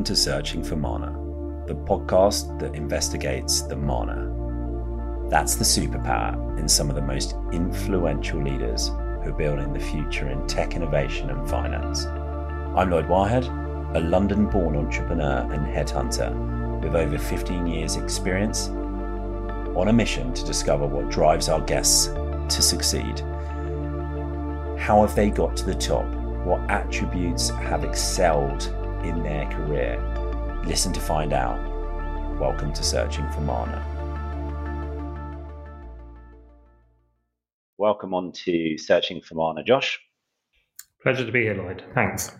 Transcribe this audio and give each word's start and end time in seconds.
Welcome 0.00 0.14
to 0.14 0.22
Searching 0.22 0.64
for 0.64 0.76
Mana, 0.76 1.12
the 1.66 1.74
podcast 1.74 2.58
that 2.58 2.74
investigates 2.74 3.60
the 3.60 3.76
Mana. 3.76 5.28
That's 5.28 5.56
the 5.56 5.64
superpower 5.64 6.58
in 6.58 6.66
some 6.70 6.88
of 6.88 6.96
the 6.96 7.02
most 7.02 7.34
influential 7.52 8.42
leaders 8.42 8.88
who 8.88 9.28
are 9.28 9.36
building 9.36 9.74
the 9.74 9.78
future 9.78 10.30
in 10.30 10.46
tech 10.46 10.74
innovation 10.74 11.28
and 11.28 11.46
finance. 11.50 12.06
I'm 12.06 12.88
Lloyd 12.88 13.10
Whitehead, 13.10 13.44
a 13.94 14.00
London 14.00 14.46
born 14.46 14.74
entrepreneur 14.74 15.46
and 15.52 15.66
headhunter 15.66 16.82
with 16.82 16.96
over 16.96 17.18
15 17.18 17.66
years' 17.66 17.96
experience 17.96 18.68
on 18.68 19.88
a 19.88 19.92
mission 19.92 20.32
to 20.32 20.46
discover 20.46 20.86
what 20.86 21.10
drives 21.10 21.50
our 21.50 21.60
guests 21.60 22.06
to 22.06 22.62
succeed. 22.62 23.20
How 24.78 25.02
have 25.02 25.14
they 25.14 25.28
got 25.28 25.58
to 25.58 25.66
the 25.66 25.74
top? 25.74 26.06
What 26.46 26.70
attributes 26.70 27.50
have 27.50 27.84
excelled 27.84 28.74
in 29.04 29.22
their 29.22 29.46
career? 29.50 29.98
Listen 30.64 30.92
to 30.92 31.00
find 31.00 31.32
out. 31.32 31.58
Welcome 32.38 32.72
to 32.72 32.82
Searching 32.82 33.28
for 33.30 33.40
Mana. 33.40 33.84
Welcome 37.78 38.14
on 38.14 38.32
to 38.32 38.76
Searching 38.76 39.20
for 39.20 39.34
Mana, 39.34 39.62
Josh. 39.64 39.98
Pleasure 41.02 41.24
to 41.24 41.32
be 41.32 41.42
here, 41.42 41.54
Lloyd. 41.54 41.82
Thanks. 41.94 42.30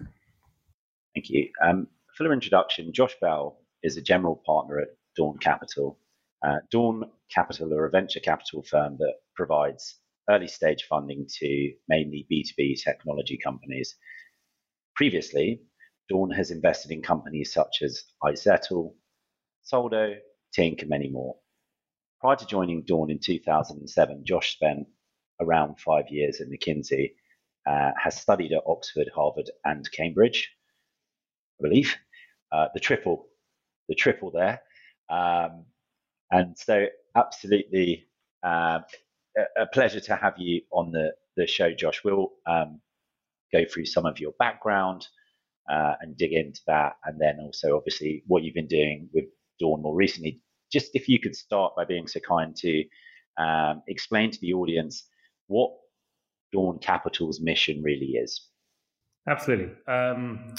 Thank 1.14 1.30
you. 1.30 1.48
Um, 1.62 1.86
for 2.14 2.30
introduction, 2.32 2.92
Josh 2.92 3.14
Bell 3.20 3.58
is 3.82 3.96
a 3.96 4.02
general 4.02 4.42
partner 4.44 4.78
at 4.78 4.88
Dawn 5.16 5.38
Capital. 5.38 5.98
Uh, 6.46 6.56
Dawn 6.70 7.04
Capital 7.34 7.72
are 7.72 7.86
a 7.86 7.90
venture 7.90 8.20
capital 8.20 8.62
firm 8.62 8.96
that 8.98 9.14
provides 9.34 9.96
early 10.28 10.46
stage 10.46 10.84
funding 10.88 11.26
to 11.38 11.72
mainly 11.88 12.26
B2B 12.30 12.82
technology 12.82 13.38
companies. 13.42 13.96
Previously, 14.94 15.62
Dawn 16.10 16.30
has 16.30 16.50
invested 16.50 16.90
in 16.90 17.02
companies 17.02 17.52
such 17.52 17.82
as 17.82 18.02
iZettle, 18.24 18.94
Soldo, 19.62 20.16
Tink, 20.56 20.80
and 20.80 20.90
many 20.90 21.08
more. 21.08 21.36
Prior 22.20 22.34
to 22.34 22.46
joining 22.46 22.82
Dawn 22.82 23.10
in 23.10 23.20
2007, 23.20 24.24
Josh 24.24 24.52
spent 24.52 24.88
around 25.40 25.78
five 25.78 26.06
years 26.10 26.40
at 26.40 26.48
McKinsey, 26.48 27.12
uh, 27.66 27.92
has 27.96 28.20
studied 28.20 28.52
at 28.52 28.64
Oxford, 28.66 29.08
Harvard, 29.14 29.50
and 29.64 29.88
Cambridge, 29.92 30.50
I 31.60 31.68
believe. 31.68 31.96
Uh, 32.50 32.66
the 32.74 32.80
triple, 32.80 33.28
the 33.88 33.94
triple 33.94 34.32
there. 34.32 34.60
Um, 35.08 35.64
and 36.32 36.58
so, 36.58 36.86
absolutely 37.14 38.06
a, 38.42 38.80
a, 39.56 39.66
pleasure 39.72 40.00
to 40.00 40.16
have 40.16 40.34
you 40.38 40.62
on 40.72 40.90
the, 40.90 41.14
the 41.36 41.46
show, 41.46 41.72
Josh. 41.72 42.02
We'll 42.04 42.32
um, 42.46 42.80
go 43.52 43.64
through 43.64 43.86
some 43.86 44.06
of 44.06 44.18
your 44.18 44.32
background 44.38 45.06
uh, 45.68 45.94
and 46.00 46.16
dig 46.16 46.32
into 46.32 46.60
that. 46.66 46.92
And 47.04 47.20
then 47.20 47.38
also, 47.40 47.76
obviously, 47.76 48.22
what 48.26 48.42
you've 48.42 48.54
been 48.54 48.66
doing 48.66 49.08
with 49.12 49.24
Dawn 49.58 49.82
more 49.82 49.94
recently. 49.94 50.40
Just 50.72 50.90
if 50.94 51.08
you 51.08 51.18
could 51.18 51.34
start 51.34 51.74
by 51.76 51.84
being 51.84 52.06
so 52.06 52.20
kind 52.20 52.54
to 52.56 52.84
um, 53.38 53.82
explain 53.88 54.30
to 54.30 54.38
the 54.40 54.52
audience 54.52 55.08
what 55.48 55.70
Dawn 56.52 56.78
Capital's 56.78 57.40
mission 57.40 57.82
really 57.82 58.12
is. 58.22 58.48
Absolutely. 59.28 59.72
Um, 59.86 60.54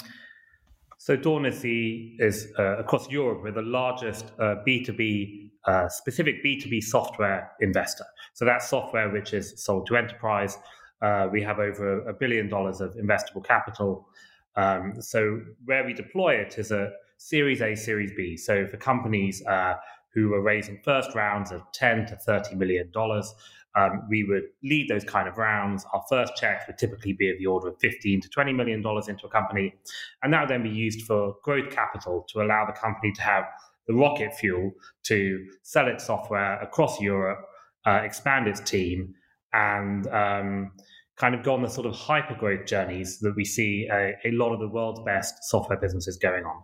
so 0.98 1.16
Dawn 1.16 1.46
is 1.46 1.60
the 1.60 2.14
is 2.18 2.52
uh, 2.58 2.78
across 2.78 3.10
Europe 3.10 3.40
we're 3.42 3.50
the 3.52 3.62
largest 3.62 4.26
uh, 4.38 4.56
B 4.64 4.84
two 4.84 4.92
B 4.92 5.50
uh, 5.66 5.88
specific 5.88 6.42
B 6.42 6.60
two 6.60 6.70
B 6.70 6.80
software 6.80 7.50
investor. 7.60 8.04
So 8.34 8.44
that's 8.44 8.68
software 8.68 9.10
which 9.10 9.32
is 9.32 9.64
sold 9.64 9.86
to 9.88 9.96
enterprise. 9.96 10.56
Uh, 11.00 11.28
we 11.32 11.42
have 11.42 11.58
over 11.58 12.06
a 12.08 12.14
billion 12.14 12.48
dollars 12.48 12.80
of 12.80 12.94
investable 12.94 13.44
capital. 13.44 14.08
Um, 14.56 15.00
so 15.00 15.40
where 15.64 15.84
we 15.84 15.92
deploy 15.92 16.34
it 16.34 16.58
is 16.58 16.70
a 16.70 16.92
Series 17.16 17.62
A, 17.62 17.74
Series 17.74 18.12
B. 18.16 18.36
So 18.36 18.66
for 18.66 18.76
companies 18.76 19.44
uh, 19.46 19.74
who 20.12 20.34
are 20.34 20.42
raising 20.42 20.80
first 20.84 21.14
rounds 21.14 21.52
of 21.52 21.62
ten 21.72 22.06
to 22.06 22.16
thirty 22.16 22.54
million 22.54 22.90
dollars, 22.90 23.32
um, 23.74 24.06
we 24.10 24.24
would 24.24 24.44
lead 24.62 24.88
those 24.88 25.04
kind 25.04 25.28
of 25.28 25.38
rounds. 25.38 25.86
Our 25.92 26.02
first 26.08 26.36
checks 26.36 26.64
would 26.66 26.78
typically 26.78 27.12
be 27.12 27.30
of 27.30 27.38
the 27.38 27.46
order 27.46 27.68
of 27.68 27.78
15 27.80 28.20
to 28.20 28.28
20 28.28 28.52
million 28.52 28.82
dollars 28.82 29.08
into 29.08 29.26
a 29.26 29.30
company, 29.30 29.74
and 30.22 30.32
that 30.32 30.40
would 30.40 30.50
then 30.50 30.62
be 30.62 30.70
used 30.70 31.02
for 31.06 31.36
growth 31.42 31.70
capital 31.70 32.26
to 32.30 32.42
allow 32.42 32.66
the 32.66 32.72
company 32.72 33.12
to 33.12 33.22
have 33.22 33.44
the 33.86 33.94
rocket 33.94 34.34
fuel 34.34 34.72
to 35.04 35.46
sell 35.62 35.88
its 35.88 36.06
software 36.06 36.60
across 36.60 37.00
Europe, 37.00 37.40
uh, 37.86 38.00
expand 38.04 38.46
its 38.46 38.60
team, 38.60 39.14
and 39.52 40.06
um, 40.08 40.72
kind 41.16 41.34
of 41.34 41.42
go 41.42 41.54
on 41.54 41.62
the 41.62 41.68
sort 41.68 41.86
of 41.86 41.94
hyper 41.94 42.34
growth 42.34 42.66
journeys 42.66 43.18
that 43.20 43.34
we 43.36 43.44
see 43.44 43.88
a, 43.90 44.14
a, 44.24 44.30
lot 44.32 44.52
of 44.52 44.60
the 44.60 44.68
world's 44.68 45.00
best 45.04 45.34
software 45.42 45.78
businesses 45.78 46.16
going 46.16 46.44
on. 46.44 46.62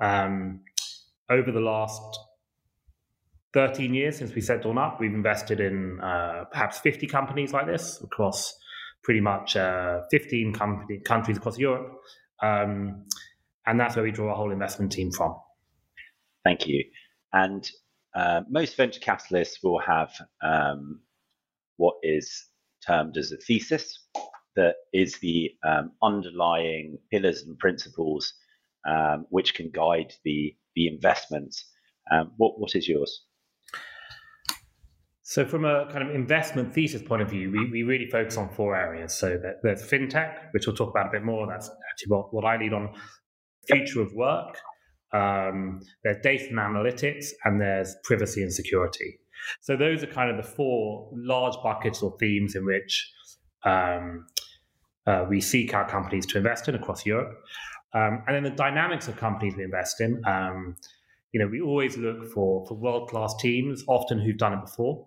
Um, 0.00 0.60
over 1.30 1.52
the 1.52 1.60
last 1.60 2.18
13 3.54 3.94
years 3.94 4.16
since 4.16 4.34
we 4.34 4.40
set 4.40 4.62
Dawn 4.62 4.78
up, 4.78 4.98
we've 4.98 5.12
invested 5.12 5.60
in 5.60 6.00
uh, 6.00 6.44
perhaps 6.50 6.78
50 6.78 7.06
companies 7.06 7.52
like 7.52 7.66
this 7.66 8.00
across 8.02 8.54
pretty 9.04 9.20
much 9.20 9.56
uh, 9.56 10.00
15 10.10 10.54
company, 10.54 10.98
countries 11.04 11.36
across 11.36 11.58
Europe. 11.58 12.00
Um, 12.42 13.04
and 13.66 13.78
that's 13.78 13.94
where 13.94 14.04
we 14.04 14.10
draw 14.10 14.30
our 14.30 14.36
whole 14.36 14.52
investment 14.52 14.92
team 14.92 15.12
from. 15.12 15.36
Thank 16.44 16.66
you. 16.66 16.84
And 17.32 17.68
uh, 18.14 18.42
most 18.48 18.76
venture 18.76 19.00
capitalists 19.00 19.62
will 19.62 19.78
have 19.80 20.10
um, 20.42 21.00
what 21.76 21.94
is 22.02 22.46
termed 22.86 23.16
as 23.16 23.32
a 23.32 23.36
thesis 23.36 23.98
that 24.56 24.74
is 24.92 25.18
the 25.20 25.50
um, 25.66 25.92
underlying 26.02 26.98
pillars 27.10 27.42
and 27.42 27.58
principles 27.58 28.34
um, 28.88 29.26
which 29.30 29.54
can 29.54 29.70
guide 29.70 30.12
the, 30.24 30.54
the 30.74 30.88
investments. 30.88 31.64
Um, 32.10 32.32
what, 32.36 32.58
what 32.58 32.74
is 32.74 32.88
yours? 32.88 33.24
So, 35.22 35.46
from 35.46 35.64
a 35.64 35.86
kind 35.90 36.06
of 36.06 36.14
investment 36.14 36.74
thesis 36.74 37.00
point 37.00 37.22
of 37.22 37.30
view, 37.30 37.50
we, 37.50 37.70
we 37.70 37.82
really 37.84 38.10
focus 38.10 38.36
on 38.36 38.50
four 38.50 38.76
areas. 38.76 39.14
So, 39.14 39.40
there's 39.62 39.82
fintech, 39.82 40.52
which 40.52 40.66
we'll 40.66 40.76
talk 40.76 40.90
about 40.90 41.06
a 41.06 41.10
bit 41.10 41.22
more. 41.22 41.46
That's 41.46 41.70
actually 41.90 42.10
what, 42.10 42.34
what 42.34 42.44
I 42.44 42.56
lead 42.56 42.72
on. 42.72 42.92
Future 43.66 44.02
of 44.02 44.12
work. 44.14 44.58
Um, 45.12 45.80
there's 46.02 46.16
data 46.22 46.48
and 46.50 46.58
analytics, 46.58 47.28
and 47.44 47.60
there's 47.60 47.94
privacy 48.02 48.42
and 48.42 48.52
security. 48.52 49.20
So, 49.60 49.76
those 49.76 50.02
are 50.02 50.06
kind 50.06 50.30
of 50.30 50.36
the 50.36 50.48
four 50.48 51.10
large 51.12 51.54
buckets 51.62 52.02
or 52.02 52.16
themes 52.18 52.54
in 52.54 52.64
which 52.64 53.12
um, 53.64 54.26
uh, 55.06 55.26
we 55.28 55.40
seek 55.40 55.74
our 55.74 55.88
companies 55.88 56.26
to 56.26 56.38
invest 56.38 56.68
in 56.68 56.74
across 56.74 57.04
Europe. 57.04 57.38
Um, 57.94 58.22
and 58.26 58.36
then 58.36 58.42
the 58.44 58.50
dynamics 58.50 59.08
of 59.08 59.16
companies 59.16 59.54
we 59.56 59.64
invest 59.64 60.00
in. 60.00 60.22
Um, 60.26 60.76
you 61.32 61.40
know, 61.40 61.46
we 61.46 61.60
always 61.62 61.96
look 61.96 62.26
for 62.30 62.66
for 62.66 62.74
world 62.74 63.08
class 63.08 63.34
teams, 63.36 63.82
often 63.88 64.20
who've 64.20 64.36
done 64.36 64.52
it 64.52 64.60
before. 64.60 65.06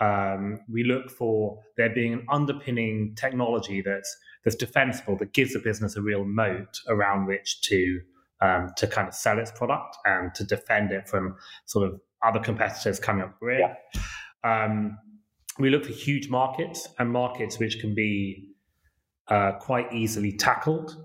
Um, 0.00 0.60
we 0.70 0.84
look 0.84 1.10
for 1.10 1.60
there 1.76 1.88
being 1.88 2.12
an 2.12 2.26
underpinning 2.30 3.14
technology 3.16 3.80
that's 3.80 4.14
that's 4.44 4.56
defensible, 4.56 5.16
that 5.18 5.32
gives 5.32 5.54
the 5.54 5.60
business 5.60 5.96
a 5.96 6.02
real 6.02 6.24
moat 6.24 6.80
around 6.88 7.26
which 7.26 7.62
to 7.62 8.00
um, 8.42 8.70
to 8.76 8.86
kind 8.86 9.08
of 9.08 9.14
sell 9.14 9.38
its 9.38 9.50
product 9.50 9.96
and 10.04 10.34
to 10.34 10.44
defend 10.44 10.90
it 10.92 11.08
from 11.08 11.36
sort 11.64 11.88
of 11.88 12.00
other 12.22 12.40
competitors 12.40 12.98
coming 12.98 13.22
up 13.22 13.36
rear. 13.40 13.76
Yeah. 13.94 14.64
Um, 14.64 14.98
we 15.58 15.70
look 15.70 15.84
for 15.84 15.92
huge 15.92 16.28
markets 16.28 16.88
and 16.98 17.10
markets 17.10 17.58
which 17.58 17.78
can 17.80 17.94
be 17.94 18.48
uh, 19.28 19.52
quite 19.52 19.92
easily 19.92 20.32
tackled. 20.32 20.96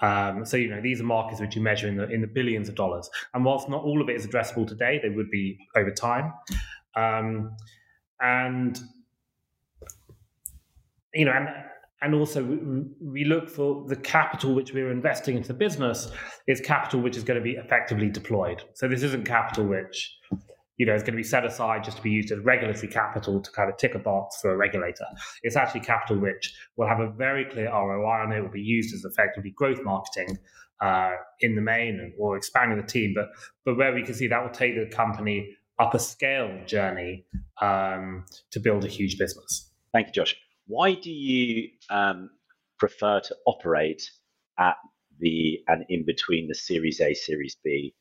Um, 0.00 0.46
so 0.46 0.56
you 0.56 0.70
know 0.70 0.80
these 0.80 1.00
are 1.00 1.04
markets 1.04 1.40
which 1.40 1.54
you 1.54 1.62
measure 1.62 1.86
in 1.86 1.96
the 1.96 2.08
in 2.08 2.22
the 2.22 2.26
billions 2.26 2.68
of 2.68 2.74
dollars, 2.74 3.10
and 3.34 3.44
whilst 3.44 3.68
not 3.68 3.82
all 3.82 4.00
of 4.00 4.08
it 4.08 4.16
is 4.16 4.26
addressable 4.26 4.66
today, 4.66 4.98
they 5.02 5.10
would 5.10 5.30
be 5.30 5.58
over 5.76 5.90
time. 5.90 6.32
Um, 6.96 7.54
and 8.20 8.80
you 11.12 11.26
know, 11.26 11.32
and 11.32 11.48
and 12.02 12.14
also 12.14 12.42
we 13.00 13.24
look 13.24 13.50
for 13.50 13.86
the 13.88 13.96
capital 13.96 14.54
which 14.54 14.72
we're 14.72 14.90
investing 14.90 15.36
into 15.36 15.48
the 15.48 15.54
business 15.54 16.10
is 16.46 16.60
capital 16.60 17.00
which 17.00 17.16
is 17.16 17.22
going 17.22 17.38
to 17.38 17.44
be 17.44 17.56
effectively 17.56 18.08
deployed. 18.08 18.62
So 18.72 18.88
this 18.88 19.02
isn't 19.02 19.26
capital 19.26 19.66
which 19.66 20.16
you 20.80 20.86
know, 20.86 20.94
is 20.94 21.02
going 21.02 21.12
to 21.12 21.18
be 21.18 21.22
set 21.22 21.44
aside 21.44 21.84
just 21.84 21.98
to 21.98 22.02
be 22.02 22.10
used 22.10 22.32
as 22.32 22.38
regulatory 22.38 22.88
capital 22.88 23.38
to 23.38 23.50
kind 23.50 23.68
of 23.68 23.76
tick 23.76 23.94
a 23.94 23.98
box 23.98 24.40
for 24.40 24.50
a 24.50 24.56
regulator. 24.56 25.04
It's 25.42 25.54
actually 25.54 25.82
capital 25.82 26.16
which 26.16 26.54
will 26.78 26.88
have 26.88 27.00
a 27.00 27.10
very 27.10 27.44
clear 27.44 27.70
ROI 27.70 28.22
on 28.22 28.32
it, 28.32 28.40
will 28.40 28.48
be 28.48 28.62
used 28.62 28.94
as 28.94 29.04
effectively 29.04 29.50
growth 29.50 29.84
marketing 29.84 30.38
uh, 30.80 31.10
in 31.40 31.54
the 31.54 31.60
main 31.60 32.14
or 32.18 32.34
expanding 32.34 32.78
the 32.78 32.86
team. 32.86 33.12
But 33.14 33.28
but 33.66 33.76
where 33.76 33.92
we 33.92 34.02
can 34.02 34.14
see 34.14 34.26
that 34.28 34.42
will 34.42 34.48
take 34.48 34.74
the 34.74 34.86
company 34.86 35.54
up 35.78 35.92
a 35.92 35.98
scale 35.98 36.58
journey 36.64 37.26
um, 37.60 38.24
to 38.50 38.58
build 38.58 38.86
a 38.86 38.88
huge 38.88 39.18
business. 39.18 39.70
Thank 39.92 40.06
you, 40.06 40.12
Josh. 40.14 40.34
Why 40.66 40.94
do 40.94 41.10
you 41.10 41.68
um, 41.90 42.30
prefer 42.78 43.20
to 43.20 43.36
operate 43.46 44.10
at 44.58 44.76
the 45.18 45.58
and 45.68 45.84
in 45.90 46.06
between 46.06 46.48
the 46.48 46.54
Series 46.54 47.02
A, 47.02 47.12
Series 47.12 47.58
B 47.62 47.94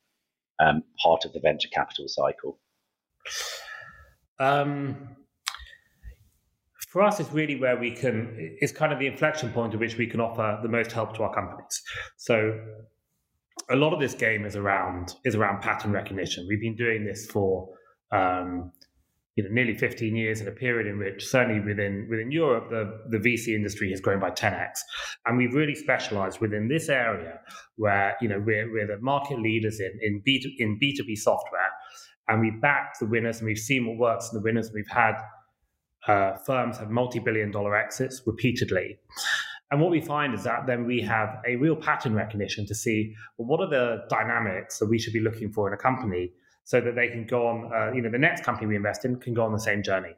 um, 0.61 0.81
part 1.03 1.25
of 1.25 1.33
the 1.33 1.41
venture 1.41 1.67
capital 1.73 2.05
cycle? 2.07 2.57
Um, 4.39 5.15
for 6.89 7.03
us, 7.03 7.19
it's 7.19 7.31
really 7.31 7.59
where 7.59 7.77
we 7.77 7.91
can, 7.91 8.35
it's 8.59 8.71
kind 8.71 8.91
of 8.91 8.99
the 8.99 9.05
inflection 9.05 9.51
point 9.51 9.73
at 9.73 9.79
which 9.79 9.97
we 9.97 10.07
can 10.07 10.19
offer 10.19 10.59
the 10.63 10.69
most 10.69 10.91
help 10.91 11.15
to 11.15 11.23
our 11.23 11.33
companies. 11.33 11.81
So, 12.17 12.59
a 13.69 13.75
lot 13.75 13.93
of 13.93 13.99
this 13.99 14.13
game 14.13 14.45
is 14.45 14.55
around 14.55 15.15
is 15.25 15.35
around 15.35 15.61
pattern 15.61 15.91
recognition. 15.91 16.45
We've 16.47 16.61
been 16.61 16.75
doing 16.75 17.05
this 17.05 17.27
for 17.27 17.69
um, 18.11 18.71
you 19.35 19.43
know 19.43 19.49
nearly 19.51 19.73
15 19.73 20.15
years 20.15 20.41
in 20.41 20.47
a 20.47 20.51
period 20.51 20.87
in 20.87 20.97
which 20.97 21.25
certainly 21.25 21.61
within 21.61 22.07
within 22.09 22.31
Europe 22.31 22.69
the 22.69 22.99
the 23.09 23.17
VC 23.17 23.55
industry 23.55 23.89
has 23.91 24.01
grown 24.01 24.19
by 24.19 24.31
10x, 24.31 24.71
and 25.25 25.37
we've 25.37 25.53
really 25.53 25.75
specialised 25.75 26.41
within 26.41 26.67
this 26.67 26.89
area 26.89 27.39
where 27.75 28.15
you 28.21 28.27
know 28.27 28.39
we're, 28.39 28.71
we're 28.71 28.87
the 28.87 28.97
market 29.01 29.39
leaders 29.39 29.79
in 29.79 29.91
in 30.01 30.21
B 30.25 30.55
in 30.59 30.79
B2B 30.79 31.17
software, 31.17 31.71
and 32.29 32.39
we 32.39 32.51
back 32.51 32.97
the 32.99 33.05
winners 33.05 33.39
and 33.39 33.47
we've 33.47 33.57
seen 33.57 33.87
what 33.87 33.97
works 33.97 34.29
in 34.31 34.37
the 34.37 34.43
winners. 34.43 34.71
We've 34.73 34.87
had 34.87 35.15
uh, 36.07 36.37
firms 36.45 36.77
have 36.77 36.89
multi-billion 36.89 37.51
dollar 37.51 37.75
exits 37.75 38.21
repeatedly. 38.25 38.99
And 39.71 39.81
what 39.81 39.91
we 39.91 40.01
find 40.01 40.33
is 40.33 40.43
that 40.43 40.65
then 40.65 40.85
we 40.85 41.01
have 41.01 41.41
a 41.47 41.55
real 41.57 41.75
pattern 41.75 42.13
recognition 42.13 42.65
to 42.67 42.75
see 42.75 43.13
well, 43.37 43.47
what 43.47 43.59
are 43.59 43.69
the 43.69 44.03
dynamics 44.09 44.79
that 44.79 44.87
we 44.87 44.97
should 44.97 45.13
be 45.13 45.19
looking 45.19 45.51
for 45.51 45.67
in 45.67 45.73
a 45.73 45.77
company 45.77 46.31
so 46.63 46.79
that 46.79 46.95
they 46.95 47.07
can 47.07 47.25
go 47.25 47.47
on, 47.47 47.71
uh, 47.73 47.91
you 47.93 48.01
know, 48.01 48.11
the 48.11 48.17
next 48.17 48.43
company 48.43 48.67
we 48.67 48.75
invest 48.75 49.03
in 49.03 49.19
can 49.19 49.33
go 49.33 49.43
on 49.43 49.51
the 49.51 49.59
same 49.59 49.81
journey. 49.83 50.13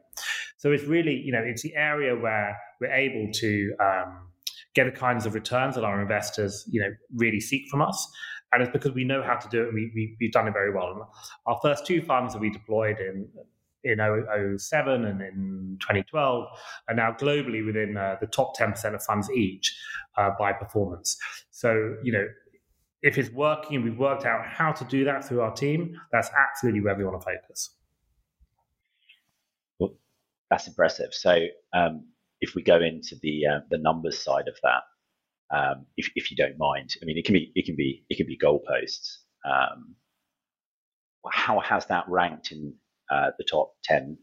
So 0.58 0.70
it's 0.70 0.84
really, 0.84 1.16
you 1.16 1.32
know, 1.32 1.42
it's 1.42 1.62
the 1.62 1.74
area 1.74 2.14
where 2.14 2.56
we're 2.80 2.92
able 2.92 3.32
to 3.32 3.74
um, 3.80 4.28
get 4.74 4.84
the 4.84 4.92
kinds 4.92 5.26
of 5.26 5.34
returns 5.34 5.74
that 5.74 5.84
our 5.84 6.00
investors, 6.00 6.64
you 6.70 6.80
know, 6.80 6.90
really 7.16 7.40
seek 7.40 7.68
from 7.70 7.82
us. 7.82 8.08
And 8.52 8.62
it's 8.62 8.72
because 8.72 8.92
we 8.92 9.04
know 9.04 9.22
how 9.22 9.36
to 9.36 9.48
do 9.48 9.62
it. 9.62 9.72
We, 9.72 9.90
we, 9.94 10.16
we've 10.20 10.32
done 10.32 10.46
it 10.46 10.52
very 10.52 10.72
well. 10.72 10.92
And 10.92 11.02
our 11.46 11.58
first 11.62 11.86
two 11.86 12.02
funds 12.02 12.34
that 12.34 12.40
we 12.40 12.50
deployed 12.50 12.98
in 12.98 13.28
in 13.84 13.98
07 14.58 15.04
and 15.04 15.20
in 15.20 15.76
2012 15.80 16.48
are 16.88 16.94
now 16.94 17.12
globally 17.12 17.64
within 17.66 17.96
uh, 17.96 18.16
the 18.20 18.28
top 18.28 18.56
10% 18.56 18.94
of 18.94 19.02
funds 19.02 19.28
each 19.30 19.76
uh, 20.16 20.30
by 20.38 20.52
performance. 20.52 21.18
So, 21.50 21.96
you 22.02 22.12
know, 22.12 22.26
if 23.02 23.18
it's 23.18 23.30
working, 23.30 23.76
and 23.76 23.84
we've 23.84 23.98
worked 23.98 24.24
out 24.24 24.46
how 24.46 24.70
to 24.72 24.84
do 24.84 25.04
that 25.04 25.24
through 25.24 25.40
our 25.40 25.52
team, 25.52 26.00
that's 26.12 26.30
absolutely 26.38 26.80
where 26.80 26.94
we 26.94 27.04
want 27.04 27.20
to 27.20 27.24
focus. 27.24 27.70
Well, 29.80 29.94
that's 30.48 30.68
impressive. 30.68 31.12
So, 31.12 31.46
um, 31.72 32.06
if 32.40 32.54
we 32.54 32.62
go 32.62 32.80
into 32.80 33.16
the 33.22 33.46
uh, 33.46 33.60
the 33.70 33.78
numbers 33.78 34.22
side 34.22 34.48
of 34.48 34.56
that, 34.62 34.82
um, 35.52 35.86
if, 35.96 36.10
if 36.14 36.30
you 36.30 36.36
don't 36.36 36.58
mind, 36.58 36.94
I 37.02 37.04
mean, 37.04 37.18
it 37.18 37.24
can 37.24 37.34
be 37.34 37.52
it 37.54 37.66
can 37.66 37.76
be 37.76 38.04
it 38.08 38.16
can 38.16 38.26
be 38.26 38.38
goalposts. 38.38 39.18
Um, 39.44 39.96
how 41.30 41.60
has 41.60 41.86
that 41.86 42.04
ranked 42.08 42.50
in 42.50 42.74
uh, 43.10 43.30
the 43.38 43.44
top 43.44 43.72
10 43.84 44.16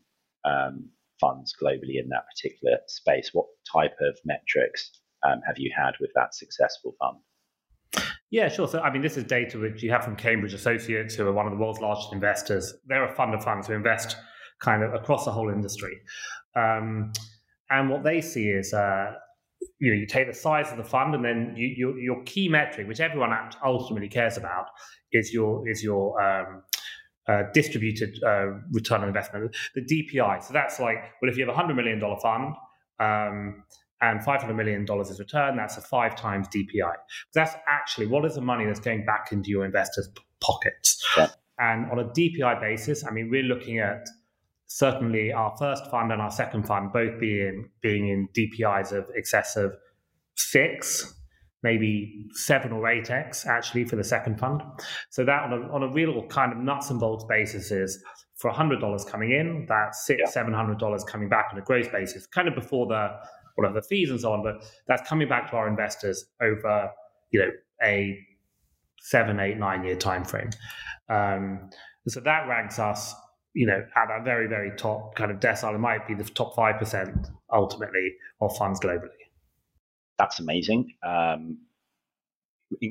um, 0.46 0.90
funds 1.20 1.54
globally 1.62 2.00
in 2.02 2.10
that 2.10 2.24
particular 2.34 2.78
space. 2.88 3.30
What 3.34 3.46
type 3.72 3.96
of 4.02 4.18
metrics 4.26 4.92
um, 5.28 5.42
have 5.46 5.58
you 5.58 5.72
had 5.76 5.92
with 6.00 6.12
that 6.16 6.34
successful 6.34 6.96
fund? 7.00 8.06
Yeah, 8.32 8.48
sure. 8.48 8.68
So, 8.68 8.80
I 8.80 8.92
mean, 8.92 9.02
this 9.02 9.18
is 9.18 9.24
data 9.24 9.58
which 9.58 9.82
you 9.82 9.90
have 9.92 10.04
from 10.04 10.16
Cambridge 10.16 10.54
Associates, 10.54 11.16
who 11.16 11.28
are 11.28 11.34
one 11.34 11.48
of 11.48 11.52
the 11.52 11.58
world's 11.58 11.80
largest 11.80 12.14
investors. 12.14 12.74
They're 12.86 13.12
a 13.12 13.16
fund 13.16 13.34
of 13.34 13.44
funds 13.44 13.68
who 13.68 13.74
invest 13.74 14.16
kind 14.62 14.84
of 14.84 14.94
across 14.94 15.26
the 15.26 15.32
whole 15.32 15.50
industry. 15.50 15.98
Um, 16.56 17.12
and 17.72 17.90
what 17.90 18.04
they 18.04 18.22
see 18.22 18.50
is, 18.50 18.74
uh, 18.74 19.14
you 19.80 19.94
know, 19.94 20.00
you 20.00 20.06
take 20.06 20.28
the 20.28 20.34
size 20.34 20.72
of 20.72 20.78
the 20.78 20.84
fund, 20.84 21.16
and 21.16 21.24
then 21.24 21.54
you, 21.56 21.68
your, 21.68 22.00
your 22.00 22.24
key 22.24 22.50
metric, 22.50 22.88
which 22.88 23.00
everyone 23.00 23.32
ultimately 23.64 24.10
cares 24.10 24.38
about, 24.38 24.66
is 25.12 25.34
your 25.34 25.68
is 25.68 25.84
your 25.84 26.22
um, 26.22 26.64
uh, 27.30 27.44
distributed 27.54 28.22
uh, 28.24 28.48
return 28.72 29.02
on 29.02 29.08
investment, 29.08 29.56
the 29.76 29.82
DPI. 29.82 30.44
So 30.44 30.52
that's 30.52 30.80
like, 30.80 30.98
well, 31.22 31.30
if 31.30 31.38
you 31.38 31.46
have 31.46 31.56
a 31.56 31.60
$100 31.60 31.76
million 31.76 32.00
fund 32.22 32.56
um, 33.00 33.64
and 34.02 34.20
$500 34.22 34.56
million 34.56 34.86
is 35.00 35.20
returned, 35.20 35.60
that's 35.60 35.78
a 35.78 35.82
five 35.82 36.16
times 36.16 36.48
DPI. 36.48 36.94
That's 37.36 37.54
actually 37.68 38.08
what 38.08 38.26
is 38.26 38.36
the 38.36 38.42
money 38.42 38.66
that's 38.66 38.80
going 38.80 39.06
back 39.06 39.32
into 39.32 39.50
your 39.50 39.64
investors' 39.64 40.10
pockets. 40.42 41.06
Yeah. 41.16 41.28
And 41.60 41.92
on 41.92 42.00
a 42.00 42.06
DPI 42.06 42.60
basis, 42.62 43.06
I 43.06 43.12
mean, 43.12 43.30
we're 43.30 43.44
looking 43.44 43.78
at 43.78 44.08
certainly 44.72 45.34
our 45.34 45.54
first 45.58 45.86
fund 45.90 46.12
and 46.12 46.22
our 46.22 46.32
second 46.32 46.64
fund 46.64 46.94
both 46.94 47.20
being 47.20 47.70
being 47.82 48.08
in 48.08 48.28
DPIs 48.38 48.92
of 48.92 49.10
excess 49.18 49.56
of 49.56 49.76
six 50.36 51.16
maybe 51.62 52.28
seven 52.32 52.72
or 52.72 52.88
eight 52.88 53.10
X 53.10 53.46
actually 53.46 53.84
for 53.84 53.96
the 53.96 54.04
second 54.04 54.40
fund. 54.40 54.62
So 55.10 55.26
that 55.26 55.44
on 55.44 55.54
a, 55.54 55.74
on 55.74 55.84
a 55.84 55.92
real 55.92 56.26
kind 56.28 56.52
of 56.52 56.58
nuts 56.60 56.90
and 56.90 57.00
bolts 57.00 57.26
basis 57.26 57.72
is 57.72 58.02
for 58.36 58.52
$100 58.52 59.08
coming 59.08 59.32
in, 59.32 59.66
that's 59.68 60.06
six, 60.06 60.34
yeah. 60.34 60.44
$700 60.44 61.06
coming 61.06 61.28
back 61.28 61.50
on 61.52 61.60
a 61.60 61.62
gross 61.62 61.88
basis, 61.90 62.26
kind 62.28 62.48
of 62.48 62.56
before 62.56 62.88
the, 62.88 63.10
whatever 63.56 63.82
the 63.82 63.88
fees 63.88 64.10
and 64.10 64.22
so 64.22 64.32
on, 64.32 64.42
but 64.42 64.64
that's 64.88 65.08
coming 65.08 65.28
back 65.28 65.50
to 65.52 65.58
our 65.58 65.68
investors 65.68 66.26
over, 66.42 66.90
you 67.32 67.42
know, 67.42 67.52
a 67.84 68.18
seven, 69.02 69.40
eight, 69.40 69.58
nine 69.58 69.84
year 69.84 69.96
time 69.96 70.24
frame. 70.24 70.50
Um, 71.10 71.70
so 72.08 72.22
that 72.22 72.48
ranks 72.48 72.80
us, 72.80 73.14
you 73.54 73.66
know, 73.66 73.86
at 73.96 74.08
that 74.08 74.24
very, 74.24 74.48
very 74.48 74.76
top 74.78 75.16
kind 75.16 75.32
of 75.32 75.40
decile. 75.40 75.76
It 75.76 75.80
might 75.80 76.08
be 76.08 76.14
the 76.14 76.24
top 76.24 76.56
5% 76.56 77.32
ultimately 77.52 78.16
of 78.42 78.56
funds 78.56 78.80
globally 78.80 79.10
that's 80.20 80.40
amazing. 80.40 80.94
Um, 81.02 81.60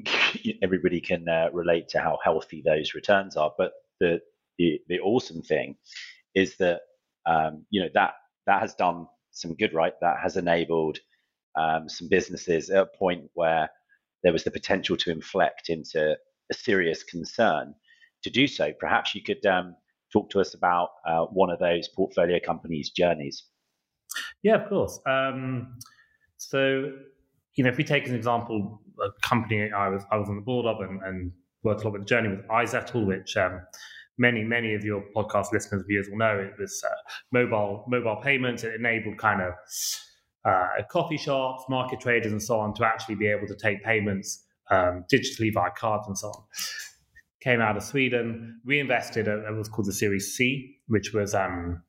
everybody 0.63 1.01
can 1.01 1.29
uh, 1.29 1.51
relate 1.53 1.89
to 1.91 2.01
how 2.01 2.19
healthy 2.25 2.63
those 2.65 2.95
returns 2.95 3.37
are, 3.37 3.53
but 3.57 3.73
the 4.01 4.21
the, 4.57 4.81
the 4.89 4.99
awesome 4.99 5.41
thing 5.41 5.77
is 6.35 6.57
that 6.57 6.81
um, 7.27 7.65
you 7.71 7.81
know 7.81 7.91
that 7.95 8.15
that 8.47 8.61
has 8.61 8.75
done 8.75 9.07
some 9.31 9.55
good, 9.55 9.75
right? 9.75 9.93
That 10.01 10.17
has 10.21 10.37
enabled 10.37 10.99
um, 11.55 11.89
some 11.89 12.09
businesses 12.09 12.71
at 12.71 12.83
a 12.83 12.99
point 12.99 13.31
where 13.35 13.71
there 14.25 14.33
was 14.33 14.43
the 14.43 14.51
potential 14.51 14.97
to 14.97 15.13
inflect 15.13 15.69
into 15.69 16.17
a 16.51 16.55
serious 16.55 17.05
concern 17.05 17.75
to 18.25 18.31
do 18.31 18.49
so. 18.49 18.73
Perhaps 18.81 19.15
you 19.15 19.23
could 19.23 19.45
um, 19.47 19.77
talk 20.13 20.31
to 20.31 20.41
us 20.41 20.55
about 20.55 20.91
uh, 21.07 21.25
one 21.27 21.51
of 21.51 21.59
those 21.59 21.89
portfolio 21.89 22.39
companies' 22.45 22.91
journeys. 22.91 23.45
Yeah, 24.43 24.57
of 24.63 24.69
course. 24.69 25.01
Um, 25.07 25.79
so 26.37 26.93
you 27.55 27.65
know, 27.65 27.71
if 27.71 27.77
we 27.77 27.85
take 27.85 28.05
as 28.05 28.11
an 28.11 28.17
example, 28.17 28.81
a 29.03 29.11
company 29.27 29.71
I 29.73 29.89
was 29.89 30.05
I 30.11 30.17
was 30.17 30.29
on 30.29 30.37
the 30.37 30.43
board 30.43 30.67
of 30.67 30.81
and, 30.81 31.03
and 31.03 31.33
worked 31.63 31.83
a 31.83 31.85
lot 31.85 31.93
with 31.95 32.03
the 32.03 32.07
journey 32.07 32.29
with 32.29 32.47
iZettle, 32.49 33.07
which 33.07 33.37
um, 33.37 33.61
many 34.17 34.45
many 34.45 34.75
of 34.75 34.85
your 34.85 35.03
podcast 35.15 35.53
listeners 35.53 35.85
viewers 35.89 36.09
will 36.09 36.19
know. 36.19 36.39
It 36.39 36.53
was 36.59 36.83
uh, 36.85 36.95
mobile 37.33 37.85
mobile 37.89 38.17
payments. 38.23 38.65
It 38.65 38.75
enabled 38.75 39.19
kind 39.19 39.43
of 39.43 39.55
uh, 40.45 40.69
coffee 40.91 41.17
shops, 41.17 41.65
market 41.69 42.01
traders, 42.01 42.33
and 42.33 42.43
so 42.43 42.59
on 42.61 42.75
to 42.75 42.85
actually 42.85 43.17
be 43.17 43.27
able 43.27 43.47
to 43.47 43.57
take 43.57 43.83
payments 43.85 44.45
um, 44.71 45.05
digitally 45.13 45.53
via 45.53 45.71
cards 45.77 46.07
and 46.07 46.17
so 46.17 46.29
on. 46.29 46.43
Came 47.41 47.61
out 47.61 47.77
of 47.77 47.83
Sweden. 47.83 48.61
reinvested 48.65 49.29
at, 49.29 49.45
at 49.45 49.55
was 49.55 49.69
called 49.69 49.87
the 49.87 49.93
Series 49.93 50.35
C, 50.35 50.79
which 50.89 51.13
was 51.13 51.35
um, 51.35 51.83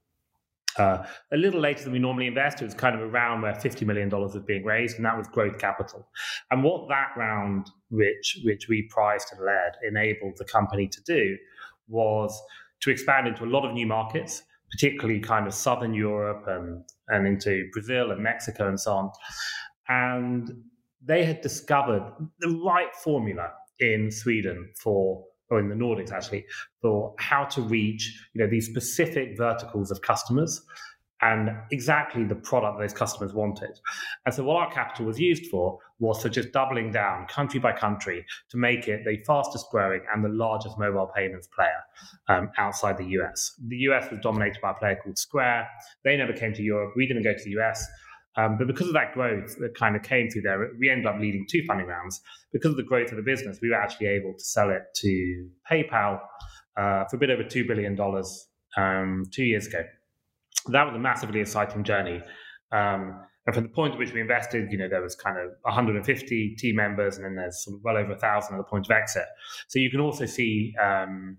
uh, 0.77 1.05
a 1.31 1.37
little 1.37 1.59
later 1.59 1.83
than 1.83 1.93
we 1.93 1.99
normally 1.99 2.27
invest. 2.27 2.61
It 2.61 2.65
was 2.65 2.73
kind 2.73 2.95
of 2.95 3.01
around 3.01 3.41
where 3.41 3.53
$50 3.53 3.85
million 3.85 4.09
was 4.09 4.37
being 4.45 4.63
raised, 4.63 4.97
and 4.97 5.05
that 5.05 5.17
was 5.17 5.27
growth 5.27 5.57
capital. 5.57 6.07
And 6.51 6.63
what 6.63 6.87
that 6.89 7.09
round, 7.17 7.69
which, 7.89 8.39
which 8.43 8.67
we 8.69 8.87
priced 8.89 9.33
and 9.33 9.41
led, 9.45 9.73
enabled 9.87 10.35
the 10.37 10.45
company 10.45 10.87
to 10.87 11.01
do 11.03 11.37
was 11.87 12.39
to 12.81 12.91
expand 12.91 13.27
into 13.27 13.43
a 13.43 13.47
lot 13.47 13.67
of 13.67 13.73
new 13.73 13.87
markets, 13.87 14.43
particularly 14.71 15.19
kind 15.19 15.47
of 15.47 15.53
Southern 15.53 15.93
Europe 15.93 16.45
and, 16.47 16.83
and 17.07 17.27
into 17.27 17.67
Brazil 17.73 18.11
and 18.11 18.21
Mexico 18.21 18.67
and 18.67 18.79
so 18.79 18.93
on. 18.93 19.11
And 19.87 20.49
they 21.03 21.25
had 21.25 21.41
discovered 21.41 22.03
the 22.39 22.49
right 22.63 22.95
formula 22.95 23.51
in 23.79 24.11
Sweden 24.11 24.71
for 24.81 25.25
or 25.49 25.59
in 25.59 25.69
the 25.69 25.75
Nordics 25.75 26.11
actually, 26.11 26.45
for 26.81 27.13
how 27.17 27.45
to 27.45 27.61
reach 27.61 28.21
you 28.33 28.41
know 28.41 28.49
these 28.49 28.67
specific 28.67 29.37
verticals 29.37 29.91
of 29.91 30.01
customers 30.01 30.65
and 31.21 31.49
exactly 31.71 32.23
the 32.23 32.35
product 32.35 32.79
those 32.79 32.93
customers 32.93 33.33
wanted. 33.33 33.79
And 34.25 34.33
so, 34.33 34.43
what 34.43 34.55
our 34.57 34.71
capital 34.71 35.05
was 35.05 35.19
used 35.19 35.47
for 35.47 35.79
was 35.99 36.21
for 36.21 36.29
just 36.29 36.51
doubling 36.53 36.91
down 36.91 37.27
country 37.27 37.59
by 37.59 37.73
country 37.73 38.25
to 38.49 38.57
make 38.57 38.87
it 38.87 39.03
the 39.05 39.17
fastest 39.25 39.65
growing 39.71 40.01
and 40.13 40.23
the 40.23 40.29
largest 40.29 40.79
mobile 40.79 41.11
payments 41.13 41.47
player 41.47 41.81
um, 42.27 42.49
outside 42.57 42.97
the 42.97 43.05
US. 43.05 43.55
The 43.67 43.77
US 43.77 44.09
was 44.09 44.19
dominated 44.21 44.61
by 44.61 44.71
a 44.71 44.75
player 44.75 44.97
called 45.03 45.17
Square. 45.17 45.67
They 46.03 46.15
never 46.15 46.33
came 46.33 46.53
to 46.53 46.63
Europe. 46.63 46.93
We 46.95 47.05
didn't 47.05 47.23
go 47.23 47.33
to 47.33 47.43
the 47.43 47.59
US. 47.59 47.85
Um, 48.39 48.57
but 48.57 48.67
because 48.67 48.87
of 48.87 48.93
that 48.93 49.13
growth 49.13 49.57
that 49.59 49.75
kind 49.75 49.95
of 49.95 50.03
came 50.03 50.29
through 50.29 50.43
there, 50.43 50.71
we 50.79 50.89
ended 50.89 51.05
up 51.05 51.19
leading 51.19 51.45
two 51.49 51.61
funding 51.67 51.87
rounds. 51.87 52.21
Because 52.53 52.71
of 52.71 52.77
the 52.77 52.83
growth 52.83 53.11
of 53.11 53.17
the 53.17 53.23
business, 53.23 53.59
we 53.61 53.69
were 53.69 53.75
actually 53.75 54.07
able 54.07 54.33
to 54.33 54.43
sell 54.43 54.69
it 54.69 54.83
to 54.95 55.49
PayPal 55.69 56.19
uh, 56.77 57.05
for 57.05 57.17
a 57.17 57.19
bit 57.19 57.29
over 57.31 57.43
$2 57.43 57.67
billion 57.67 57.99
um, 58.77 59.25
two 59.33 59.43
years 59.43 59.67
ago. 59.67 59.83
That 60.67 60.85
was 60.85 60.95
a 60.95 60.99
massively 60.99 61.41
exciting 61.41 61.83
journey. 61.83 62.21
Um, 62.71 63.19
and 63.45 63.55
from 63.55 63.63
the 63.63 63.69
point 63.69 63.93
at 63.93 63.99
which 63.99 64.13
we 64.13 64.21
invested, 64.21 64.71
you 64.71 64.77
know, 64.77 64.87
there 64.87 65.01
was 65.01 65.15
kind 65.15 65.37
of 65.37 65.51
150 65.63 66.55
team 66.55 66.75
members, 66.75 67.17
and 67.17 67.25
then 67.25 67.35
there's 67.35 67.63
sort 67.63 67.75
of 67.75 67.83
well 67.83 67.97
over 67.97 68.13
a 68.13 68.17
thousand 68.17 68.55
at 68.55 68.57
the 68.59 68.63
point 68.63 68.85
of 68.85 68.91
exit. 68.91 69.25
So 69.67 69.79
you 69.79 69.89
can 69.89 69.99
also 69.99 70.25
see, 70.25 70.73
um, 70.81 71.37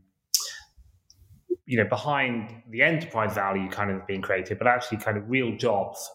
you 1.65 1.79
know, 1.79 1.89
behind 1.89 2.63
the 2.69 2.83
enterprise 2.83 3.35
value 3.35 3.71
kind 3.71 3.91
of 3.91 4.07
being 4.07 4.23
created, 4.23 4.59
but 4.59 4.67
actually 4.67 4.99
kind 4.99 5.17
of 5.17 5.31
real 5.31 5.57
jobs 5.57 6.11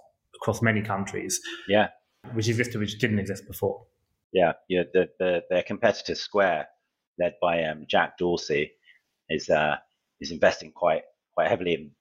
across 0.45 0.61
many 0.61 0.81
countries. 0.81 1.41
Yeah, 1.67 1.87
which 2.33 2.47
existed, 2.47 2.79
which 2.79 2.99
didn't 2.99 3.17
exist 3.17 3.47
before. 3.47 3.85
Yeah, 4.31 4.53
yeah. 4.69 4.83
The, 4.93 5.09
the 5.19 5.43
their 5.49 5.63
competitor 5.63 6.13
Square 6.13 6.67
led 7.19 7.33
by 7.41 7.63
um, 7.63 7.85
Jack 7.89 8.17
Dorsey, 8.19 8.71
is 9.29 9.49
uh, 9.49 9.77
is 10.21 10.31
investing 10.31 10.71
quite 10.71 11.01
quite 11.33 11.49
heavily 11.49 11.73
in 11.73 11.91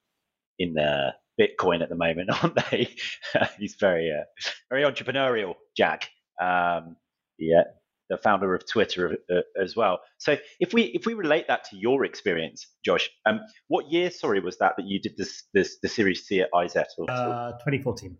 in 0.59 0.73
the 0.75 1.13
Bitcoin 1.39 1.81
at 1.81 1.89
the 1.89 1.95
moment, 1.95 2.29
aren't 2.43 2.55
they? 2.69 2.89
He's 3.59 3.75
very 3.79 4.11
uh, 4.11 4.25
very 4.69 4.83
entrepreneurial, 4.83 5.55
Jack. 5.75 6.09
Um, 6.39 6.97
yeah, 7.39 7.63
the 8.09 8.17
founder 8.17 8.53
of 8.53 8.69
Twitter 8.69 9.17
uh, 9.31 9.41
as 9.59 9.75
well. 9.75 10.01
So 10.19 10.37
if 10.59 10.71
we 10.71 10.83
if 10.83 11.07
we 11.07 11.15
relate 11.15 11.47
that 11.47 11.63
to 11.71 11.77
your 11.77 12.05
experience, 12.05 12.67
Josh, 12.83 13.09
um, 13.25 13.39
what 13.69 13.91
year, 13.91 14.11
sorry, 14.11 14.39
was 14.39 14.59
that 14.59 14.73
that 14.77 14.85
you 14.85 14.99
did 14.99 15.17
this 15.17 15.43
this 15.53 15.77
the 15.81 15.89
Series 15.89 16.27
C 16.27 16.41
at 16.41 16.49
iZettle? 16.53 17.09
Uh, 17.09 17.53
2014. 17.53 18.17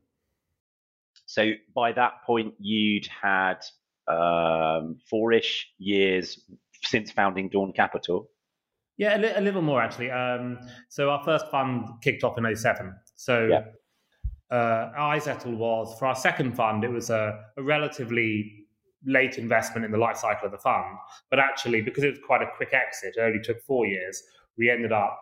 So 1.35 1.51
by 1.75 1.91
that 1.91 2.23
point, 2.25 2.53
you'd 2.59 3.07
had 3.07 3.57
um, 4.07 4.95
four-ish 5.09 5.67
years 5.77 6.39
since 6.81 7.11
founding 7.11 7.49
Dawn 7.49 7.73
Capital. 7.73 8.29
Yeah, 8.97 9.17
a, 9.17 9.19
li- 9.19 9.33
a 9.35 9.41
little 9.41 9.61
more 9.61 9.81
actually. 9.81 10.11
Um, 10.11 10.59
so 10.87 11.09
our 11.09 11.21
first 11.25 11.51
fund 11.51 11.89
kicked 12.01 12.23
off 12.23 12.37
in 12.37 12.55
07. 12.55 12.95
So 13.17 13.47
yeah. 13.47 14.55
uh, 14.57 14.93
iZettle 14.97 15.57
was 15.57 15.93
for 15.99 16.05
our 16.05 16.15
second 16.15 16.55
fund. 16.55 16.85
It 16.85 16.91
was 16.91 17.09
a, 17.09 17.37
a 17.57 17.61
relatively 17.61 18.67
late 19.05 19.37
investment 19.37 19.83
in 19.83 19.91
the 19.91 19.97
life 19.97 20.15
cycle 20.15 20.45
of 20.45 20.53
the 20.53 20.57
fund, 20.57 20.97
but 21.29 21.37
actually 21.37 21.81
because 21.81 22.05
it 22.05 22.11
was 22.11 22.19
quite 22.25 22.43
a 22.43 22.47
quick 22.55 22.73
exit, 22.73 23.15
it 23.17 23.21
only 23.21 23.41
took 23.43 23.61
four 23.63 23.85
years. 23.85 24.23
We 24.57 24.69
ended 24.69 24.93
up 24.93 25.19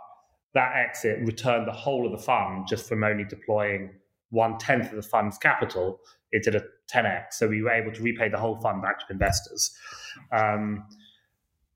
that 0.54 0.74
exit 0.76 1.26
returned 1.26 1.68
the 1.68 1.72
whole 1.72 2.06
of 2.06 2.12
the 2.12 2.24
fund 2.24 2.68
just 2.68 2.88
from 2.88 3.04
only 3.04 3.24
deploying 3.24 3.96
one 4.34 4.58
tenth 4.58 4.90
of 4.90 4.96
the 4.96 5.04
fund's 5.04 5.38
capital. 5.38 6.00
It 6.32 6.44
did 6.44 6.56
a 6.56 6.64
10x, 6.92 7.34
so 7.34 7.48
we 7.48 7.62
were 7.62 7.70
able 7.70 7.92
to 7.92 8.02
repay 8.02 8.28
the 8.28 8.38
whole 8.38 8.60
fund 8.60 8.82
back 8.82 9.00
to 9.00 9.06
investors. 9.12 9.72
Um, 10.32 10.86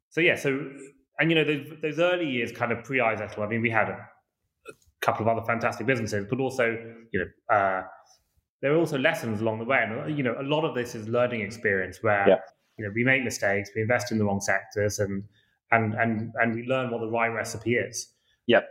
so 0.09 0.21
yeah, 0.21 0.35
so 0.35 0.71
and 1.19 1.29
you 1.29 1.35
know 1.35 1.43
those, 1.43 1.67
those 1.81 1.99
early 1.99 2.27
years, 2.27 2.51
kind 2.51 2.71
of 2.71 2.83
pre 2.83 2.97
iZettle. 2.97 3.39
I 3.39 3.47
mean, 3.47 3.61
we 3.61 3.69
had 3.69 3.89
a, 3.89 3.93
a, 3.93 4.73
couple 5.01 5.21
of 5.21 5.37
other 5.37 5.45
fantastic 5.45 5.85
businesses, 5.85 6.25
but 6.27 6.39
also 6.39 6.65
you 7.11 7.19
know 7.19 7.55
uh, 7.55 7.83
there 8.61 8.73
are 8.73 8.77
also 8.77 8.97
lessons 8.97 9.41
along 9.41 9.59
the 9.59 9.65
way, 9.65 9.83
and 9.83 10.17
you 10.17 10.23
know 10.23 10.35
a 10.39 10.43
lot 10.43 10.65
of 10.65 10.73
this 10.73 10.95
is 10.95 11.07
learning 11.07 11.41
experience 11.41 11.99
where 12.01 12.27
yeah. 12.27 12.39
you 12.77 12.85
know 12.85 12.91
we 12.95 13.03
make 13.03 13.23
mistakes, 13.23 13.69
we 13.75 13.83
invest 13.83 14.11
in 14.11 14.17
the 14.17 14.25
wrong 14.25 14.41
sectors, 14.41 14.97
and 14.97 15.23
and 15.71 15.93
and 15.93 16.33
and 16.41 16.55
we 16.55 16.63
learn 16.63 16.89
what 16.89 17.01
the 17.01 17.09
right 17.09 17.29
recipe 17.29 17.75
is. 17.75 18.11
Yep, 18.47 18.67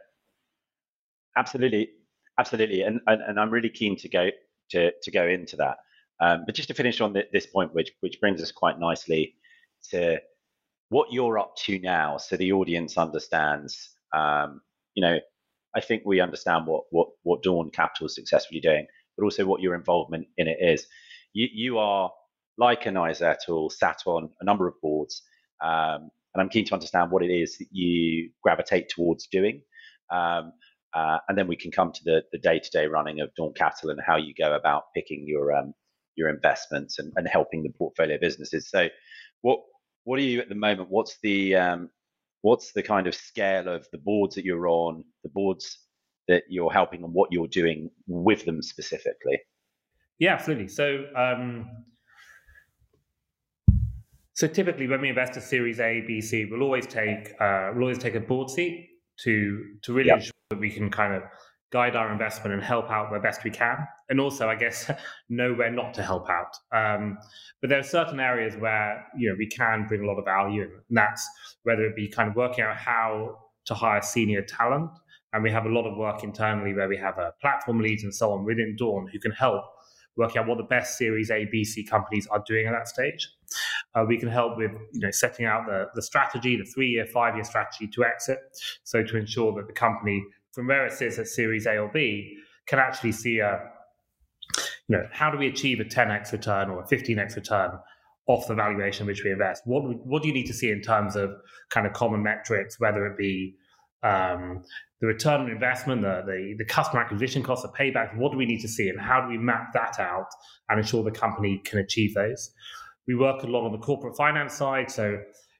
absolutely, 1.36 1.90
absolutely, 2.38 2.82
and 2.82 3.00
and, 3.06 3.22
and 3.22 3.40
I'm 3.40 3.50
really 3.50 3.70
keen 3.70 3.96
to 3.98 4.08
go 4.08 4.30
to 4.70 4.92
to 5.02 5.10
go 5.10 5.26
into 5.26 5.56
that. 5.56 5.78
Um, 6.20 6.44
but 6.46 6.54
just 6.54 6.68
to 6.68 6.74
finish 6.74 7.00
on 7.00 7.12
the, 7.12 7.24
this 7.32 7.46
point, 7.46 7.74
which 7.74 7.92
which 8.00 8.20
brings 8.20 8.42
us 8.42 8.52
quite 8.52 8.78
nicely 8.78 9.34
to 9.90 10.18
what 10.88 11.12
you're 11.12 11.38
up 11.38 11.56
to 11.56 11.78
now, 11.80 12.16
so 12.18 12.36
the 12.36 12.52
audience 12.52 12.98
understands. 12.98 13.90
Um, 14.14 14.60
you 14.94 15.02
know, 15.02 15.18
I 15.74 15.80
think 15.80 16.02
we 16.06 16.20
understand 16.20 16.66
what 16.66 16.84
what 16.90 17.08
what 17.22 17.42
Dawn 17.42 17.70
Capital 17.70 18.06
is 18.06 18.14
successfully 18.14 18.60
doing, 18.60 18.86
but 19.16 19.24
also 19.24 19.44
what 19.46 19.60
your 19.60 19.74
involvement 19.74 20.26
in 20.38 20.48
it 20.48 20.58
is. 20.60 20.86
You 21.32 21.48
you 21.52 21.78
are 21.78 22.10
like 22.58 22.86
an 22.86 22.94
iZettle, 22.94 23.70
sat 23.70 23.98
on 24.06 24.30
a 24.40 24.44
number 24.44 24.66
of 24.66 24.74
boards, 24.80 25.22
um, 25.62 26.10
and 26.34 26.40
I'm 26.40 26.48
keen 26.48 26.64
to 26.66 26.74
understand 26.74 27.10
what 27.10 27.22
it 27.22 27.30
is 27.30 27.58
that 27.58 27.68
you 27.70 28.30
gravitate 28.42 28.88
towards 28.88 29.26
doing. 29.26 29.62
Um, 30.10 30.52
uh, 30.94 31.18
and 31.28 31.36
then 31.36 31.46
we 31.46 31.56
can 31.56 31.70
come 31.70 31.92
to 31.92 32.04
the, 32.04 32.22
the 32.32 32.38
day-to-day 32.38 32.86
running 32.86 33.20
of 33.20 33.34
Dawn 33.34 33.52
Capital 33.54 33.90
and 33.90 34.00
how 34.04 34.16
you 34.16 34.32
go 34.34 34.54
about 34.54 34.84
picking 34.94 35.24
your 35.26 35.54
um, 35.54 35.74
your 36.16 36.28
investments 36.28 36.98
and, 36.98 37.12
and 37.16 37.28
helping 37.28 37.62
the 37.62 37.70
portfolio 37.70 38.18
businesses. 38.20 38.70
So, 38.70 38.88
what 39.42 39.60
what 40.04 40.18
are 40.18 40.22
you 40.22 40.40
at 40.40 40.48
the 40.48 40.54
moment? 40.54 40.88
What's 40.90 41.18
the 41.22 41.56
um, 41.56 41.90
what's 42.42 42.72
the 42.72 42.82
kind 42.82 43.06
of 43.06 43.14
scale 43.14 43.68
of 43.68 43.86
the 43.92 43.98
boards 43.98 44.34
that 44.36 44.44
you're 44.44 44.68
on, 44.68 45.04
the 45.22 45.30
boards 45.30 45.78
that 46.28 46.44
you're 46.48 46.72
helping, 46.72 47.02
and 47.02 47.12
what 47.12 47.32
you're 47.32 47.48
doing 47.48 47.90
with 48.06 48.44
them 48.44 48.62
specifically? 48.62 49.38
Yeah, 50.18 50.32
absolutely. 50.32 50.68
So, 50.68 51.04
um, 51.14 51.68
so 54.32 54.46
typically 54.46 54.86
when 54.86 55.02
we 55.02 55.10
invest 55.10 55.36
a 55.36 55.40
Series 55.42 55.78
A, 55.78 56.02
B, 56.06 56.20
C, 56.22 56.46
we'll 56.46 56.62
always 56.62 56.86
take 56.86 57.34
uh, 57.40 57.70
we'll 57.74 57.82
always 57.82 57.98
take 57.98 58.14
a 58.14 58.20
board 58.20 58.48
seat 58.48 58.95
to 59.25 59.64
to 59.82 59.92
really 59.92 60.08
yep. 60.08 60.18
ensure 60.18 60.32
that 60.50 60.61
we 60.61 60.70
can 60.70 60.90
kind 60.90 61.14
of 61.14 61.23
guide 61.73 61.96
our 61.96 62.12
investment 62.12 62.54
and 62.54 62.62
help 62.62 62.90
out 62.90 63.11
where 63.11 63.20
best 63.20 63.42
we 63.44 63.50
can. 63.50 63.76
And 64.08 64.20
also, 64.20 64.49
I 64.49 64.54
guess, 64.54 64.90
know 65.28 65.52
where 65.52 65.70
not 65.70 65.94
to 65.94 66.02
help 66.02 66.28
out. 66.30 66.56
Um, 66.73 67.18
but 67.61 67.70
there 67.70 67.78
are 67.78 67.85
certain 67.85 68.20
areas 68.20 68.54
where 68.56 69.04
you 69.16 69.28
know 69.28 69.37
we 69.38 69.46
can 69.46 69.87
bring 69.87 70.02
a 70.02 70.06
lot 70.06 70.18
of 70.18 70.25
value, 70.25 70.62
and 70.62 70.96
that's 70.96 71.28
whether 71.64 71.85
it 71.85 71.96
be 71.96 72.08
kind 72.08 72.30
of 72.30 72.37
working 72.37 72.64
out 72.64 72.76
how 72.76 73.38
to 73.66 73.75
hire 73.75 74.02
senior 74.02 74.42
talent. 74.42 74.90
And 75.32 75.42
we 75.42 75.50
have 75.50 75.66
a 75.66 75.68
lot 75.68 75.87
of 75.90 75.99
work 75.99 76.23
internally 76.25 76.73
where 76.73 76.88
we 76.88 76.96
have 76.96 77.18
a 77.18 77.32
platform 77.40 77.80
leads 77.80 78.04
and 78.04 78.14
so 78.14 78.32
on 78.32 78.44
within 78.44 78.75
Dawn 78.78 79.08
who 79.12 79.18
can 79.18 79.32
help 79.32 79.64
work 80.16 80.37
out 80.37 80.46
what 80.46 80.56
the 80.56 80.64
best 80.64 80.96
Series 80.96 81.30
A, 81.30 81.46
B, 81.50 81.64
C 81.64 81.85
companies 81.85 82.26
are 82.28 82.42
doing 82.46 82.66
at 82.66 82.73
that 82.73 82.88
stage. 82.88 83.28
Uh, 83.96 84.04
we 84.06 84.18
can 84.18 84.28
help 84.28 84.58
with 84.58 84.72
you 84.92 85.00
know 85.00 85.10
setting 85.10 85.46
out 85.46 85.66
the, 85.66 85.86
the 85.94 86.02
strategy, 86.02 86.56
the 86.56 86.64
three 86.64 86.88
year, 86.88 87.06
five 87.06 87.34
year 87.34 87.44
strategy 87.44 87.88
to 87.88 88.04
exit. 88.04 88.38
So 88.84 89.02
to 89.02 89.16
ensure 89.16 89.54
that 89.54 89.66
the 89.66 89.72
company 89.72 90.22
from 90.52 90.66
where 90.66 90.86
it 90.86 90.92
sits 90.92 91.18
at 91.18 91.26
Series 91.26 91.66
A 91.66 91.78
or 91.78 91.88
B 91.88 92.36
can 92.66 92.78
actually 92.78 93.12
see 93.12 93.38
a, 93.38 93.60
you 94.88 94.96
know, 94.96 95.06
how 95.12 95.30
do 95.30 95.38
we 95.38 95.46
achieve 95.46 95.80
a 95.80 95.84
10x 95.84 96.32
return 96.32 96.70
or 96.70 96.82
a 96.82 96.86
15x 96.86 97.36
return 97.36 97.70
off 98.26 98.46
the 98.48 98.54
valuation 98.54 99.06
which 99.06 99.24
we 99.24 99.30
invest? 99.32 99.62
What 99.64 99.82
what 100.04 100.22
do 100.22 100.28
you 100.28 100.34
need 100.34 100.46
to 100.46 100.54
see 100.54 100.70
in 100.70 100.82
terms 100.82 101.16
of 101.16 101.30
kind 101.70 101.86
of 101.86 101.92
common 101.94 102.22
metrics, 102.22 102.78
whether 102.78 103.06
it 103.06 103.16
be 103.16 103.56
um, 104.02 104.62
the 105.00 105.06
return 105.06 105.40
on 105.42 105.50
investment, 105.50 106.02
the, 106.02 106.22
the, 106.26 106.54
the 106.58 106.64
customer 106.64 107.02
acquisition 107.02 107.42
costs, 107.42 107.64
the 107.64 107.72
payback, 107.72 108.16
what 108.16 108.32
do 108.32 108.38
we 108.38 108.46
need 108.46 108.60
to 108.60 108.68
see 108.68 108.88
and 108.88 109.00
how 109.00 109.20
do 109.20 109.28
we 109.28 109.38
map 109.38 109.72
that 109.74 109.98
out 109.98 110.28
and 110.68 110.78
ensure 110.78 111.02
the 111.02 111.10
company 111.10 111.60
can 111.64 111.78
achieve 111.78 112.14
those? 112.14 112.52
We 113.06 113.14
work 113.14 113.42
a 113.42 113.46
lot 113.46 113.64
on 113.64 113.72
the 113.72 113.78
corporate 113.78 114.16
finance 114.16 114.54
side, 114.54 114.90
so 114.90 115.18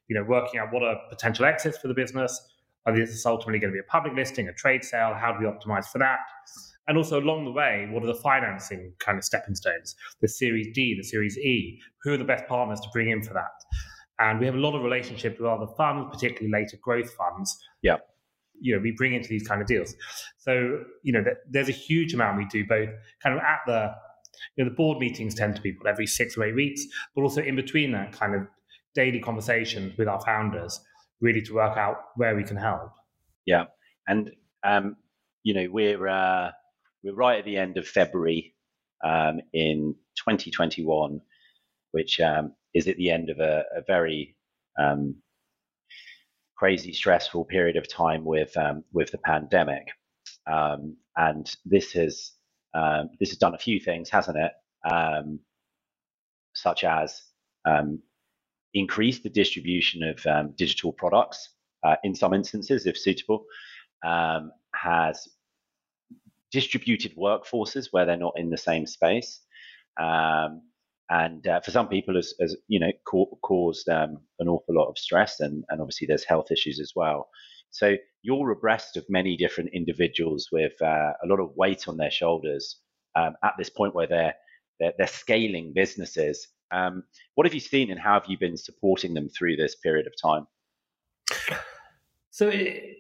you 0.09 0.15
know, 0.15 0.25
working 0.25 0.61
out 0.61 0.73
what 0.73 0.83
are 0.83 0.97
potential 1.09 1.45
exits 1.45 1.79
for 1.79 1.88
the 1.88 1.95
business, 1.95 2.41
are 2.87 2.97
this 2.97 3.26
ultimately 3.26 3.59
going 3.59 3.73
to 3.73 3.75
be 3.75 3.81
a 3.81 3.91
public 3.91 4.15
listing, 4.15 4.49
a 4.49 4.53
trade 4.53 4.85
sale? 4.85 5.15
How 5.15 5.33
do 5.33 5.45
we 5.45 5.50
optimize 5.50 5.87
for 5.87 5.99
that? 5.99 6.19
And 6.88 6.97
also 6.97 7.19
along 7.19 7.45
the 7.45 7.50
way, 7.50 7.88
what 7.91 8.05
are 8.05 8.07
the 8.07 8.15
financing 8.15 8.93
kind 9.00 9.19
of 9.19 9.25
stepping 9.25 9.57
stones? 9.57 9.97
The 10.21 10.29
Series 10.29 10.69
D, 10.73 10.95
the 10.97 11.03
Series 11.03 11.37
E, 11.38 11.81
who 12.03 12.12
are 12.12 12.17
the 12.17 12.25
best 12.25 12.47
partners 12.47 12.79
to 12.81 12.88
bring 12.93 13.11
in 13.11 13.23
for 13.23 13.35
that? 13.35 13.50
And 14.21 14.38
we 14.38 14.47
have 14.47 14.55
a 14.55 14.59
lot 14.59 14.76
of 14.76 14.85
relationships 14.85 15.41
with 15.41 15.49
other 15.49 15.67
funds, 15.76 16.09
particularly 16.12 16.53
later 16.53 16.79
growth 16.81 17.12
funds. 17.15 17.59
Yeah. 17.83 17.97
You 18.61 18.76
know, 18.76 18.81
we 18.81 18.93
bring 18.93 19.15
into 19.15 19.29
these 19.29 19.47
kind 19.47 19.61
of 19.61 19.67
deals. 19.67 19.95
So, 20.38 20.85
you 21.03 21.12
know, 21.12 21.25
there's 21.50 21.69
a 21.69 21.73
huge 21.73 22.15
amount 22.15 22.38
we 22.38 22.47
do 22.47 22.65
both 22.65 22.88
kind 23.21 23.35
of 23.35 23.43
at 23.43 23.59
the, 23.67 23.93
you 24.57 24.64
know, 24.64 24.71
the 24.71 24.76
board 24.76 24.99
meetings 24.99 25.35
tend 25.35 25.57
to 25.57 25.62
be 25.62 25.76
every 25.87 26.07
six 26.07 26.37
or 26.37 26.45
eight 26.45 26.55
weeks, 26.55 26.85
but 27.14 27.23
also 27.23 27.43
in 27.43 27.57
between 27.57 27.93
that 27.93 28.12
kind 28.12 28.35
of 28.35 28.43
daily 28.95 29.21
conversations 29.21 29.97
with 29.99 30.09
our 30.09 30.21
founders 30.23 30.81
really 31.21 31.43
to 31.43 31.55
work 31.55 31.76
out 31.76 31.97
where 32.16 32.35
we 32.35 32.45
can 32.45 32.57
help. 32.57 32.90
Yeah, 33.47 33.64
and 34.07 34.31
um, 34.64 34.97
you 35.43 35.55
know 35.55 35.69
we're 35.71 36.09
uh, 36.09 36.50
we're 37.02 37.14
right 37.14 37.38
at 37.38 37.45
the 37.45 37.57
end 37.57 37.76
of 37.76 37.87
February 37.87 38.55
um, 39.05 39.40
in 39.52 39.95
2021, 40.16 41.21
which 41.93 42.21
um, 42.21 42.52
is 42.75 42.88
at 42.88 42.97
the 42.97 43.11
end 43.11 43.31
of 43.31 43.38
a, 43.38 43.64
a 43.76 43.83
very 43.87 44.37
um, 44.78 45.16
crazy, 46.57 46.93
stressful 46.93 47.45
period 47.45 47.76
of 47.76 47.88
time 47.88 48.25
with 48.25 48.57
um, 48.57 48.83
with 48.93 49.11
the 49.11 49.19
pandemic, 49.19 49.87
um, 50.50 50.97
and 51.16 51.55
this 51.64 51.93
has 51.93 52.33
this 53.18 53.30
has 53.30 53.38
done 53.38 53.54
a 53.54 53.59
few 53.59 53.80
things, 53.80 54.11
hasn't 54.11 54.38
it? 54.38 54.52
such 56.56 56.85
as 56.85 57.23
um, 57.66 58.00
increase 58.75 59.21
the 59.21 59.28
distribution 59.28 60.02
of 60.02 60.26
um, 60.26 60.54
digital 60.56 60.92
products 60.92 61.50
uh, 61.85 61.97
in 62.02 62.14
some 62.14 62.35
instances, 62.35 62.87
if 62.87 62.99
suitable, 62.99 63.45
um, 64.04 64.50
has 64.75 65.28
distributed 66.50 67.14
workforces 67.16 67.88
where 67.90 68.06
they're 68.06 68.16
not 68.16 68.38
in 68.38 68.50
the 68.50 68.56
same 68.56 68.87
space. 68.87 69.40
Um, 70.00 70.62
and 71.09 71.47
uh, 71.47 71.61
for 71.61 71.71
some 71.71 71.88
people, 71.88 72.16
as, 72.16 72.35
as 72.40 72.56
you 72.66 72.80
know, 72.80 72.90
ca- 73.06 73.37
caused 73.42 73.88
um, 73.88 74.18
an 74.40 74.49
awful 74.49 74.75
lot 74.75 74.88
of 74.88 74.99
stress, 74.99 75.40
and, 75.40 75.64
and 75.68 75.80
obviously 75.80 76.06
there's 76.06 76.25
health 76.25 76.50
issues 76.50 76.80
as 76.80 76.92
well. 76.97 77.28
So 77.71 77.97
you're 78.23 78.51
abreast 78.51 78.97
of 78.97 79.05
many 79.09 79.37
different 79.37 79.71
individuals 79.73 80.49
with 80.51 80.73
uh, 80.83 81.13
a 81.23 81.27
lot 81.27 81.41
of 81.41 81.51
weight 81.57 81.89
on 81.89 81.97
their 81.97 82.11
shoulders 82.11 82.77
um, 83.15 83.35
at 83.45 83.55
this 83.59 83.71
point 83.71 83.95
where 83.95 84.07
they're, 84.07 84.35
they're, 84.81 84.93
they're 84.99 85.07
scaling 85.07 85.73
businesses 85.75 86.49
um, 86.73 87.05
what 87.35 87.47
have 87.47 87.55
you 87.55 87.61
seen 87.61 87.91
and 87.91 88.01
how 88.01 88.15
have 88.15 88.29
you 88.29 88.39
been 88.39 88.57
supporting 88.57 89.15
them 89.15 89.29
through 89.29 89.57
this 89.57 89.77
period 89.77 90.07
of 90.07 90.15
time? 90.21 90.47
So 92.31 92.49
it, 92.49 92.99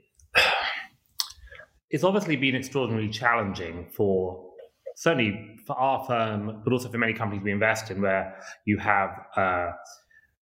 it's 1.90 2.04
obviously 2.04 2.36
been 2.36 2.54
extraordinarily 2.54 3.10
challenging 3.10 3.88
for 3.92 4.50
certainly 4.94 5.56
for 5.66 5.76
our 5.76 6.04
firm, 6.06 6.62
but 6.64 6.72
also 6.72 6.88
for 6.88 6.98
many 6.98 7.12
companies 7.12 7.42
we 7.42 7.52
invest 7.52 7.90
in, 7.90 8.00
where 8.00 8.38
you 8.64 8.78
have 8.78 9.10
uh, 9.36 9.72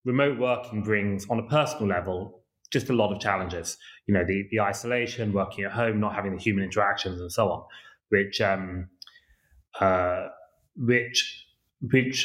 remote 0.04 0.38
working 0.38 0.82
brings, 0.82 1.26
on 1.28 1.38
a 1.40 1.48
personal 1.48 1.88
level, 1.88 2.43
just 2.74 2.90
a 2.90 2.92
lot 2.92 3.14
of 3.14 3.20
challenges. 3.20 3.78
You 4.06 4.12
know, 4.12 4.24
the 4.26 4.46
the 4.50 4.60
isolation, 4.60 5.32
working 5.32 5.64
at 5.64 5.72
home, 5.72 5.98
not 5.98 6.14
having 6.14 6.36
the 6.36 6.42
human 6.42 6.64
interactions, 6.64 7.18
and 7.20 7.32
so 7.32 7.50
on, 7.50 7.64
which 8.10 8.42
um, 8.42 8.90
uh, 9.80 10.26
which 10.76 11.46
which 11.80 12.18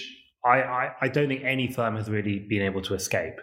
I, 0.46 0.62
I, 0.62 0.91
I 1.01 1.08
don't 1.08 1.29
think 1.29 1.44
any 1.44 1.72
firm 1.72 1.96
has 1.96 2.10
really 2.10 2.39
been 2.39 2.62
able 2.62 2.82
to 2.84 2.94
escape. 2.94 3.39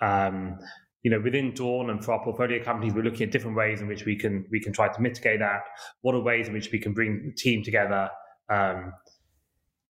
Um, 0.00 0.58
you 1.02 1.10
know, 1.10 1.20
within 1.20 1.52
Dawn 1.52 1.90
and 1.90 2.04
for 2.04 2.12
our 2.12 2.22
portfolio 2.22 2.62
companies, 2.62 2.94
we're 2.94 3.02
looking 3.02 3.24
at 3.24 3.32
different 3.32 3.56
ways 3.56 3.80
in 3.80 3.88
which 3.88 4.04
we 4.04 4.16
can 4.16 4.46
we 4.50 4.60
can 4.60 4.72
try 4.72 4.88
to 4.88 5.00
mitigate 5.00 5.40
that. 5.40 5.62
What 6.02 6.14
are 6.14 6.20
ways 6.20 6.46
in 6.46 6.54
which 6.54 6.70
we 6.70 6.78
can 6.78 6.92
bring 6.92 7.22
the 7.26 7.32
team 7.32 7.64
together 7.64 8.08
um, 8.48 8.92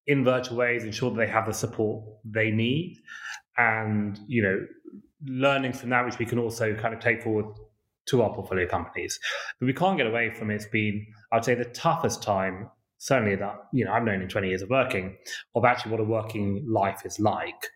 in 0.07 0.23
virtual 0.23 0.57
ways, 0.57 0.83
ensure 0.83 1.11
that 1.11 1.17
they 1.17 1.27
have 1.27 1.45
the 1.45 1.53
support 1.53 2.03
they 2.23 2.51
need, 2.51 2.97
and 3.57 4.19
you 4.27 4.41
know, 4.41 4.65
learning 5.25 5.73
from 5.73 5.89
that, 5.89 6.05
which 6.05 6.19
we 6.19 6.25
can 6.25 6.39
also 6.39 6.73
kind 6.75 6.93
of 6.93 6.99
take 6.99 7.23
forward 7.23 7.45
to 8.07 8.21
our 8.21 8.33
portfolio 8.33 8.67
companies. 8.67 9.19
But 9.59 9.67
we 9.67 9.73
can't 9.73 9.97
get 9.97 10.07
away 10.07 10.31
from 10.31 10.49
it's 10.51 10.65
been, 10.65 11.05
I'd 11.31 11.45
say, 11.45 11.55
the 11.55 11.65
toughest 11.65 12.23
time, 12.23 12.69
certainly 12.97 13.35
that, 13.35 13.55
you 13.73 13.85
know, 13.85 13.93
I've 13.93 14.03
known 14.03 14.21
in 14.21 14.27
20 14.27 14.47
years 14.47 14.61
of 14.61 14.69
working, 14.69 15.17
of 15.55 15.65
actually 15.65 15.91
what 15.91 16.01
a 16.01 16.05
working 16.05 16.65
life 16.67 17.05
is 17.05 17.19
like. 17.19 17.69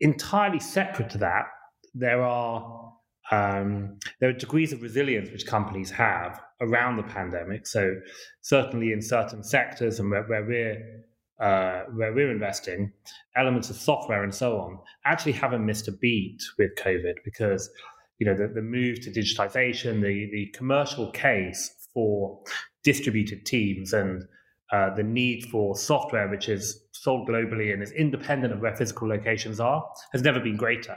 Entirely 0.00 0.60
separate 0.60 1.10
to 1.10 1.18
that, 1.18 1.46
there 1.94 2.22
are 2.22 2.92
um, 3.30 3.98
there 4.18 4.28
are 4.28 4.32
degrees 4.32 4.72
of 4.72 4.82
resilience 4.82 5.30
which 5.30 5.46
companies 5.46 5.90
have 5.92 6.40
around 6.60 6.96
the 6.96 7.04
pandemic. 7.04 7.66
So 7.66 7.94
certainly 8.40 8.92
in 8.92 9.00
certain 9.00 9.44
sectors 9.44 10.00
and 10.00 10.10
where, 10.10 10.24
where 10.24 10.44
we're 10.44 11.04
uh, 11.40 11.84
where 11.94 12.12
we're 12.12 12.30
investing, 12.30 12.92
elements 13.36 13.70
of 13.70 13.76
software 13.76 14.22
and 14.22 14.34
so 14.34 14.58
on, 14.58 14.78
actually 15.04 15.32
haven't 15.32 15.64
missed 15.64 15.88
a 15.88 15.92
beat 15.92 16.42
with 16.58 16.70
COVID 16.76 17.14
because 17.24 17.70
you 18.18 18.26
know 18.26 18.34
the, 18.34 18.48
the 18.48 18.62
move 18.62 19.00
to 19.00 19.10
digitization, 19.10 20.02
the 20.02 20.28
the 20.32 20.46
commercial 20.54 21.10
case 21.12 21.88
for 21.94 22.40
distributed 22.84 23.44
teams 23.46 23.92
and 23.92 24.24
uh, 24.72 24.94
the 24.94 25.02
need 25.02 25.44
for 25.46 25.76
software 25.76 26.28
which 26.28 26.48
is 26.48 26.84
sold 26.92 27.28
globally 27.28 27.72
and 27.72 27.82
is 27.82 27.90
independent 27.92 28.52
of 28.52 28.60
where 28.60 28.76
physical 28.76 29.08
locations 29.08 29.58
are 29.58 29.84
has 30.12 30.22
never 30.22 30.38
been 30.38 30.56
greater. 30.56 30.96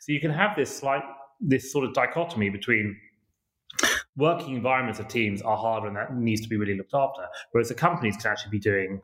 So 0.00 0.12
you 0.12 0.20
can 0.20 0.30
have 0.30 0.56
this 0.56 0.74
slight 0.74 1.02
this 1.40 1.72
sort 1.72 1.84
of 1.84 1.92
dichotomy 1.92 2.48
between 2.50 2.96
working 4.16 4.54
environments 4.54 5.00
of 5.00 5.08
teams 5.08 5.42
are 5.42 5.56
harder 5.56 5.86
and 5.86 5.96
that 5.96 6.14
needs 6.14 6.40
to 6.42 6.48
be 6.48 6.56
really 6.56 6.76
looked 6.76 6.94
after, 6.94 7.22
whereas 7.50 7.68
the 7.68 7.74
companies 7.74 8.16
can 8.16 8.30
actually 8.30 8.50
be 8.50 8.58
doing 8.58 9.00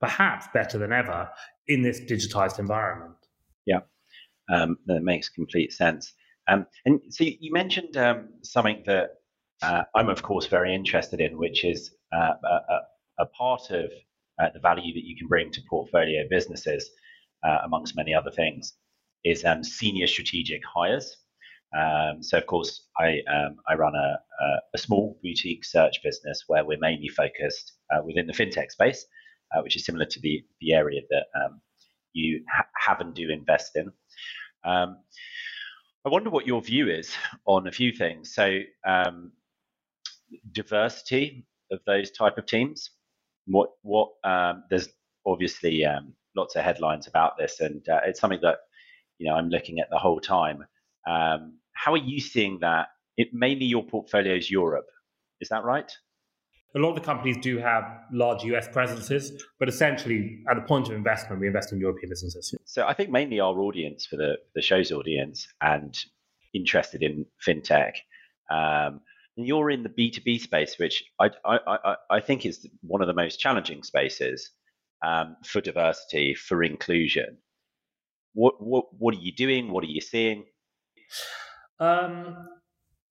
perhaps 0.00 0.46
better 0.52 0.78
than 0.78 0.92
ever 0.92 1.28
in 1.68 1.82
this 1.82 2.00
digitized 2.00 2.58
environment. 2.58 3.14
Yeah, 3.66 3.80
um, 4.50 4.78
that 4.86 5.02
makes 5.02 5.28
complete 5.28 5.72
sense. 5.72 6.12
Um, 6.48 6.66
and 6.84 7.00
so 7.10 7.24
you 7.24 7.52
mentioned 7.52 7.96
um, 7.96 8.28
something 8.42 8.82
that 8.86 9.10
uh, 9.62 9.82
I'm, 9.94 10.08
of 10.08 10.22
course, 10.22 10.46
very 10.46 10.74
interested 10.74 11.20
in, 11.20 11.36
which 11.38 11.64
is 11.64 11.92
uh, 12.12 12.32
a, 12.42 13.22
a, 13.22 13.26
part 13.26 13.70
of 13.70 13.90
uh, 14.40 14.48
the 14.54 14.60
value 14.60 14.94
that 14.94 15.04
you 15.04 15.16
can 15.16 15.28
bring 15.28 15.52
to 15.52 15.60
portfolio 15.68 16.24
businesses, 16.30 16.90
uh, 17.46 17.58
amongst 17.64 17.94
many 17.94 18.14
other 18.14 18.30
things, 18.30 18.74
is 19.24 19.44
um, 19.44 19.62
senior 19.62 20.06
strategic 20.06 20.62
hires. 20.64 21.18
Um, 21.78 22.22
so, 22.22 22.38
of 22.38 22.46
course, 22.46 22.86
I 22.98 23.20
um, 23.32 23.56
I 23.68 23.74
run 23.74 23.94
a, 23.94 24.18
a, 24.74 24.78
small 24.78 25.20
boutique 25.22 25.64
search 25.64 26.02
business 26.02 26.44
where 26.48 26.64
we're 26.64 26.78
mainly 26.80 27.08
focused 27.08 27.74
uh, 27.94 28.02
within 28.02 28.26
the 28.26 28.32
fintech 28.32 28.72
space, 28.72 29.06
uh, 29.54 29.60
which 29.62 29.76
is 29.76 29.84
similar 29.84 30.06
to 30.06 30.20
the 30.20 30.44
the 30.60 30.72
area 30.72 31.00
that 31.10 31.26
um, 31.40 31.60
you 32.12 32.44
ha- 32.50 32.66
have 32.76 33.00
and 33.00 33.14
do 33.14 33.30
invest 33.30 33.76
in. 33.76 33.92
Um, 34.64 34.98
I 36.04 36.08
wonder 36.08 36.30
what 36.30 36.46
your 36.46 36.62
view 36.62 36.88
is 36.88 37.14
on 37.46 37.66
a 37.66 37.72
few 37.72 37.92
things. 37.92 38.34
So, 38.34 38.60
um, 38.86 39.32
diversity 40.52 41.46
of 41.70 41.80
those 41.86 42.10
type 42.10 42.38
of 42.38 42.46
teams. 42.46 42.90
What 43.46 43.70
what 43.82 44.10
um, 44.24 44.64
there's 44.70 44.88
obviously 45.26 45.84
um, 45.84 46.14
lots 46.36 46.56
of 46.56 46.62
headlines 46.62 47.06
about 47.06 47.36
this, 47.38 47.60
and 47.60 47.86
uh, 47.88 48.00
it's 48.04 48.20
something 48.20 48.40
that 48.42 48.58
you 49.18 49.28
know 49.28 49.36
I'm 49.36 49.48
looking 49.48 49.80
at 49.80 49.90
the 49.90 49.98
whole 49.98 50.20
time. 50.20 50.64
Um, 51.06 51.58
how 51.72 51.92
are 51.92 51.98
you 51.98 52.20
seeing 52.20 52.58
that? 52.60 52.88
It 53.16 53.28
mainly 53.32 53.66
your 53.66 53.84
portfolio 53.84 54.34
is 54.34 54.50
Europe, 54.50 54.86
is 55.40 55.48
that 55.48 55.64
right? 55.64 55.90
A 56.74 56.78
lot 56.78 56.90
of 56.90 56.94
the 56.94 57.00
companies 57.00 57.36
do 57.38 57.58
have 57.58 57.84
large 58.12 58.44
US 58.44 58.68
presences, 58.68 59.42
but 59.58 59.68
essentially, 59.68 60.42
at 60.48 60.54
the 60.54 60.62
point 60.62 60.88
of 60.88 60.94
investment, 60.94 61.40
we 61.40 61.46
invest 61.46 61.72
in 61.72 61.80
European 61.80 62.10
businesses. 62.10 62.54
So 62.64 62.86
I 62.86 62.94
think 62.94 63.10
mainly 63.10 63.40
our 63.40 63.58
audience 63.58 64.06
for 64.06 64.16
the, 64.16 64.36
the 64.54 64.62
show's 64.62 64.92
audience 64.92 65.48
and 65.60 65.96
interested 66.54 67.02
in 67.02 67.26
fintech. 67.44 67.94
Um, 68.50 69.00
and 69.36 69.46
you're 69.46 69.70
in 69.70 69.82
the 69.82 69.88
B2B 69.88 70.40
space, 70.40 70.76
which 70.78 71.02
I, 71.18 71.30
I, 71.44 71.58
I, 71.66 71.96
I 72.10 72.20
think 72.20 72.46
is 72.46 72.66
one 72.82 73.00
of 73.00 73.08
the 73.08 73.14
most 73.14 73.40
challenging 73.40 73.82
spaces 73.82 74.50
um, 75.04 75.36
for 75.44 75.60
diversity, 75.60 76.34
for 76.34 76.62
inclusion. 76.62 77.38
What, 78.34 78.62
what, 78.62 78.86
what 78.96 79.14
are 79.14 79.20
you 79.20 79.32
doing? 79.32 79.72
What 79.72 79.82
are 79.82 79.88
you 79.88 80.00
seeing? 80.00 80.44
Um, 81.80 82.48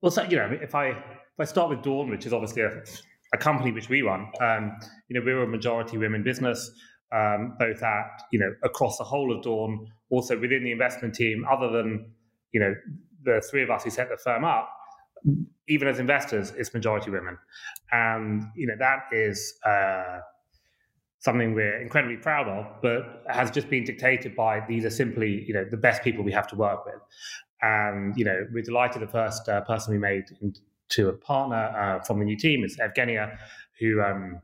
well, 0.02 0.12
so, 0.12 0.24
you 0.24 0.38
know, 0.38 0.58
if 0.62 0.76
I 0.76 0.90
if 0.90 1.40
I 1.40 1.46
start 1.46 1.70
with 1.70 1.82
Dawn, 1.82 2.10
which 2.10 2.26
is 2.26 2.34
obviously 2.34 2.62
a 2.62 2.84
a 3.34 3.38
company 3.38 3.72
which 3.72 3.90
we 3.90 4.02
run, 4.02 4.28
um, 4.42 4.78
you 5.08 5.20
know, 5.20 5.26
we're 5.26 5.44
a 5.44 5.48
majority 5.48 5.98
women 5.98 6.24
business, 6.24 6.72
um, 7.12 7.56
both 7.60 7.82
at 7.84 8.22
you 8.32 8.40
know 8.40 8.54
across 8.64 8.98
the 8.98 9.04
whole 9.04 9.36
of 9.36 9.44
Dawn, 9.44 9.88
also 10.10 10.40
within 10.40 10.64
the 10.64 10.72
investment 10.72 11.16
team. 11.16 11.46
Other 11.50 11.70
than 11.70 12.12
you 12.52 12.60
know 12.60 12.74
the 13.24 13.42
three 13.50 13.64
of 13.64 13.70
us 13.70 13.84
who 13.84 13.90
set 13.90 14.10
the 14.10 14.18
firm 14.18 14.44
up, 14.44 14.70
even 15.68 15.88
as 15.88 16.00
investors, 16.00 16.54
it's 16.58 16.74
majority 16.74 17.12
women, 17.12 17.38
and 17.92 18.44
you 18.56 18.68
know 18.68 18.76
that 18.80 19.04
is. 19.12 19.56
Uh, 19.66 20.20
something 21.20 21.54
we're 21.54 21.82
incredibly 21.82 22.16
proud 22.16 22.48
of, 22.48 22.66
but 22.82 23.24
has 23.28 23.52
just 23.52 23.70
been 23.70 23.84
dictated 23.84 24.36
by 24.36 24.62
these 24.68 24.86
are 24.86 24.90
simply, 24.90 25.44
you 25.46 25.54
know, 25.54 25.66
the 25.70 25.78
best 25.78 26.02
people 26.02 26.24
we 26.24 26.32
have 26.32 26.48
to 26.48 26.56
work 26.56 26.86
with. 26.86 26.96
And, 27.62 28.16
you 28.18 28.24
know, 28.24 28.48
we're 28.54 28.64
delighted 28.64 29.02
the 29.02 29.08
first 29.08 29.50
uh, 29.50 29.62
person 29.62 29.94
we 29.94 30.00
made 30.00 30.24
in 30.42 30.54
to 30.90 31.10
a 31.10 31.14
partner 31.14 31.74
uh, 31.78 32.04
from 32.04 32.20
the 32.20 32.26
new 32.26 32.38
team. 32.38 32.64
It's 32.64 32.78
Evgenia, 32.78 33.38
who 33.80 34.02
um, 34.02 34.42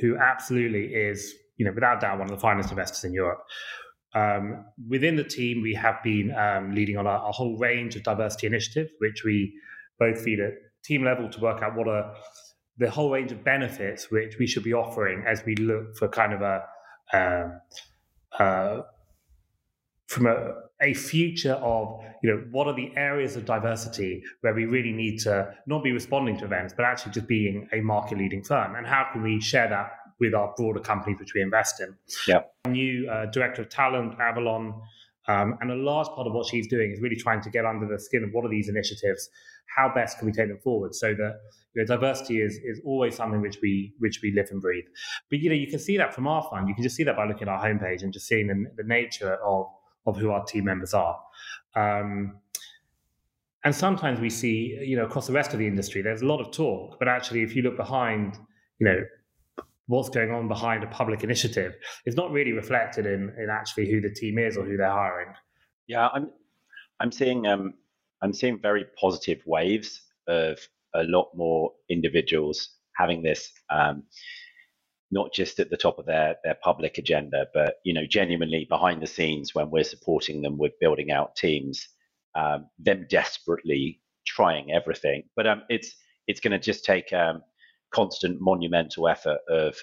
who 0.00 0.16
absolutely 0.16 0.94
is, 0.94 1.34
you 1.56 1.64
know, 1.64 1.72
without 1.72 2.00
doubt, 2.00 2.18
one 2.18 2.28
of 2.28 2.36
the 2.36 2.40
finest 2.40 2.70
investors 2.70 3.04
in 3.04 3.12
Europe. 3.12 3.40
Um, 4.14 4.64
within 4.88 5.16
the 5.16 5.24
team, 5.24 5.60
we 5.60 5.74
have 5.74 6.02
been 6.02 6.34
um, 6.34 6.74
leading 6.74 6.96
on 6.96 7.06
a, 7.06 7.10
a, 7.10 7.32
whole 7.32 7.58
range 7.58 7.94
of 7.94 8.02
diversity 8.04 8.46
initiatives, 8.46 8.90
which 8.98 9.22
we 9.22 9.52
both 9.98 10.22
feed 10.22 10.40
at 10.40 10.54
team 10.82 11.04
level 11.04 11.28
to 11.28 11.40
work 11.40 11.62
out 11.62 11.76
what 11.76 11.88
are 11.88 12.14
the 12.78 12.90
whole 12.90 13.10
range 13.10 13.32
of 13.32 13.44
benefits 13.44 14.10
which 14.10 14.38
we 14.38 14.46
should 14.46 14.62
be 14.62 14.72
offering 14.72 15.24
as 15.26 15.44
we 15.44 15.54
look 15.56 15.96
for 15.96 16.08
kind 16.08 16.32
of 16.32 16.40
a 16.40 16.62
um, 17.12 17.60
uh, 18.38 18.82
from 20.08 20.26
a 20.26 20.54
a 20.80 20.94
future 20.94 21.54
of 21.54 22.00
you 22.22 22.30
know 22.30 22.42
what 22.50 22.66
are 22.66 22.74
the 22.74 22.92
areas 22.96 23.36
of 23.36 23.44
diversity 23.44 24.22
where 24.42 24.54
we 24.54 24.64
really 24.64 24.92
need 24.92 25.18
to 25.18 25.52
not 25.66 25.82
be 25.82 25.90
responding 25.92 26.36
to 26.38 26.44
events 26.44 26.72
but 26.76 26.84
actually 26.84 27.12
just 27.12 27.26
being 27.26 27.68
a 27.72 27.80
market 27.80 28.18
leading 28.18 28.42
firm? 28.42 28.74
And 28.74 28.86
how 28.86 29.08
can 29.12 29.22
we 29.22 29.40
share 29.40 29.68
that 29.68 29.90
with 30.20 30.34
our 30.34 30.52
broader 30.56 30.80
companies 30.80 31.18
which 31.20 31.34
we 31.34 31.42
invest 31.42 31.80
in? 31.80 31.94
Yeah. 32.26 32.42
New 32.66 33.08
uh, 33.10 33.26
director 33.26 33.62
of 33.62 33.68
talent 33.68 34.18
avalon 34.20 34.80
um, 35.26 35.58
and 35.60 35.70
a 35.70 35.74
large 35.74 36.08
part 36.08 36.26
of 36.26 36.32
what 36.32 36.46
she's 36.46 36.68
doing 36.68 36.92
is 36.92 37.00
really 37.00 37.16
trying 37.16 37.42
to 37.42 37.50
get 37.50 37.66
under 37.66 37.86
the 37.86 38.00
skin 38.00 38.24
of 38.24 38.30
what 38.32 38.44
are 38.44 38.50
these 38.50 38.68
initiatives 38.68 39.28
how 39.76 39.92
best 39.94 40.18
can 40.18 40.26
we 40.26 40.32
take 40.32 40.48
them 40.48 40.58
forward 40.58 40.94
so 40.94 41.14
that 41.14 41.40
you 41.74 41.82
know, 41.82 41.86
diversity 41.86 42.40
is 42.40 42.58
is 42.64 42.80
always 42.84 43.14
something 43.14 43.40
which 43.40 43.58
we 43.62 43.92
which 43.98 44.20
we 44.22 44.32
live 44.32 44.48
and 44.50 44.60
breathe. 44.60 44.86
But 45.28 45.40
you 45.40 45.50
know 45.50 45.54
you 45.54 45.66
can 45.66 45.78
see 45.78 45.96
that 45.98 46.14
from 46.14 46.26
our 46.26 46.42
fund. 46.50 46.68
You 46.68 46.74
can 46.74 46.82
just 46.82 46.96
see 46.96 47.04
that 47.04 47.16
by 47.16 47.26
looking 47.26 47.42
at 47.42 47.48
our 47.48 47.64
homepage 47.64 48.02
and 48.02 48.12
just 48.12 48.26
seeing 48.26 48.46
the, 48.46 48.82
the 48.82 48.88
nature 48.88 49.34
of 49.44 49.66
of 50.08 50.16
who 50.16 50.30
our 50.30 50.44
team 50.44 50.64
members 50.64 50.94
are. 50.94 51.18
Um, 51.74 52.38
and 53.64 53.74
sometimes 53.74 54.20
we 54.20 54.30
see, 54.30 54.78
you 54.82 54.96
know, 54.96 55.04
across 55.04 55.26
the 55.26 55.32
rest 55.32 55.52
of 55.52 55.58
the 55.58 55.66
industry, 55.66 56.00
there's 56.02 56.22
a 56.22 56.26
lot 56.26 56.40
of 56.40 56.52
talk, 56.52 56.98
but 56.98 57.08
actually, 57.08 57.42
if 57.42 57.54
you 57.54 57.62
look 57.62 57.76
behind, 57.76 58.38
you 58.78 58.86
know, 58.86 59.04
what's 59.86 60.08
going 60.08 60.30
on 60.30 60.48
behind 60.48 60.84
a 60.84 60.86
public 60.86 61.24
initiative, 61.24 61.74
it's 62.04 62.16
not 62.16 62.30
really 62.30 62.52
reflected 62.52 63.06
in 63.06 63.34
in 63.38 63.48
actually 63.50 63.90
who 63.90 64.00
the 64.00 64.10
team 64.10 64.38
is 64.38 64.56
or 64.56 64.64
who 64.64 64.76
they're 64.76 64.90
hiring. 64.90 65.34
Yeah, 65.86 66.08
I'm 66.08 66.30
I'm 67.00 67.10
seeing 67.10 67.46
um 67.46 67.74
I'm 68.22 68.32
seeing 68.32 68.58
very 68.60 68.84
positive 69.00 69.42
waves 69.46 70.02
of 70.28 70.58
a 70.94 71.02
lot 71.04 71.28
more 71.34 71.72
individuals 71.88 72.70
having 72.96 73.22
this 73.22 73.52
um, 73.70 74.02
not 75.10 75.32
just 75.32 75.60
at 75.60 75.70
the 75.70 75.76
top 75.76 75.98
of 75.98 76.06
their 76.06 76.36
their 76.44 76.56
public 76.62 76.98
agenda, 76.98 77.46
but 77.54 77.76
you 77.84 77.94
know, 77.94 78.06
genuinely 78.06 78.66
behind 78.68 79.02
the 79.02 79.06
scenes 79.06 79.54
when 79.54 79.70
we're 79.70 79.84
supporting 79.84 80.42
them 80.42 80.58
with 80.58 80.72
building 80.80 81.10
out 81.10 81.36
teams, 81.36 81.88
um, 82.34 82.68
them 82.78 83.06
desperately 83.10 84.00
trying 84.26 84.72
everything. 84.72 85.24
But 85.36 85.46
um, 85.46 85.62
it's 85.68 85.94
it's 86.26 86.40
going 86.40 86.52
to 86.52 86.58
just 86.58 86.84
take 86.84 87.12
um, 87.12 87.42
constant 87.92 88.40
monumental 88.40 89.08
effort 89.08 89.40
of 89.48 89.76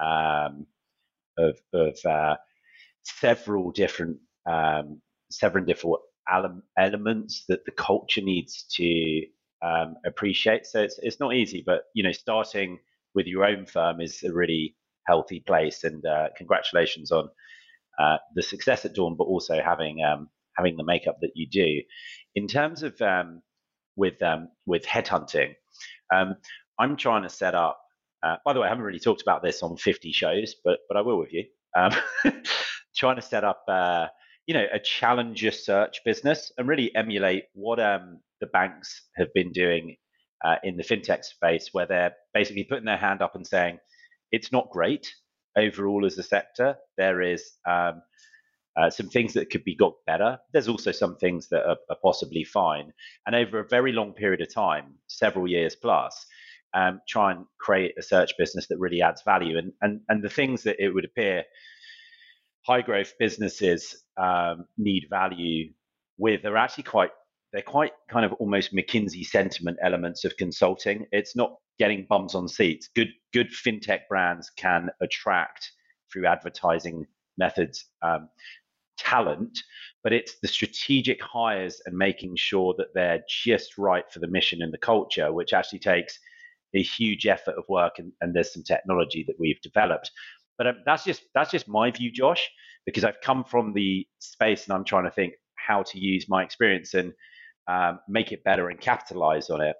um, 0.00 0.66
of 1.38 1.58
of 1.74 1.98
uh, 2.04 2.36
several 3.04 3.70
different 3.72 4.18
um, 4.50 5.00
several 5.30 5.64
different 5.64 5.96
elements 6.78 7.44
that 7.48 7.64
the 7.64 7.72
culture 7.72 8.20
needs 8.22 8.64
to 8.74 9.22
um, 9.62 9.96
appreciate. 10.06 10.66
So 10.66 10.82
it's 10.82 10.98
it's 11.02 11.20
not 11.20 11.34
easy, 11.34 11.62
but 11.66 11.84
you 11.94 12.02
know, 12.02 12.12
starting 12.12 12.78
with 13.16 13.26
your 13.26 13.44
own 13.44 13.66
firm 13.66 14.00
is 14.00 14.22
a 14.22 14.32
really 14.32 14.76
healthy 15.08 15.40
place. 15.40 15.82
And 15.82 16.04
uh, 16.06 16.28
congratulations 16.36 17.10
on 17.10 17.28
uh, 17.98 18.18
the 18.36 18.42
success 18.42 18.84
at 18.84 18.94
Dawn, 18.94 19.16
but 19.16 19.24
also 19.24 19.60
having 19.64 20.04
um, 20.04 20.28
having 20.56 20.76
the 20.76 20.84
makeup 20.84 21.16
that 21.22 21.32
you 21.34 21.48
do. 21.48 21.82
In 22.36 22.46
terms 22.46 22.82
of 22.84 23.00
um, 23.00 23.42
with 23.96 24.22
um, 24.22 24.50
with 24.66 24.84
headhunting, 24.84 25.54
um, 26.14 26.36
I'm 26.78 26.96
trying 26.96 27.22
to 27.24 27.30
set 27.30 27.54
up. 27.54 27.80
Uh, 28.22 28.36
by 28.44 28.52
the 28.52 28.60
way, 28.60 28.66
I 28.66 28.70
haven't 28.70 28.84
really 28.84 29.00
talked 29.00 29.22
about 29.22 29.42
this 29.42 29.62
on 29.62 29.76
50 29.76 30.12
shows, 30.12 30.54
but 30.64 30.80
but 30.88 30.96
I 30.96 31.00
will 31.00 31.18
with 31.18 31.32
you. 31.32 31.44
Um, 31.74 31.92
trying 32.96 33.16
to 33.16 33.22
set 33.22 33.44
up, 33.44 33.62
uh, 33.68 34.06
you 34.46 34.54
know, 34.54 34.64
a 34.72 34.78
challenger 34.78 35.50
search 35.50 36.00
business 36.04 36.50
and 36.56 36.66
really 36.66 36.94
emulate 36.94 37.44
what 37.52 37.78
um, 37.78 38.20
the 38.40 38.46
banks 38.46 39.02
have 39.16 39.32
been 39.34 39.52
doing 39.52 39.96
uh, 40.44 40.56
in 40.62 40.76
the 40.76 40.82
fintech 40.82 41.24
space, 41.24 41.70
where 41.72 41.86
they're 41.86 42.14
basically 42.34 42.64
putting 42.64 42.84
their 42.84 42.96
hand 42.96 43.22
up 43.22 43.34
and 43.34 43.46
saying, 43.46 43.78
"It's 44.32 44.52
not 44.52 44.70
great 44.70 45.12
overall 45.56 46.04
as 46.06 46.18
a 46.18 46.22
sector. 46.22 46.76
There 46.96 47.22
is." 47.22 47.52
Um, 47.66 48.02
uh, 48.76 48.90
some 48.90 49.08
things 49.08 49.32
that 49.32 49.48
could 49.48 49.64
be 49.64 49.74
got 49.74 49.94
better. 50.06 50.38
There's 50.52 50.68
also 50.68 50.92
some 50.92 51.16
things 51.16 51.48
that 51.48 51.66
are, 51.66 51.78
are, 51.88 51.96
possibly 52.02 52.44
fine. 52.44 52.92
And 53.26 53.34
over 53.34 53.58
a 53.58 53.66
very 53.66 53.90
long 53.90 54.12
period 54.12 54.42
of 54.42 54.52
time, 54.52 54.96
several 55.06 55.48
years 55.48 55.74
plus, 55.74 56.26
um, 56.74 57.00
try 57.08 57.32
and 57.32 57.46
create 57.58 57.94
a 57.98 58.02
search 58.02 58.32
business 58.38 58.66
that 58.66 58.78
really 58.78 59.00
adds 59.00 59.22
value. 59.22 59.56
And 59.56 59.72
and 59.80 60.00
and 60.10 60.22
the 60.22 60.28
things 60.28 60.62
that 60.64 60.76
it 60.78 60.90
would 60.90 61.06
appear 61.06 61.44
high 62.66 62.82
growth 62.82 63.14
businesses 63.18 64.04
um, 64.16 64.66
need 64.76 65.06
value 65.08 65.72
with 66.18 66.44
are 66.44 66.56
actually 66.56 66.84
quite 66.84 67.10
they're 67.56 67.62
quite 67.62 67.92
kind 68.10 68.26
of 68.26 68.34
almost 68.34 68.74
McKinsey 68.74 69.24
sentiment 69.24 69.78
elements 69.82 70.26
of 70.26 70.36
consulting. 70.36 71.06
It's 71.10 71.34
not 71.34 71.54
getting 71.78 72.04
bums 72.06 72.34
on 72.34 72.48
seats. 72.48 72.90
Good 72.94 73.08
good 73.32 73.48
fintech 73.50 74.00
brands 74.10 74.50
can 74.58 74.90
attract 75.00 75.72
through 76.12 76.26
advertising 76.26 77.06
methods 77.38 77.86
um, 78.02 78.28
talent, 78.98 79.58
but 80.04 80.12
it's 80.12 80.34
the 80.42 80.48
strategic 80.48 81.22
hires 81.22 81.80
and 81.86 81.96
making 81.96 82.36
sure 82.36 82.74
that 82.76 82.88
they're 82.92 83.24
just 83.26 83.78
right 83.78 84.04
for 84.12 84.18
the 84.18 84.28
mission 84.28 84.60
and 84.60 84.70
the 84.70 84.76
culture, 84.76 85.32
which 85.32 85.54
actually 85.54 85.78
takes 85.78 86.18
a 86.74 86.82
huge 86.82 87.26
effort 87.26 87.54
of 87.56 87.64
work. 87.70 87.94
And, 87.98 88.12
and 88.20 88.34
there's 88.34 88.52
some 88.52 88.64
technology 88.64 89.24
that 89.28 89.40
we've 89.40 89.62
developed. 89.62 90.10
But 90.58 90.66
um, 90.66 90.76
that's 90.84 91.04
just 91.04 91.22
that's 91.34 91.52
just 91.52 91.68
my 91.68 91.90
view, 91.90 92.12
Josh, 92.12 92.50
because 92.84 93.02
I've 93.02 93.22
come 93.22 93.44
from 93.44 93.72
the 93.72 94.06
space 94.18 94.64
and 94.64 94.74
I'm 94.74 94.84
trying 94.84 95.04
to 95.04 95.10
think 95.10 95.32
how 95.54 95.84
to 95.84 95.98
use 95.98 96.26
my 96.28 96.42
experience 96.42 96.92
and 96.92 97.14
um, 97.68 98.00
make 98.08 98.32
it 98.32 98.44
better 98.44 98.68
and 98.68 98.80
capitalize 98.80 99.50
on 99.50 99.60
it. 99.60 99.76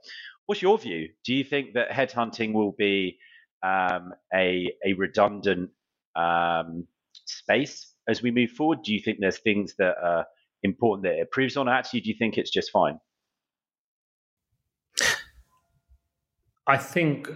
What's 0.46 0.62
your 0.62 0.78
view? 0.78 1.08
Do 1.24 1.34
you 1.34 1.44
think 1.44 1.74
that 1.74 1.90
headhunting 1.90 2.52
will 2.52 2.72
be 2.72 3.18
um, 3.62 4.12
a 4.32 4.72
a 4.84 4.92
redundant 4.94 5.70
um, 6.14 6.86
space 7.24 7.92
as 8.08 8.22
we 8.22 8.30
move 8.30 8.50
forward? 8.50 8.82
Do 8.82 8.92
you 8.92 9.00
think 9.00 9.18
there's 9.20 9.38
things 9.38 9.74
that 9.78 9.96
are 10.02 10.26
important 10.62 11.04
that 11.04 11.14
it 11.14 11.20
improves 11.20 11.56
on? 11.56 11.68
Actually, 11.68 12.00
do 12.00 12.10
you 12.10 12.16
think 12.18 12.38
it's 12.38 12.50
just 12.50 12.70
fine? 12.70 12.98
I 16.66 16.76
think 16.76 17.28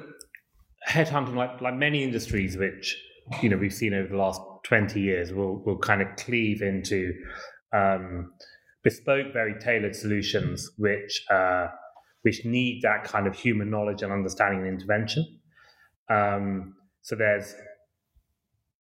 headhunting, 0.89 1.35
like 1.35 1.61
like 1.61 1.75
many 1.75 2.03
industries, 2.03 2.57
which 2.57 2.97
you 3.43 3.49
know 3.49 3.57
we've 3.57 3.73
seen 3.73 3.95
over 3.95 4.09
the 4.09 4.17
last 4.17 4.41
twenty 4.65 5.01
years, 5.01 5.33
will 5.33 5.63
will 5.65 5.79
kind 5.79 6.03
of 6.03 6.09
cleave 6.17 6.63
into 6.63 7.13
um, 7.73 8.33
bespoke, 8.83 9.33
very 9.33 9.59
tailored 9.61 9.95
solutions, 9.95 10.71
which 10.77 11.25
uh, 11.31 11.69
which 12.23 12.45
need 12.45 12.83
that 12.83 13.05
kind 13.05 13.27
of 13.27 13.35
human 13.35 13.71
knowledge 13.71 14.03
and 14.03 14.13
understanding 14.13 14.61
and 14.61 14.69
intervention. 14.69 15.41
Um, 16.09 16.75
so 17.03 17.17
there's 17.17 17.55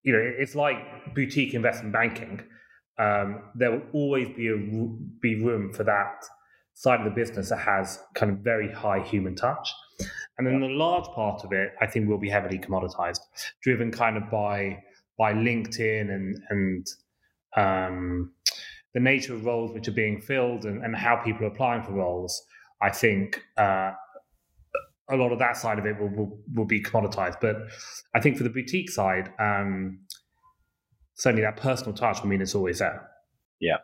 you 0.02 0.12
know, 0.12 0.20
it's 0.38 0.54
like 0.54 1.14
boutique 1.14 1.54
investment 1.54 1.92
banking. 1.92 2.42
Um, 2.98 3.42
there 3.54 3.70
will 3.70 3.82
always 3.92 4.28
be 4.30 4.48
a 4.48 4.56
be 4.56 5.42
room 5.42 5.72
for 5.72 5.84
that 5.84 6.24
side 6.74 7.00
of 7.00 7.04
the 7.04 7.10
business 7.10 7.50
that 7.50 7.58
has 7.58 8.02
kind 8.14 8.32
of 8.32 8.38
very 8.38 8.72
high 8.72 9.00
human 9.00 9.34
touch. 9.34 9.72
And 10.38 10.46
then 10.46 10.60
the 10.60 10.68
large 10.68 11.04
part 11.14 11.44
of 11.44 11.52
it, 11.52 11.72
I 11.80 11.86
think, 11.86 12.08
will 12.08 12.18
be 12.18 12.30
heavily 12.30 12.58
commoditized, 12.58 13.20
driven 13.62 13.90
kind 13.90 14.16
of 14.16 14.30
by 14.30 14.82
by 15.18 15.34
LinkedIn 15.34 16.10
and 16.10 16.42
and 16.48 16.86
um, 17.56 18.32
the 18.94 19.00
nature 19.00 19.34
of 19.34 19.44
roles 19.44 19.72
which 19.72 19.88
are 19.88 19.92
being 19.92 20.20
filled 20.20 20.64
and, 20.64 20.84
and 20.84 20.96
how 20.96 21.16
people 21.16 21.44
are 21.44 21.48
applying 21.48 21.82
for 21.82 21.92
roles. 21.92 22.42
I 22.82 22.90
think 22.90 23.42
uh, 23.56 23.92
a 25.10 25.16
lot 25.16 25.32
of 25.32 25.38
that 25.38 25.56
side 25.56 25.78
of 25.78 25.86
it 25.86 25.98
will, 25.98 26.08
will, 26.08 26.38
will 26.54 26.64
be 26.64 26.82
commoditized. 26.82 27.40
But 27.40 27.56
I 28.14 28.20
think 28.20 28.36
for 28.36 28.44
the 28.44 28.50
boutique 28.50 28.90
side, 28.90 29.32
um, 29.38 30.00
certainly 31.14 31.42
that 31.42 31.56
personal 31.56 31.92
touch, 31.92 32.18
I 32.22 32.26
mean, 32.26 32.40
it's 32.40 32.54
always 32.54 32.78
there. 32.78 33.08
Yeah. 33.60 33.78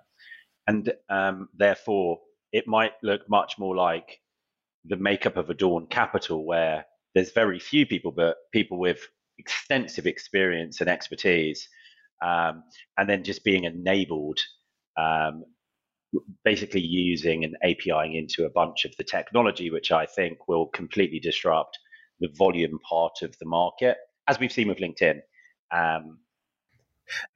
And 0.67 0.93
um, 1.09 1.49
therefore, 1.57 2.19
it 2.53 2.67
might 2.67 2.93
look 3.03 3.23
much 3.29 3.59
more 3.59 3.77
like 3.77 4.21
the 4.85 4.97
makeup 4.97 5.37
of 5.37 5.51
a 5.51 5.55
Dawn 5.55 5.87
Capital, 5.89 6.47
where 6.47 6.87
there's 7.15 7.33
very 7.33 7.59
few 7.59 7.87
people, 7.87 8.13
but 8.13 8.37
people 8.53 8.79
with 8.79 9.07
extensive 9.39 10.07
experience 10.07 10.81
and 10.81 10.89
expertise, 10.89 11.69
um, 12.25 12.63
and 12.97 13.09
then 13.09 13.25
just 13.25 13.45
being 13.45 13.65
enabled 13.65 14.39
um, 14.97 15.45
basically 16.45 16.81
using 16.81 17.45
and 17.45 17.57
APIing 17.65 18.15
into 18.15 18.45
a 18.45 18.51
bunch 18.51 18.85
of 18.85 18.97
the 18.97 19.05
technology, 19.05 19.71
which 19.71 19.93
I 19.93 20.07
think 20.07 20.49
will 20.49 20.67
completely 20.67 21.21
disrupt 21.21 21.79
the 22.21 22.29
volume 22.37 22.79
part 22.89 23.23
of 23.23 23.37
the 23.39 23.47
market, 23.47 23.97
as 24.29 24.39
we've 24.39 24.53
seen 24.53 24.69
with 24.69 24.79
LinkedIn. 24.79 25.21
Um, 25.71 26.19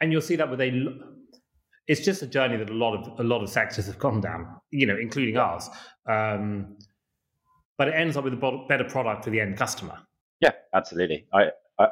and 0.00 0.12
you'll 0.12 0.22
see 0.22 0.36
that 0.36 0.50
with 0.50 0.60
a. 0.60 0.98
It's 1.86 2.04
just 2.04 2.22
a 2.22 2.26
journey 2.26 2.56
that 2.56 2.70
a 2.70 2.74
lot 2.74 2.94
of 2.94 3.20
a 3.20 3.24
lot 3.24 3.42
of 3.42 3.50
sectors 3.50 3.86
have 3.86 3.98
gone 3.98 4.20
down, 4.20 4.60
you 4.70 4.86
know, 4.86 4.96
including 4.96 5.36
ours. 5.36 5.68
Um, 6.08 6.78
but 7.76 7.88
it 7.88 7.94
ends 7.94 8.16
up 8.16 8.24
with 8.24 8.34
a 8.34 8.64
better 8.68 8.84
product 8.84 9.24
for 9.24 9.30
the 9.30 9.40
end 9.40 9.56
customer. 9.56 9.98
Yeah, 10.40 10.52
absolutely. 10.74 11.26
I 11.32 11.50
I, 11.78 11.88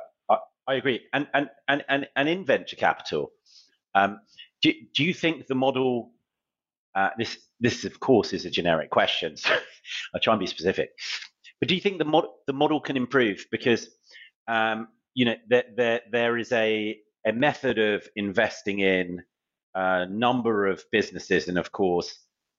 I 0.69 0.75
agree. 0.75 1.01
And 1.13 1.27
and 1.33 1.49
and 1.67 1.85
and 1.89 2.07
and 2.15 2.29
in 2.29 2.45
venture 2.45 2.77
capital, 2.77 3.33
um, 3.95 4.21
do 4.63 4.73
do 4.95 5.05
you 5.05 5.15
think 5.15 5.47
the 5.47 5.55
model 5.55 6.13
uh, 6.99 7.11
this, 7.17 7.39
this 7.61 7.85
of 7.85 8.01
course, 8.01 8.33
is 8.33 8.45
a 8.45 8.51
generic 8.51 8.91
question, 8.91 9.37
so 9.37 9.51
I'll 10.15 10.21
try 10.21 10.33
and 10.33 10.41
be 10.41 10.47
specific. 10.47 10.91
But 11.61 11.69
do 11.69 11.77
you 11.77 11.81
think 11.81 11.99
the, 11.99 12.05
mod- 12.05 12.29
the 12.47 12.53
model 12.53 12.81
can 12.81 12.97
improve? 12.97 13.47
Because 13.53 13.89
um, 14.49 14.89
you 15.15 15.27
know 15.27 15.35
there, 15.49 15.65
there, 15.77 16.01
there 16.11 16.39
is 16.39 16.51
a, 16.53 16.99
a 17.27 17.33
method 17.33 17.79
of 17.79 18.09
investing 18.17 18.81
in 18.81 19.23
a 19.77 20.07
number 20.07 20.67
of 20.67 20.85
businesses, 20.91 21.47
and 21.47 21.59
of 21.59 21.71
course, 21.71 22.19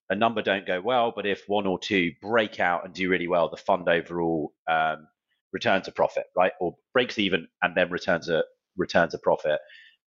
a 0.09 0.15
number 0.15 0.41
don't 0.41 0.65
go 0.65 0.79
well. 0.79 1.11
But 1.13 1.25
if 1.25 1.43
one 1.47 1.67
or 1.67 1.77
two 1.77 2.11
break 2.21 2.61
out 2.61 2.85
and 2.85 2.93
do 2.93 3.09
really 3.09 3.27
well, 3.27 3.49
the 3.49 3.57
fund 3.57 3.89
overall 3.89 4.53
um, 4.69 5.07
returns 5.51 5.89
a 5.89 5.91
profit, 5.91 6.25
right, 6.35 6.53
or 6.61 6.75
breaks 6.93 7.19
even 7.19 7.47
and 7.61 7.75
then 7.75 7.89
returns 7.89 8.29
a 8.29 8.43
returns 8.77 9.13
a 9.13 9.19
profit. 9.19 9.59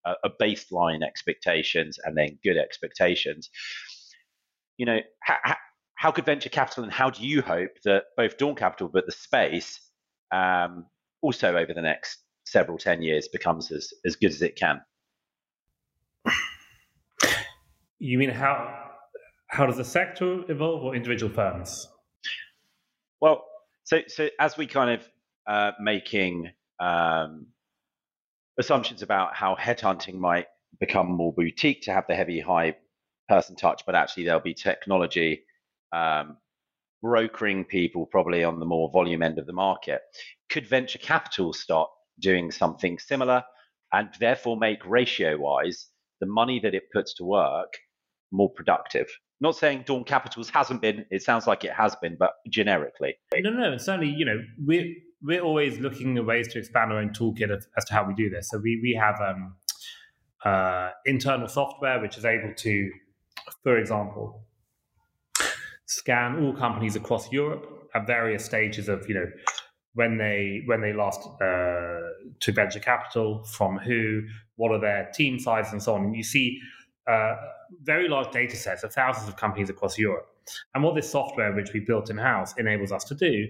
A 0.05 0.29
baseline 0.41 1.01
expectations 1.01 1.97
and 2.03 2.17
then 2.17 2.37
good 2.43 2.57
expectations 2.57 3.49
you 4.77 4.85
know, 4.85 4.99
how, 5.21 5.55
how 5.95 6.11
could 6.11 6.25
venture 6.25 6.49
capital 6.49 6.83
and 6.83 6.91
how 6.91 7.09
do 7.09 7.25
you 7.25 7.41
hope 7.41 7.71
that 7.85 8.05
both 8.17 8.37
Dawn 8.37 8.55
Capital 8.55 8.89
but 8.89 9.05
the 9.05 9.11
space 9.11 9.79
um, 10.31 10.85
also 11.21 11.55
over 11.55 11.73
the 11.73 11.81
next 11.81 12.19
several 12.45 12.77
10 12.77 13.01
years 13.01 13.27
becomes 13.27 13.71
as, 13.71 13.93
as 14.05 14.15
good 14.15 14.31
as 14.31 14.41
it 14.41 14.55
can? 14.55 14.81
You 17.99 18.17
mean 18.17 18.31
how 18.31 18.81
how 19.47 19.65
does 19.65 19.77
the 19.77 19.85
sector 19.85 20.41
evolve 20.51 20.83
or 20.83 20.93
individual 20.95 21.31
firms? 21.31 21.87
Well, 23.21 23.45
so 23.85 24.01
so 24.07 24.27
as 24.39 24.57
we 24.57 24.67
kind 24.67 24.99
of 24.99 25.09
uh, 25.47 25.71
making 25.79 26.51
um, 26.81 27.47
assumptions 28.59 29.01
about 29.01 29.35
how 29.35 29.55
headhunting 29.55 30.15
might 30.15 30.47
become 30.79 31.11
more 31.11 31.33
boutique 31.33 31.81
to 31.83 31.93
have 31.93 32.05
the 32.07 32.15
heavy 32.15 32.39
high 32.39 32.75
person 33.29 33.55
touch, 33.55 33.83
but 33.85 33.95
actually 33.95 34.25
there'll 34.25 34.39
be 34.39 34.53
technology 34.53 35.43
um, 35.91 36.37
brokering 37.01 37.65
people 37.65 38.05
probably 38.05 38.43
on 38.43 38.59
the 38.59 38.65
more 38.65 38.89
volume 38.91 39.21
end 39.21 39.39
of 39.39 39.45
the 39.45 39.53
market. 39.53 40.01
Could 40.49 40.67
venture 40.67 40.99
capital 40.99 41.53
start 41.53 41.89
doing 42.19 42.51
something 42.51 42.99
similar 42.99 43.43
and 43.91 44.09
therefore 44.19 44.57
make 44.57 44.85
ratio 44.85 45.37
wise 45.37 45.87
the 46.19 46.27
money 46.27 46.59
that 46.63 46.73
it 46.73 46.83
puts 46.93 47.13
to 47.15 47.23
work 47.23 47.73
more 48.31 48.49
productive? 48.49 49.07
Not 49.41 49.57
saying 49.57 49.83
Dawn 49.85 50.05
Capitals 50.05 50.49
hasn't 50.49 50.81
been, 50.81 51.05
it 51.11 51.21
sounds 51.21 51.47
like 51.47 51.65
it 51.65 51.73
has 51.73 51.95
been, 51.97 52.15
but 52.17 52.31
generically. 52.49 53.15
No, 53.35 53.49
no, 53.49 53.71
and 53.73 53.81
certainly, 53.81 54.07
you 54.07 54.23
know, 54.23 54.39
we're, 54.65 54.93
we're 55.23 55.41
always 55.41 55.79
looking 55.79 56.17
at 56.17 56.25
ways 56.25 56.49
to 56.49 56.59
expand 56.59 56.91
our 56.91 56.99
own 56.99 57.09
toolkit 57.09 57.49
as 57.77 57.85
to 57.85 57.93
how 57.93 58.05
we 58.05 58.13
do 58.13 58.29
this. 58.29 58.49
So 58.49 58.57
we, 58.57 58.79
we 58.83 58.93
have 58.99 59.19
um, 59.21 59.55
uh, 60.43 60.89
internal 61.05 61.47
software 61.47 62.01
which 62.01 62.17
is 62.17 62.25
able 62.25 62.53
to, 62.53 62.91
for 63.63 63.77
example, 63.77 64.43
scan 65.85 66.43
all 66.43 66.53
companies 66.53 66.95
across 66.95 67.31
Europe 67.31 67.89
at 67.95 68.07
various 68.07 68.43
stages 68.43 68.89
of 68.89 69.07
you 69.07 69.15
know 69.15 69.27
when 69.93 70.17
they 70.17 70.63
when 70.65 70.81
they 70.81 70.91
last 70.91 71.21
uh, 71.41 71.99
took 72.39 72.55
venture 72.55 72.79
capital, 72.79 73.43
from 73.43 73.77
who, 73.77 74.23
what 74.55 74.71
are 74.71 74.79
their 74.79 75.09
team 75.13 75.39
sizes, 75.39 75.71
and 75.71 75.83
so 75.83 75.93
on. 75.93 76.05
And 76.05 76.15
you 76.15 76.23
see 76.23 76.59
uh, 77.07 77.35
very 77.83 78.09
large 78.09 78.31
data 78.31 78.55
sets 78.55 78.83
of 78.83 78.91
thousands 78.91 79.29
of 79.29 79.37
companies 79.37 79.69
across 79.69 79.97
Europe. 79.97 80.27
And 80.73 80.83
what 80.83 80.95
this 80.95 81.09
software, 81.09 81.53
which 81.53 81.73
we 81.73 81.79
built 81.79 82.09
in 82.09 82.17
house, 82.17 82.53
enables 82.57 82.91
us 82.91 83.03
to 83.05 83.15
do 83.15 83.47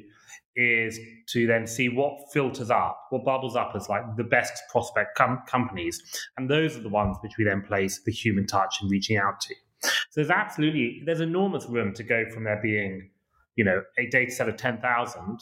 is 0.56 1.00
to 1.30 1.48
then 1.48 1.66
see 1.66 1.90
what 1.90 2.32
filters 2.32 2.70
up, 2.70 3.08
what 3.10 3.24
bubbles 3.24 3.56
up 3.56 3.74
as 3.76 3.90
like 3.90 4.04
the 4.18 4.24
best 4.24 4.62
prospect 4.70 5.18
com- 5.18 5.42
companies. 5.48 6.02
And 6.38 6.50
those 6.50 6.78
are 6.78 6.82
the 6.82 6.90
ones 6.90 7.18
which 7.22 7.34
we 7.38 7.44
then 7.44 7.62
place 7.62 8.02
the 8.06 8.12
human 8.12 8.46
touch 8.46 8.76
in 8.82 8.90
reaching 8.90 9.18
out 9.18 9.42
to. 9.42 9.56
So 9.82 9.90
there's 10.16 10.30
absolutely, 10.30 11.02
there's 11.06 11.20
enormous 11.20 11.66
room 11.66 11.94
to 11.96 12.04
go 12.04 12.26
from 12.32 12.44
there 12.44 12.60
being, 12.62 13.10
you 13.56 13.64
know, 13.64 13.82
a 13.98 14.08
data 14.08 14.32
set 14.32 14.48
of 14.48 14.58
10,000, 14.58 15.40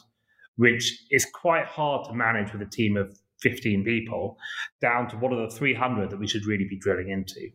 which 0.55 1.05
is 1.11 1.25
quite 1.25 1.65
hard 1.65 2.05
to 2.07 2.13
manage 2.13 2.53
with 2.53 2.61
a 2.61 2.69
team 2.69 2.97
of 2.97 3.17
15 3.41 3.83
people, 3.83 4.37
down 4.81 5.09
to 5.09 5.17
what 5.17 5.33
are 5.33 5.47
the 5.47 5.55
300 5.55 6.09
that 6.09 6.19
we 6.19 6.27
should 6.27 6.45
really 6.45 6.67
be 6.69 6.77
drilling 6.77 7.09
into. 7.09 7.49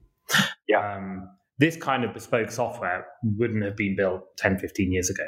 Yeah. 0.69 0.97
Um, 0.97 1.29
this 1.59 1.77
kind 1.77 2.05
of 2.05 2.13
bespoke 2.13 2.51
software 2.51 3.07
wouldn't 3.23 3.65
have 3.65 3.77
been 3.77 3.97
built 3.97 4.37
10, 4.37 4.59
15 4.59 4.93
years 4.93 5.09
ago. 5.09 5.25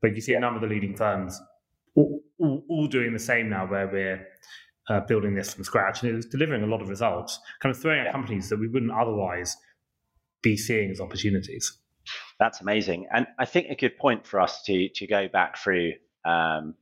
But 0.00 0.14
you 0.14 0.20
see 0.20 0.34
a 0.34 0.40
number 0.40 0.62
of 0.62 0.68
the 0.68 0.72
leading 0.72 0.96
firms 0.96 1.40
all, 1.94 2.20
all, 2.38 2.64
all 2.68 2.86
doing 2.86 3.12
the 3.12 3.18
same 3.18 3.48
now, 3.48 3.66
where 3.66 3.88
we're 3.88 4.26
uh, 4.88 5.00
building 5.00 5.34
this 5.34 5.54
from 5.54 5.64
scratch. 5.64 6.02
And 6.02 6.16
it's 6.16 6.26
delivering 6.26 6.62
a 6.62 6.66
lot 6.66 6.82
of 6.82 6.88
results, 6.88 7.38
kind 7.60 7.74
of 7.74 7.80
throwing 7.80 8.00
out 8.00 8.06
yeah. 8.06 8.12
companies 8.12 8.48
that 8.48 8.58
we 8.58 8.68
wouldn't 8.68 8.92
otherwise 8.92 9.56
be 10.42 10.56
seeing 10.56 10.90
as 10.90 11.00
opportunities. 11.00 11.78
That's 12.38 12.60
amazing. 12.60 13.06
And 13.14 13.26
I 13.38 13.46
think 13.46 13.68
a 13.70 13.76
good 13.76 13.96
point 13.96 14.26
for 14.26 14.40
us 14.40 14.62
to, 14.64 14.88
to 14.94 15.06
go 15.06 15.28
back 15.28 15.56
through 15.56 15.92
um, 16.26 16.74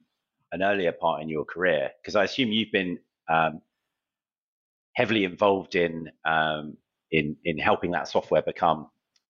an 0.51 0.63
earlier 0.63 0.93
part 0.93 1.23
in 1.23 1.29
your 1.29 1.45
career, 1.45 1.91
because 2.03 2.17
I 2.17 2.25
assume 2.25 2.51
you've 2.51 2.73
been 2.73 2.99
um, 3.31 3.61
heavily 4.95 5.25
involved 5.25 5.75
in 5.75 6.11
um, 6.25 6.77
in 7.11 7.37
in 7.45 7.59
helping 7.59 7.93
that 7.93 8.09
software 8.09 8.43
become 8.43 8.89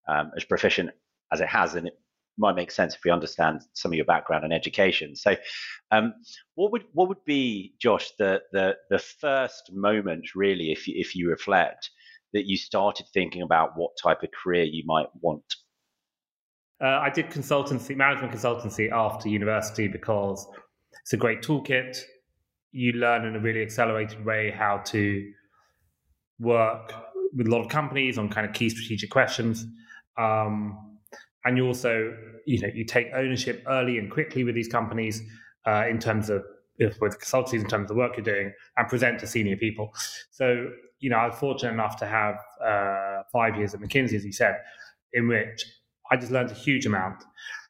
um, 0.09 0.33
as 0.37 0.45
proficient 0.45 0.90
as 1.33 1.40
it 1.40 1.49
has, 1.49 1.75
and 1.75 1.87
it 1.88 1.99
might 2.38 2.57
make 2.57 2.71
sense 2.71 2.95
if 2.95 3.01
we 3.05 3.11
understand 3.11 3.62
some 3.75 3.92
of 3.92 3.97
your 3.97 4.05
background 4.05 4.45
and 4.45 4.53
education. 4.53 5.14
So, 5.16 5.37
um, 5.90 6.14
what 6.55 6.73
would 6.73 6.85
what 6.92 7.09
would 7.09 7.25
be, 7.25 7.75
Josh, 7.81 8.11
the 8.18 8.42
the 8.53 8.77
the 8.90 8.99
first 8.99 9.71
moment 9.73 10.35
really, 10.35 10.73
if 10.73 10.88
you, 10.88 10.95
if 10.97 11.14
you 11.14 11.29
reflect, 11.29 11.90
that 12.33 12.47
you 12.47 12.57
started 12.57 13.07
thinking 13.12 13.42
about 13.42 13.73
what 13.77 13.92
type 14.03 14.23
of 14.23 14.31
career 14.31 14.64
you 14.64 14.83
might 14.87 15.09
want? 15.21 15.45
Uh, 16.83 16.99
I 17.01 17.11
did 17.11 17.27
consultancy, 17.27 17.97
management 17.97 18.33
consultancy 18.33 18.90
after 18.90 19.29
university 19.29 19.87
because 19.87 20.47
it's 21.03 21.12
a 21.12 21.16
great 21.16 21.42
toolkit. 21.42 22.01
You 22.73 22.92
learn 22.92 23.25
in 23.25 23.37
a 23.37 23.38
really 23.38 23.62
accelerated 23.62 24.25
way 24.25 24.51
how 24.51 24.79
to 24.87 25.33
work 26.40 26.92
with 27.35 27.47
a 27.47 27.51
lot 27.51 27.61
of 27.62 27.68
companies 27.68 28.18
on 28.18 28.29
kind 28.29 28.47
of 28.47 28.53
key 28.53 28.68
strategic 28.68 29.11
questions. 29.11 29.64
Um, 30.18 30.91
and 31.44 31.57
you 31.57 31.66
also, 31.66 32.16
you 32.46 32.61
know, 32.61 32.68
you 32.74 32.85
take 32.85 33.09
ownership 33.14 33.62
early 33.66 33.98
and 33.98 34.11
quickly 34.11 34.44
with 34.44 34.55
these 34.55 34.68
companies 34.68 35.22
uh, 35.66 35.85
in 35.88 35.98
terms 35.98 36.31
of 36.31 36.44
with 36.78 37.18
consultancies 37.20 37.61
in 37.61 37.68
terms 37.68 37.85
of 37.85 37.88
the 37.88 37.94
work 37.94 38.16
you're 38.16 38.24
doing 38.24 38.52
and 38.76 38.88
present 38.88 39.18
to 39.20 39.26
senior 39.26 39.57
people. 39.57 39.92
So, 40.31 40.68
you 40.98 41.11
know, 41.11 41.16
I 41.16 41.26
was 41.26 41.38
fortunate 41.38 41.72
enough 41.72 41.96
to 41.98 42.07
have 42.07 42.37
uh, 42.64 43.22
five 43.33 43.57
years 43.57 43.74
at 43.74 43.81
McKinsey, 43.81 44.14
as 44.14 44.24
you 44.24 44.33
said, 44.33 44.57
in 45.12 45.28
which 45.28 45.64
I 46.11 46.16
just 46.16 46.33
learned 46.33 46.50
a 46.50 46.55
huge 46.55 46.87
amount. 46.87 47.24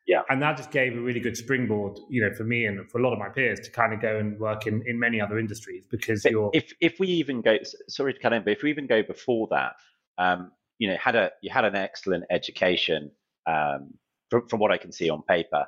Yeah. 0.06 0.22
And 0.30 0.42
that 0.42 0.56
just 0.56 0.70
gave 0.70 0.96
a 0.96 1.00
really 1.00 1.20
good 1.20 1.36
springboard, 1.36 1.98
you 2.08 2.22
know, 2.22 2.34
for 2.34 2.44
me 2.44 2.66
and 2.66 2.90
for 2.90 2.98
a 2.98 3.02
lot 3.02 3.12
of 3.12 3.18
my 3.18 3.28
peers 3.28 3.60
to 3.60 3.70
kind 3.70 3.92
of 3.92 4.00
go 4.00 4.18
and 4.18 4.38
work 4.38 4.66
in, 4.66 4.82
in 4.86 4.98
many 4.98 5.20
other 5.20 5.38
industries 5.38 5.84
because 5.90 6.22
but 6.22 6.32
you're. 6.32 6.50
If 6.52 6.72
if 6.80 6.98
we 6.98 7.08
even 7.08 7.40
go, 7.40 7.58
sorry 7.88 8.14
to 8.14 8.18
cut 8.18 8.32
in, 8.32 8.42
but 8.42 8.52
if 8.52 8.62
we 8.62 8.70
even 8.70 8.86
go 8.86 9.02
before 9.02 9.48
that, 9.50 9.74
um, 10.18 10.50
you 10.78 10.88
know, 10.88 10.96
had 10.96 11.14
a 11.14 11.30
you 11.40 11.50
had 11.50 11.64
an 11.64 11.76
excellent 11.76 12.24
education 12.30 13.12
um, 13.46 13.94
from 14.30 14.48
from 14.48 14.60
what 14.60 14.72
I 14.72 14.78
can 14.78 14.92
see 14.92 15.10
on 15.10 15.22
paper. 15.22 15.64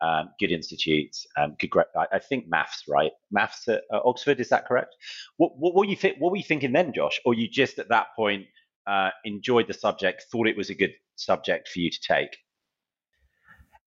Um, 0.00 0.30
good 0.40 0.50
institutes, 0.50 1.28
um, 1.36 1.54
good. 1.60 1.70
I, 1.96 2.06
I 2.14 2.18
think 2.18 2.48
maths, 2.48 2.82
right? 2.88 3.12
Maths 3.30 3.68
at 3.68 3.82
Oxford, 3.92 4.40
is 4.40 4.48
that 4.48 4.66
correct? 4.66 4.96
What, 5.36 5.52
what 5.56 5.76
were 5.76 5.84
you 5.84 5.94
think? 5.94 6.16
What 6.18 6.32
were 6.32 6.36
you 6.38 6.42
thinking 6.42 6.72
then, 6.72 6.92
Josh? 6.92 7.20
Or 7.24 7.34
you 7.34 7.48
just 7.48 7.78
at 7.78 7.88
that 7.90 8.08
point 8.16 8.46
uh, 8.88 9.10
enjoyed 9.24 9.68
the 9.68 9.74
subject, 9.74 10.24
thought 10.32 10.48
it 10.48 10.56
was 10.56 10.70
a 10.70 10.74
good 10.74 10.92
subject 11.14 11.68
for 11.68 11.78
you 11.78 11.88
to 11.88 12.00
take? 12.00 12.36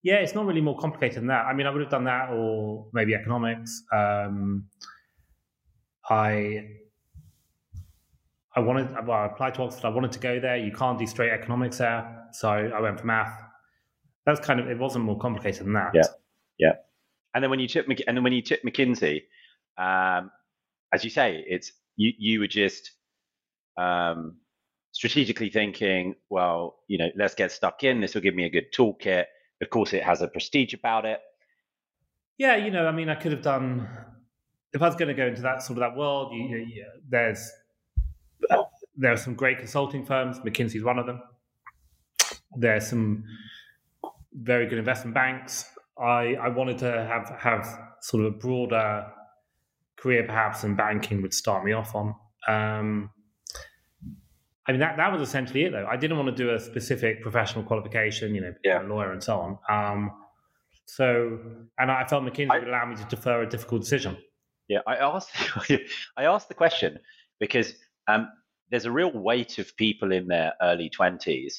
Yeah, 0.04 0.16
it's 0.16 0.36
not 0.36 0.46
really 0.46 0.62
more 0.62 0.78
complicated 0.78 1.18
than 1.18 1.28
that. 1.28 1.48
I 1.48 1.54
mean, 1.54 1.68
I 1.68 1.72
would 1.72 1.82
have 1.82 1.92
done 1.92 2.06
that 2.06 2.30
or 2.30 2.88
maybe 2.94 3.14
economics. 3.14 3.84
Um, 3.92 4.68
I 6.10 6.68
I 8.56 8.62
wanted, 8.62 8.92
well, 9.06 9.18
I 9.18 9.26
applied 9.26 9.56
to 9.56 9.64
Oxford. 9.64 9.86
I 9.86 9.90
wanted 9.90 10.14
to 10.14 10.20
go 10.20 10.40
there. 10.40 10.56
You 10.56 10.72
can't 10.72 10.98
do 10.98 11.06
straight 11.06 11.32
economics 11.32 11.78
there, 11.80 12.28
so 12.32 12.50
I 12.50 12.80
went 12.80 13.00
for 13.00 13.06
math. 13.06 13.38
That's 14.26 14.40
kind 14.40 14.60
of. 14.60 14.68
It 14.68 14.78
wasn't 14.80 15.06
more 15.06 15.18
complicated 15.18 15.66
than 15.66 15.74
that. 15.74 15.92
Yeah, 15.94 16.04
yeah. 16.58 16.74
And 17.34 17.44
then 17.44 17.52
when 17.52 17.60
you 17.60 17.68
took, 17.68 17.86
and 17.88 18.18
then 18.18 18.24
when 18.24 18.34
you 18.34 18.42
took 18.42 18.62
McKinsey, 18.64 19.24
um, 19.78 20.32
as 20.94 21.04
you 21.04 21.10
say, 21.10 21.44
it's 21.48 21.74
you. 21.98 22.14
You 22.18 22.40
were 22.40 22.48
just 22.48 22.92
um, 23.78 24.38
strategically 24.94 25.50
thinking, 25.50 26.16
well, 26.30 26.78
you 26.88 26.98
know, 26.98 27.10
let's 27.18 27.36
get 27.36 27.52
stuck 27.52 27.84
in. 27.84 28.00
This 28.00 28.16
will 28.16 28.22
give 28.22 28.36
me 28.36 28.46
a 28.46 28.50
good 28.50 28.72
toolkit. 28.74 29.26
Of 29.62 29.70
course, 29.70 29.94
it 29.94 30.04
has 30.04 30.22
a 30.22 30.28
prestige 30.28 30.74
about 30.74 31.06
it. 31.06 31.20
Yeah, 32.38 32.56
you 32.56 32.72
know, 32.72 32.88
I 32.88 32.92
mean, 32.92 33.10
I 33.10 33.16
could 33.16 33.32
have 33.32 33.42
done 33.42 33.88
if 34.74 34.82
I 34.82 34.88
was 34.88 34.96
going 34.96 35.10
to 35.10 35.14
go 35.14 35.28
into 35.28 35.42
that 35.42 35.62
sort 35.62 35.78
of 35.78 35.82
that 35.82 35.98
world. 35.98 36.34
You, 36.34 36.58
you, 36.58 36.86
there's 37.08 37.52
there 38.98 39.12
are 39.12 39.18
some 39.18 39.34
great 39.34 39.60
consulting 39.60 40.06
firms. 40.06 40.40
McKinsey's 40.40 40.84
one 40.84 41.00
of 41.00 41.06
them. 41.06 41.22
There's 42.56 42.88
some 42.88 43.24
very 44.34 44.68
good 44.68 44.78
investment 44.78 45.14
banks. 45.14 45.66
I, 45.98 46.36
I 46.36 46.50
wanted 46.50 46.78
to 46.80 46.92
have 46.92 47.30
have 47.40 47.80
sort 48.02 48.26
of 48.26 48.34
a 48.34 48.38
broader 48.38 49.06
career, 49.98 50.24
perhaps 50.24 50.64
in 50.64 50.76
banking, 50.76 51.22
would 51.22 51.34
start 51.34 51.64
me 51.64 51.72
off 51.72 51.96
on. 51.96 52.16
Um, 52.48 53.10
I 54.68 54.72
mean, 54.72 54.82
that, 54.82 54.98
that 54.98 55.12
was 55.12 55.22
essentially 55.22 55.64
it, 55.64 55.72
though. 55.72 55.86
I 55.86 55.96
didn't 55.96 56.18
want 56.18 56.36
to 56.36 56.44
do 56.44 56.54
a 56.54 56.60
specific 56.60 57.22
professional 57.22 57.64
qualification, 57.64 58.34
you 58.34 58.42
know, 58.42 58.54
yeah. 58.64 58.82
a 58.82 58.84
lawyer 58.84 59.12
and 59.12 59.24
so 59.24 59.38
on. 59.40 59.60
Um, 59.70 60.12
so, 60.86 61.40
and 61.78 61.92
I 61.92 62.06
felt 62.06 62.24
McKinsey 62.24 62.52
I, 62.52 62.60
would 62.60 62.68
allow 62.68 62.86
me 62.86 62.96
to 62.96 63.06
defer 63.06 63.44
a 63.44 63.50
difficult 63.50 63.82
decision. 63.82 64.18
Yeah, 64.68 64.80
I 64.88 64.96
asked, 64.96 65.30
I 66.18 66.26
asked 66.26 66.48
the 66.48 66.56
question 66.56 67.00
because 67.40 67.76
um, 68.08 68.30
there's 68.72 68.86
a 68.86 68.92
real 68.92 69.12
weight 69.12 69.58
of 69.60 69.76
people 69.78 70.12
in 70.12 70.28
their 70.28 70.54
early 70.62 70.90
20s 70.90 71.54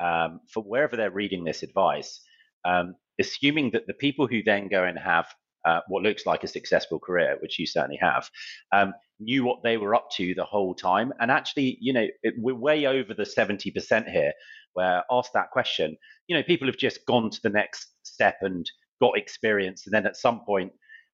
um, 0.00 0.40
for 0.52 0.62
wherever 0.62 0.96
they're 0.96 1.10
reading 1.10 1.44
this 1.44 1.62
advice, 1.62 2.20
um, 2.64 2.94
assuming 3.20 3.70
that 3.72 3.86
the 3.86 3.94
people 3.94 4.26
who 4.26 4.42
then 4.42 4.68
go 4.68 4.84
and 4.84 4.98
have 4.98 5.26
uh, 5.64 5.80
what 5.88 6.02
looks 6.02 6.24
like 6.24 6.44
a 6.44 6.48
successful 6.48 6.98
career, 6.98 7.36
which 7.42 7.58
you 7.58 7.66
certainly 7.66 7.98
have, 8.00 8.28
um, 8.72 8.94
knew 9.20 9.44
what 9.44 9.62
they 9.62 9.76
were 9.76 9.94
up 9.94 10.08
to 10.12 10.34
the 10.34 10.44
whole 10.44 10.74
time. 10.74 11.12
And 11.20 11.30
actually, 11.30 11.76
you 11.80 11.92
know, 11.92 12.06
it, 12.22 12.34
we're 12.38 12.54
way 12.54 12.86
over 12.86 13.12
the 13.14 13.24
70% 13.24 14.10
here 14.10 14.32
where 14.74 15.02
asked 15.10 15.32
that 15.34 15.50
question, 15.50 15.96
you 16.28 16.36
know, 16.36 16.42
people 16.42 16.68
have 16.68 16.76
just 16.76 17.04
gone 17.06 17.30
to 17.30 17.40
the 17.42 17.50
next 17.50 17.88
step 18.02 18.36
and 18.42 18.70
got 19.00 19.18
experience 19.18 19.86
and 19.86 19.94
then 19.94 20.06
at 20.06 20.16
some 20.16 20.40
point 20.44 20.72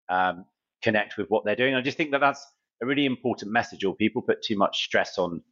um, 0.08 0.44
connect 0.82 1.16
with 1.16 1.28
what 1.28 1.44
they're 1.44 1.56
doing. 1.56 1.74
I 1.74 1.80
just 1.80 1.96
think 1.96 2.10
that 2.10 2.20
that's 2.20 2.44
a 2.82 2.86
really 2.86 3.06
important 3.06 3.52
message 3.52 3.84
or 3.84 3.94
people 3.94 4.22
put 4.22 4.42
too 4.42 4.56
much 4.56 4.84
stress 4.84 5.18
on 5.18 5.42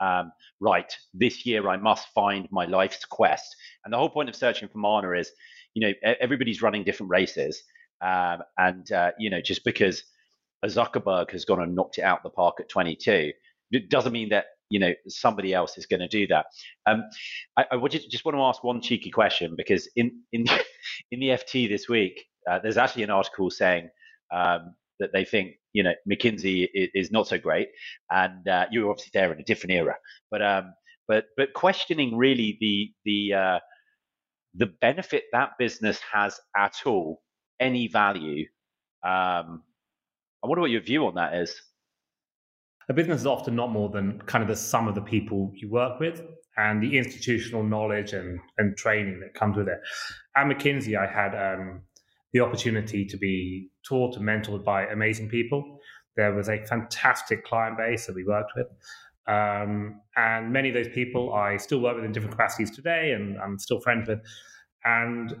um, 0.00 0.32
right, 0.60 0.92
this 1.14 1.46
year 1.46 1.68
I 1.68 1.76
must 1.76 2.08
find 2.08 2.48
my 2.50 2.64
life's 2.64 3.04
quest. 3.04 3.54
And 3.84 3.92
the 3.92 3.98
whole 3.98 4.10
point 4.10 4.28
of 4.28 4.34
searching 4.34 4.68
for 4.68 4.78
Mana 4.78 5.12
is, 5.12 5.30
you 5.74 5.86
know, 5.86 6.12
everybody's 6.20 6.60
running 6.60 6.82
different 6.82 7.10
races. 7.10 7.62
Um, 8.00 8.38
and, 8.58 8.90
uh, 8.90 9.12
you 9.18 9.30
know, 9.30 9.40
just 9.40 9.64
because 9.64 10.02
a 10.64 10.66
Zuckerberg 10.66 11.30
has 11.30 11.44
gone 11.44 11.62
and 11.62 11.76
knocked 11.76 11.98
it 11.98 12.02
out 12.02 12.18
of 12.18 12.22
the 12.24 12.30
park 12.30 12.56
at 12.58 12.68
22, 12.68 13.32
it 13.70 13.90
doesn't 13.90 14.12
mean 14.12 14.28
that 14.30 14.46
you 14.68 14.78
know 14.78 14.92
somebody 15.06 15.52
else 15.52 15.76
is 15.76 15.86
going 15.86 16.00
to 16.00 16.08
do 16.08 16.26
that. 16.28 16.46
Um, 16.86 17.04
I, 17.56 17.66
I 17.72 17.76
would 17.76 17.92
just 17.92 18.24
want 18.24 18.36
to 18.36 18.42
ask 18.42 18.64
one 18.64 18.80
cheeky 18.80 19.10
question 19.10 19.54
because 19.56 19.88
in 19.96 20.22
in 20.32 20.46
in 21.10 21.20
the 21.20 21.28
FT 21.28 21.68
this 21.68 21.88
week, 21.88 22.24
uh, 22.50 22.58
there's 22.58 22.78
actually 22.78 23.02
an 23.02 23.10
article 23.10 23.50
saying 23.50 23.90
um, 24.32 24.74
that 25.02 25.12
they 25.12 25.24
think 25.24 25.56
you 25.74 25.82
know 25.82 25.92
McKinsey 26.10 26.68
is, 26.72 27.10
not 27.10 27.28
so 27.28 27.38
great, 27.38 27.68
and 28.10 28.48
uh, 28.48 28.66
you're 28.70 28.90
obviously 28.90 29.10
there 29.12 29.32
in 29.32 29.40
a 29.40 29.44
different 29.44 29.72
era, 29.72 29.96
but 30.30 30.42
um, 30.42 30.72
but 31.08 31.26
but 31.36 31.52
questioning 31.54 32.16
really 32.16 32.56
the 32.60 32.92
the 33.04 33.34
uh, 33.34 33.58
the 34.54 34.66
benefit 34.80 35.24
that 35.32 35.50
business 35.58 36.00
has 36.12 36.38
at 36.56 36.74
all, 36.86 37.22
any 37.60 37.88
value. 37.88 38.46
Um, 39.04 39.62
I 40.42 40.48
wonder 40.48 40.62
what 40.62 40.70
your 40.70 40.82
view 40.82 41.06
on 41.06 41.14
that 41.16 41.34
is. 41.34 41.54
a 42.88 42.94
business 42.94 43.20
is 43.20 43.26
often 43.26 43.56
not 43.56 43.70
more 43.70 43.88
than 43.88 44.20
kind 44.22 44.42
of 44.42 44.48
the 44.48 44.56
sum 44.56 44.88
of 44.88 44.94
the 44.94 45.02
people 45.02 45.52
you 45.54 45.70
work 45.70 46.00
with 46.00 46.22
and 46.56 46.82
the 46.82 46.98
institutional 46.98 47.62
knowledge 47.62 48.12
and, 48.12 48.40
and 48.58 48.76
training 48.76 49.20
that 49.20 49.34
comes 49.34 49.56
with 49.56 49.68
it. 49.68 49.80
At 50.36 50.46
McKinsey, 50.46 50.96
I 50.96 51.06
had 51.06 51.34
um, 51.34 51.82
the 52.32 52.40
opportunity 52.40 53.06
to 53.06 53.16
be 53.16 53.70
taught 53.86 54.16
and 54.16 54.26
mentored 54.26 54.64
by 54.64 54.86
amazing 54.86 55.28
people. 55.28 55.78
There 56.16 56.32
was 56.34 56.48
a 56.48 56.64
fantastic 56.66 57.44
client 57.44 57.78
base 57.78 58.06
that 58.06 58.14
we 58.14 58.24
worked 58.24 58.52
with. 58.54 58.66
Um, 59.26 60.00
and 60.16 60.52
many 60.52 60.68
of 60.68 60.74
those 60.74 60.88
people 60.88 61.32
I 61.32 61.56
still 61.56 61.80
work 61.80 61.94
with 61.94 62.04
in 62.04 62.12
different 62.12 62.32
capacities 62.32 62.70
today 62.70 63.12
and 63.12 63.38
I'm 63.38 63.58
still 63.58 63.80
friends 63.80 64.08
with. 64.08 64.20
And 64.84 65.34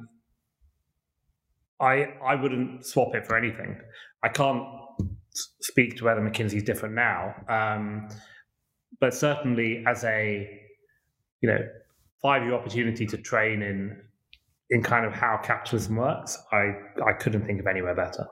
I 1.80 2.14
I 2.24 2.36
wouldn't 2.36 2.86
swap 2.86 3.14
it 3.14 3.26
for 3.26 3.36
anything. 3.36 3.78
I 4.22 4.28
can't 4.28 4.62
speak 5.60 5.96
to 5.96 6.04
whether 6.04 6.20
McKinsey 6.20 6.54
is 6.54 6.62
different 6.62 6.94
now, 6.94 7.34
um, 7.48 8.08
but 9.00 9.12
certainly 9.12 9.84
as 9.86 10.04
a 10.04 10.48
you 11.40 11.48
know 11.48 11.58
five 12.22 12.44
year 12.44 12.54
opportunity 12.54 13.04
to 13.06 13.18
train 13.18 13.62
in 13.62 14.00
in 14.72 14.82
kind 14.82 15.04
of 15.04 15.12
how 15.12 15.38
capitalism 15.44 15.96
works, 15.96 16.38
I 16.50 16.72
I 17.06 17.12
couldn't 17.12 17.44
think 17.44 17.60
of 17.60 17.66
anywhere 17.66 17.94
better. 17.94 18.26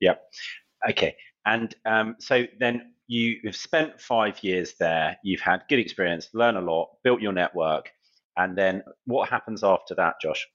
Yep. 0.00 0.22
Okay. 0.90 1.16
And 1.46 1.74
um, 1.86 2.16
so 2.18 2.44
then 2.60 2.92
you've 3.06 3.56
spent 3.56 4.00
five 4.00 4.42
years 4.44 4.74
there. 4.78 5.16
You've 5.24 5.40
had 5.40 5.62
good 5.68 5.78
experience, 5.78 6.28
learn 6.34 6.56
a 6.56 6.60
lot, 6.60 6.90
built 7.02 7.20
your 7.22 7.32
network, 7.32 7.90
and 8.36 8.56
then 8.56 8.82
what 9.06 9.30
happens 9.30 9.64
after 9.64 9.94
that, 9.94 10.14
Josh? 10.20 10.46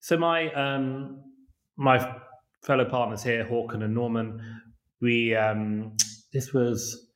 So 0.00 0.16
my 0.16 0.50
um, 0.52 1.22
my 1.76 2.16
fellow 2.62 2.86
partners 2.86 3.22
here, 3.22 3.44
Håkon 3.44 3.84
and 3.84 3.94
Norman, 3.94 4.40
we 5.02 5.36
um, 5.36 5.96
this 6.32 6.54
was 6.54 7.11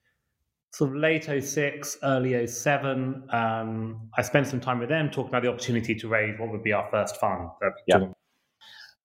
sort 0.77 0.91
of 0.91 0.97
late 0.97 1.25
06, 1.25 1.97
early 2.03 2.47
07. 2.47 3.25
Um, 3.31 4.11
I 4.15 4.21
spent 4.21 4.47
some 4.47 4.61
time 4.61 4.79
with 4.79 4.91
them 4.91 5.09
talking 5.09 5.31
about 5.31 5.43
the 5.43 5.49
opportunity 5.49 5.95
to 5.95 6.07
raise 6.07 6.39
what 6.39 6.51
would 6.51 6.63
be 6.63 6.75
our 6.75 6.87
first 6.91 7.17
fund. 7.17 7.49
Yeah. 7.87 8.09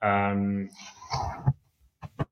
Um, 0.01 0.67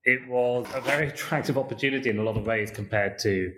it 0.04 0.28
was 0.28 0.66
a 0.74 0.82
very 0.82 1.08
attractive 1.14 1.56
opportunity 1.56 2.10
in 2.10 2.18
a 2.18 2.22
lot 2.22 2.36
of 2.36 2.44
ways 2.46 2.70
compared 2.70 3.18
to, 3.20 3.50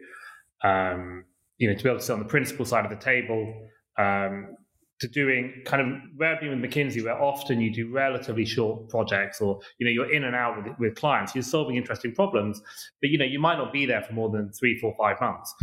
um, 0.62 1.25
you 1.59 1.68
know, 1.68 1.75
to 1.75 1.83
be 1.83 1.88
able 1.88 1.99
to 1.99 2.05
sit 2.05 2.12
on 2.12 2.21
the 2.21 2.27
principal 2.27 2.64
side 2.64 2.85
of 2.85 2.90
the 2.90 3.05
table, 3.05 3.53
um, 3.99 4.57
to 5.03 5.09
doing 5.09 5.62
kind 5.67 5.83
of 5.83 6.01
where 6.17 6.38
being 6.41 6.59
with 6.59 6.71
McKinsey, 6.71 7.03
where 7.05 7.21
often 7.21 7.61
you 7.61 7.73
do 7.73 7.91
relatively 7.91 8.45
short 8.45 8.88
projects, 8.88 9.41
or 9.41 9.61
you 9.79 9.85
know 9.85 9.93
you're 9.93 10.12
in 10.12 10.25
and 10.25 10.35
out 10.35 10.57
with 10.57 10.73
with 10.79 10.95
clients, 10.95 11.35
you're 11.35 11.43
solving 11.43 11.77
interesting 11.77 12.15
problems, 12.15 12.62
but 13.01 13.11
you 13.11 13.19
know 13.19 13.25
you 13.25 13.41
might 13.41 13.57
not 13.57 13.73
be 13.73 13.85
there 13.85 14.03
for 14.03 14.15
more 14.15 14.31
than 14.31 14.51
three, 14.53 14.79
four, 14.79 14.95
five 14.97 15.21
months. 15.21 15.55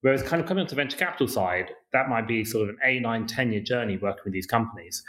Whereas 0.00 0.22
kind 0.22 0.40
of 0.40 0.48
coming 0.48 0.62
onto 0.62 0.70
the 0.70 0.76
venture 0.76 0.96
capital 0.96 1.28
side, 1.28 1.72
that 1.92 2.08
might 2.08 2.26
be 2.26 2.44
sort 2.44 2.68
of 2.68 2.70
an 2.70 2.78
A 2.84 3.00
nine, 3.00 3.26
10 3.26 3.52
year 3.52 3.60
journey 3.60 3.98
working 3.98 4.22
with 4.24 4.32
these 4.32 4.46
companies. 4.46 5.02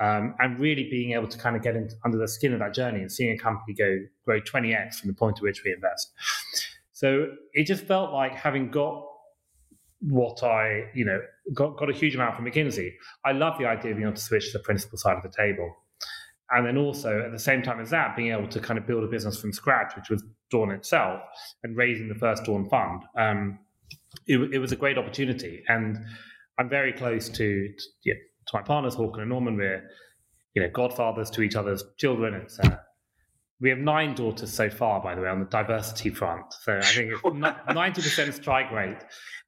Um, 0.00 0.34
and 0.40 0.58
really 0.58 0.90
being 0.90 1.12
able 1.12 1.28
to 1.28 1.38
kind 1.38 1.54
of 1.54 1.62
get 1.62 1.76
into, 1.76 1.94
under 2.04 2.18
the 2.18 2.26
skin 2.26 2.52
of 2.52 2.58
that 2.58 2.74
journey 2.74 3.00
and 3.00 3.10
seeing 3.10 3.30
a 3.30 3.38
company 3.38 3.74
go 3.74 4.00
grow 4.24 4.40
20x 4.40 4.96
from 4.96 5.08
the 5.08 5.14
point 5.14 5.38
at 5.38 5.42
which 5.42 5.62
we 5.64 5.72
invest. 5.72 6.12
So 6.92 7.28
it 7.52 7.64
just 7.64 7.84
felt 7.84 8.12
like 8.12 8.34
having 8.34 8.70
got 8.72 9.04
what 10.08 10.42
I, 10.42 10.90
you 10.94 11.04
know, 11.04 11.20
got, 11.54 11.76
got 11.76 11.90
a 11.90 11.92
huge 11.92 12.14
amount 12.14 12.36
from 12.36 12.44
McKinsey. 12.44 12.92
I 13.24 13.32
love 13.32 13.58
the 13.58 13.66
idea 13.66 13.92
of 13.92 13.96
being 13.96 14.08
able 14.08 14.16
to 14.16 14.22
switch 14.22 14.52
to 14.52 14.58
the 14.58 14.64
principal 14.64 14.98
side 14.98 15.16
of 15.16 15.22
the 15.22 15.30
table. 15.30 15.74
And 16.50 16.66
then 16.66 16.76
also 16.76 17.22
at 17.24 17.32
the 17.32 17.38
same 17.38 17.62
time 17.62 17.80
as 17.80 17.90
that, 17.90 18.16
being 18.16 18.32
able 18.32 18.48
to 18.48 18.60
kind 18.60 18.78
of 18.78 18.86
build 18.86 19.02
a 19.02 19.06
business 19.06 19.40
from 19.40 19.52
scratch, 19.52 19.96
which 19.96 20.10
was 20.10 20.22
Dawn 20.50 20.70
itself, 20.70 21.20
and 21.62 21.76
raising 21.76 22.08
the 22.08 22.14
first 22.14 22.44
Dawn 22.44 22.68
fund. 22.68 23.02
Um, 23.16 23.58
it, 24.26 24.38
it, 24.52 24.58
was 24.58 24.70
a 24.70 24.76
great 24.76 24.98
opportunity. 24.98 25.62
And 25.68 25.98
I'm 26.58 26.68
very 26.68 26.92
close 26.92 27.28
to, 27.30 27.36
to, 27.36 27.84
yeah, 28.04 28.14
to 28.46 28.56
my 28.56 28.62
partners, 28.62 28.94
Håkon 28.94 29.20
and 29.20 29.30
Norman. 29.30 29.56
We're, 29.56 29.88
you 30.54 30.62
know, 30.62 30.68
godfathers 30.72 31.30
to 31.30 31.42
each 31.42 31.56
other's 31.56 31.82
children. 31.96 32.34
It's 32.34 32.60
uh, 32.60 32.76
we 33.64 33.70
have 33.70 33.78
nine 33.78 34.14
daughters 34.14 34.52
so 34.52 34.68
far, 34.68 35.00
by 35.00 35.14
the 35.14 35.22
way, 35.22 35.28
on 35.28 35.40
the 35.40 35.46
diversity 35.46 36.10
front. 36.10 36.52
So 36.52 36.76
I 36.76 36.82
think 36.82 37.12
it's 37.12 37.74
ninety 37.74 38.02
percent 38.02 38.34
strike 38.34 38.70
rate 38.70 38.98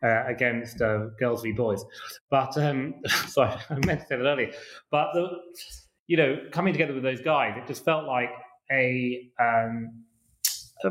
uh, 0.02 0.24
against 0.26 0.81
uh, 0.81 1.09
girls 1.20 1.42
v 1.42 1.52
boys. 1.52 1.85
But 2.31 2.57
um, 2.57 2.94
sorry, 3.29 3.52
I 3.68 3.74
meant 3.85 4.00
to 4.00 4.07
say 4.07 4.16
that 4.16 4.24
earlier. 4.24 4.52
But 4.90 5.09
the, 5.12 5.29
you 6.07 6.16
know, 6.16 6.38
coming 6.50 6.72
together 6.72 6.94
with 6.94 7.02
those 7.02 7.20
guys, 7.20 7.59
it 7.59 7.66
just 7.66 7.85
felt 7.85 8.07
like 8.07 8.31
a 8.72 9.31
um, 9.38 10.05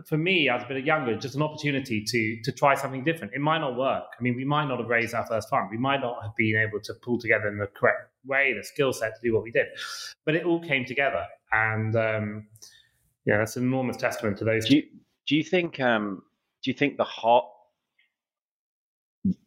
for 0.08 0.18
me, 0.18 0.48
as 0.48 0.62
a 0.62 0.68
bit 0.68 0.78
of 0.78 0.86
younger, 0.86 1.18
just 1.18 1.34
an 1.34 1.42
opportunity 1.42 2.04
to 2.04 2.38
to 2.44 2.52
try 2.52 2.76
something 2.76 3.04
different. 3.04 3.34
It 3.34 3.42
might 3.42 3.60
not 3.60 3.76
work. 3.76 4.04
I 4.20 4.22
mean, 4.22 4.36
we 4.36 4.46
might 4.46 4.68
not 4.68 4.78
have 4.78 4.88
raised 4.88 5.16
our 5.16 5.26
first 5.26 5.50
fund. 5.50 5.70
We 5.72 5.80
might 5.80 6.02
not 6.02 6.22
have 6.22 6.36
been 6.36 6.58
able 6.58 6.80
to 6.82 6.94
pull 7.02 7.20
together 7.20 7.48
in 7.48 7.58
the 7.58 7.66
correct 7.66 8.12
way 8.24 8.54
the 8.56 8.64
skill 8.64 8.94
set 8.94 9.16
to 9.16 9.22
do 9.24 9.34
what 9.34 9.42
we 9.42 9.50
did. 9.50 9.66
But 10.26 10.36
it 10.36 10.46
all 10.46 10.62
came 10.62 10.86
together, 10.86 11.26
and 11.52 11.96
um, 11.96 12.48
yeah, 13.26 13.38
that's 13.38 13.58
an 13.58 13.64
enormous 13.64 13.98
testament 13.98 14.38
to 14.38 14.46
those. 14.46 14.68
Do 14.68 14.78
you, 14.78 14.84
do 15.28 15.36
you 15.36 15.44
think? 15.44 15.80
Um, 15.80 16.22
do 16.64 16.72
you 16.72 16.76
think 16.76 16.98
the 16.98 17.04
hard? 17.04 17.46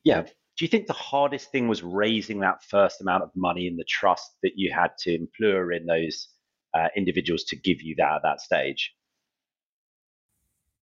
Yeah. 0.04 0.22
Do 0.22 0.64
you 0.64 0.68
think 0.68 0.88
the 0.88 0.92
hardest 0.92 1.52
thing 1.52 1.68
was 1.68 1.84
raising 1.84 2.40
that 2.40 2.64
first 2.64 3.00
amount 3.00 3.22
of 3.22 3.30
money 3.36 3.68
and 3.68 3.78
the 3.78 3.84
trust 3.84 4.28
that 4.42 4.52
you 4.56 4.72
had 4.74 4.90
to 5.00 5.14
employ 5.14 5.76
in 5.76 5.86
those 5.86 6.28
uh, 6.74 6.88
individuals 6.96 7.44
to 7.44 7.56
give 7.56 7.80
you 7.80 7.94
that 7.98 8.14
at 8.16 8.22
that 8.24 8.40
stage? 8.40 8.92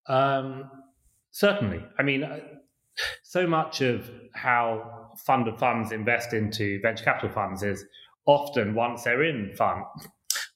Um, 0.08 0.70
certainly. 1.30 1.84
I 1.98 2.02
mean, 2.02 2.24
uh, 2.24 2.38
so 3.22 3.46
much 3.46 3.82
of 3.82 4.10
how 4.34 5.10
fund 5.26 5.46
of 5.46 5.58
funds 5.58 5.92
invest 5.92 6.32
into 6.32 6.80
venture 6.80 7.04
capital 7.04 7.30
funds 7.30 7.62
is 7.62 7.84
often 8.24 8.74
once 8.74 9.02
they're 9.02 9.24
in 9.24 9.54
fund, 9.56 9.84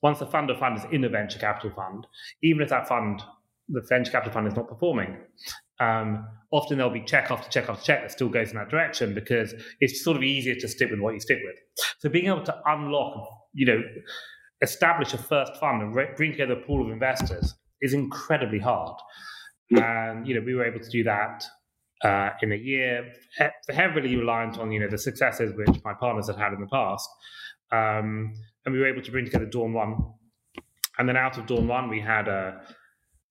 once 0.03 0.19
the 0.19 0.27
fund 0.27 0.51
of 0.51 0.59
fund 0.59 0.79
is 0.79 0.85
in 0.91 1.05
a 1.05 1.09
venture 1.09 1.39
capital 1.39 1.71
fund, 1.71 2.07
even 2.43 2.63
if 2.63 2.69
that 2.69 2.89
fund, 2.89 3.23
the 3.69 3.83
venture 3.89 4.11
capital 4.11 4.33
fund 4.33 4.47
is 4.47 4.55
not 4.55 4.69
performing, 4.69 5.17
um, 5.81 6.27
often 6.51 6.77
there'll 6.77 6.93
be 6.93 7.03
check 7.03 7.31
after 7.31 7.49
check 7.51 7.69
after 7.69 7.83
check 7.83 8.03
that 8.03 8.11
still 8.11 8.29
goes 8.29 8.51
in 8.51 8.57
that 8.57 8.69
direction 8.69 9.15
because 9.15 9.55
it's 9.81 10.05
sort 10.05 10.17
of 10.17 10.23
easier 10.23 10.55
to 10.55 10.69
stick 10.69 10.91
with 10.91 11.01
what 11.01 11.15
you 11.15 11.21
stick 11.21 11.39
with. 11.45 11.57
So 11.99 12.09
being 12.09 12.27
able 12.27 12.45
to 12.45 12.57
unlock, 12.67 13.29
you 13.55 13.67
know, 13.67 13.83
establish 14.63 15.15
a 15.15 15.19
first 15.19 15.57
fund 15.57 15.83
and 15.83 15.95
re- 15.95 16.11
bring 16.17 16.33
together 16.33 16.55
a 16.55 16.67
pool 16.67 16.85
of 16.85 16.93
investors 16.93 17.55
is 17.81 17.95
incredibly 17.95 18.59
hard. 18.59 18.97
And 19.71 20.27
you 20.27 20.35
know, 20.35 20.43
we 20.45 20.55
were 20.55 20.65
able 20.65 20.81
to 20.81 20.91
do 20.91 21.05
that 21.05 21.45
uh, 22.05 22.31
in 22.43 22.53
a 22.53 22.57
year, 22.57 23.13
heavily 23.69 24.17
reliant 24.17 24.59
on 24.59 24.73
you 24.73 24.81
know 24.81 24.89
the 24.89 24.99
successes 24.99 25.53
which 25.57 25.83
my 25.85 25.95
partners 25.95 26.27
had 26.27 26.37
had 26.37 26.53
in 26.53 26.61
the 26.61 26.67
past. 26.67 27.09
Um, 27.73 28.35
and 28.65 28.75
we 28.75 28.81
were 28.81 28.89
able 28.89 29.03
to 29.03 29.11
bring 29.11 29.25
together 29.25 29.47
Dawn 29.47 29.73
One. 29.73 29.97
And 30.99 31.09
then 31.09 31.17
out 31.17 31.39
of 31.39 31.47
Dawn 31.47 31.67
One, 31.67 31.89
we 31.89 32.01
had 32.01 32.29
a 32.29 32.61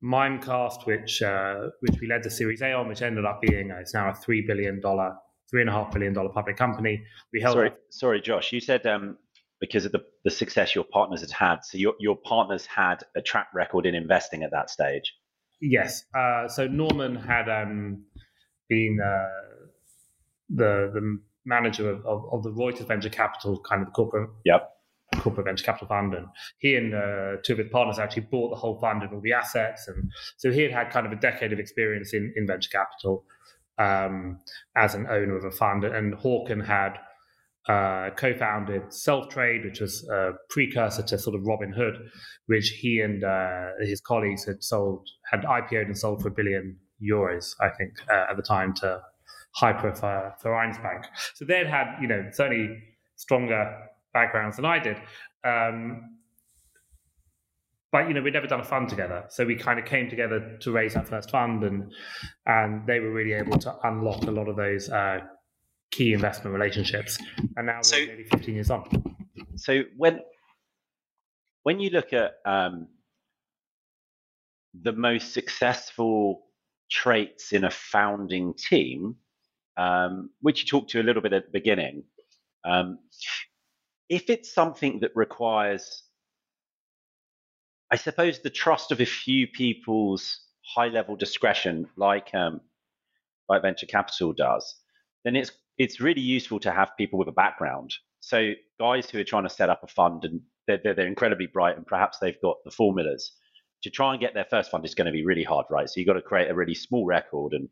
Mimecast, 0.04 0.86
which 0.86 1.22
uh, 1.22 1.70
which 1.82 2.00
we 2.00 2.08
led 2.08 2.24
the 2.24 2.30
Series 2.30 2.62
A 2.62 2.74
on, 2.74 2.88
which 2.88 3.02
ended 3.02 3.26
up 3.26 3.42
being 3.42 3.72
uh, 3.72 3.78
it's 3.78 3.94
now 3.94 4.10
a 4.10 4.14
three 4.14 4.42
billion 4.46 4.80
dollar, 4.80 5.16
three 5.50 5.62
and 5.62 5.70
a 5.70 5.74
half 5.74 5.92
billion 5.92 6.14
dollar 6.14 6.30
public 6.30 6.58
company. 6.58 7.04
We 7.34 7.42
held. 7.42 7.56
Sorry, 7.56 7.72
sorry, 7.90 8.22
Josh. 8.22 8.54
You 8.54 8.62
said 8.62 8.86
um, 8.88 9.18
because 9.60 9.86
of 9.86 9.92
the, 9.92 10.04
the 10.24 10.32
success 10.32 10.74
your 10.74 10.86
partners 10.86 11.22
had 11.22 11.32
had, 11.32 11.58
so 11.64 11.78
your 11.78 11.94
your 12.00 12.16
partners 12.16 12.66
had 12.66 13.04
a 13.16 13.22
track 13.22 13.50
record 13.54 13.86
in 13.86 13.94
investing 13.94 14.44
at 14.44 14.52
that 14.52 14.70
stage. 14.70 15.14
Yes. 15.62 16.06
Uh, 16.18 16.48
so 16.48 16.68
Norman 16.68 17.16
had 17.16 17.50
um, 17.50 18.06
been 18.70 19.00
uh, 19.04 19.66
the 20.50 20.92
the 20.94 21.20
manager 21.46 21.90
of, 21.90 22.06
of, 22.06 22.24
of, 22.32 22.44
the 22.44 22.52
Reuters 22.52 22.88
Venture 22.88 23.10
Capital, 23.10 23.60
kind 23.60 23.82
of 23.82 23.88
the 23.88 23.92
corporate 23.92 24.30
yep 24.46 24.79
corporate 25.20 25.46
venture 25.46 25.64
capital 25.64 25.88
fund, 25.88 26.14
and 26.14 26.28
he 26.60 26.76
and 26.76 26.94
uh, 26.94 27.38
two 27.44 27.54
of 27.54 27.60
his 27.60 27.70
partners 27.72 28.00
actually 28.00 28.28
bought 28.32 28.50
the 28.50 28.56
whole 28.56 28.80
fund 28.80 29.04
and 29.04 29.14
all 29.14 29.22
the 29.22 29.34
assets, 29.34 29.88
and 29.88 30.12
so 30.38 30.52
he 30.52 30.62
had 30.62 30.72
had 30.72 30.90
kind 30.90 31.06
of 31.06 31.12
a 31.12 31.16
decade 31.16 31.54
of 31.54 31.60
experience 31.60 32.14
in, 32.14 32.34
in 32.36 32.48
venture 32.48 32.70
capital 32.70 33.26
um, 33.78 34.40
as 34.76 34.96
an 34.96 35.08
owner 35.08 35.38
of 35.38 35.46
a 35.46 35.52
fund, 35.52 35.84
and 35.84 36.14
Håkon 36.14 36.66
had 36.66 36.98
uh, 37.68 38.10
co-founded 38.16 38.84
Selftrade, 38.86 39.64
which 39.64 39.80
was 39.80 40.08
a 40.10 40.32
precursor 40.50 41.04
to 41.04 41.18
sort 41.18 41.36
of 41.36 41.42
Robinhood, 41.44 41.98
which 42.48 42.70
he 42.70 43.00
and 43.02 43.24
uh, 43.24 43.68
his 43.80 44.02
colleagues 44.02 44.46
had 44.46 44.64
sold, 44.64 45.08
had 45.30 45.44
IPO'd 45.44 45.88
and 45.88 45.98
sold 45.98 46.22
for 46.22 46.30
a 46.30 46.32
billion 46.32 46.78
euros, 47.02 47.54
I 47.62 47.70
think, 47.70 47.94
uh, 48.10 48.26
at 48.32 48.38
the 48.38 48.44
time 48.44 48.74
to 48.76 49.00
HypoVereinsbank. 49.62 51.06
So 51.36 51.46
they'd 51.46 51.68
had, 51.68 51.98
you 52.02 52.08
know, 52.08 52.26
certainly 52.32 52.76
stronger 53.16 53.72
backgrounds 54.14 54.56
than 54.56 54.66
I 54.66 54.80
did. 54.80 54.98
Um, 55.44 56.16
but 57.92 58.08
you 58.08 58.14
know, 58.14 58.22
we'd 58.22 58.34
never 58.34 58.48
done 58.48 58.60
a 58.60 58.66
fund 58.66 58.88
together, 58.88 59.26
so 59.30 59.46
we 59.46 59.56
kind 59.56 59.80
of 59.80 59.86
came 59.86 60.10
together 60.10 60.58
to 60.62 60.72
raise 60.72 60.94
that 60.94 61.08
first 61.08 61.32
fund, 61.32 61.64
and 61.64 61.92
and 62.46 62.86
they 62.86 63.00
were 63.00 63.12
really 63.12 63.34
able 63.34 63.58
to 63.58 63.76
unlock 63.84 64.24
a 64.24 64.32
lot 64.32 64.48
of 64.48 64.56
those 64.56 64.90
uh, 64.90 65.20
key 65.92 66.14
investment 66.14 66.54
relationships. 66.54 67.18
And 67.58 67.66
now 67.66 67.82
so, 67.82 67.98
we're 67.98 68.06
nearly 68.06 68.26
15 68.26 68.54
years 68.54 68.70
on. 68.70 69.16
So 69.56 69.84
when 69.98 70.20
when 71.64 71.80
you 71.80 71.90
look 71.90 72.14
at 72.14 72.34
um, 72.46 72.88
the 74.80 74.94
most 74.94 75.34
successful 75.34 76.44
traits 76.92 77.54
in 77.54 77.64
a 77.64 77.72
founding 77.72 78.54
team, 78.54 79.16
um, 79.78 80.30
which 80.42 80.62
you 80.62 80.68
talked 80.68 80.92
to 80.92 81.02
a 81.02 81.04
little 81.04 81.22
bit 81.22 81.34
at 81.34 81.46
the 81.46 81.52
beginning. 81.52 82.04
Um, 82.66 83.00
if 84.10 84.30
it's 84.30 84.52
something 84.52 85.00
that 85.02 85.12
requires, 85.16 86.04
I 87.92 87.96
suppose, 87.96 88.40
the 88.40 88.50
trust 88.50 88.92
of 88.92 89.00
a 89.00 89.06
few 89.06 89.48
people's 89.48 90.42
high 90.76 90.88
level 90.88 91.16
discretion, 91.16 91.88
like 91.96 92.34
um, 92.34 92.62
like 93.48 93.62
venture 93.62 93.86
capital 93.86 94.34
does, 94.34 94.76
then 95.24 95.36
it's 95.36 95.52
it's 95.78 96.02
really 96.02 96.22
useful 96.22 96.60
to 96.60 96.72
have 96.72 96.90
people 96.98 97.18
with 97.20 97.28
a 97.28 97.34
background. 97.34 97.94
So 98.20 98.52
guys 98.80 99.10
who 99.10 99.20
are 99.20 99.24
trying 99.24 99.44
to 99.44 99.50
set 99.50 99.70
up 99.70 99.82
a 99.84 99.88
fund 99.88 100.26
and 100.26 100.42
they're, 100.68 100.80
they're, 100.84 100.94
they're 100.94 101.08
incredibly 101.08 101.48
bright 101.48 101.78
and 101.78 101.88
perhaps 101.88 102.20
they've 102.20 102.42
got 102.42 102.58
the 102.66 102.72
formulas 102.72 103.32
to 103.84 103.90
try 103.90 104.12
and 104.12 104.20
get 104.20 104.34
their 104.34 104.46
first 104.50 104.72
fund 104.72 104.84
is 104.84 104.94
going 104.94 105.06
to 105.06 105.12
be 105.14 105.26
really 105.26 105.44
hard, 105.44 105.66
right? 105.70 105.90
So 105.90 106.00
you've 106.00 106.08
got 106.08 106.14
to 106.14 106.22
create 106.22 106.52
a 106.52 106.54
really 106.54 106.76
small 106.76 107.06
record 107.06 107.54
and 107.54 107.70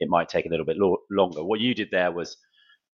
it 0.00 0.08
might 0.08 0.28
take 0.28 0.46
a 0.46 0.48
little 0.48 0.66
bit 0.66 0.76
lo- 0.76 1.02
longer. 1.12 1.44
What 1.44 1.60
you 1.60 1.74
did 1.74 1.90
there 1.92 2.10
was 2.10 2.36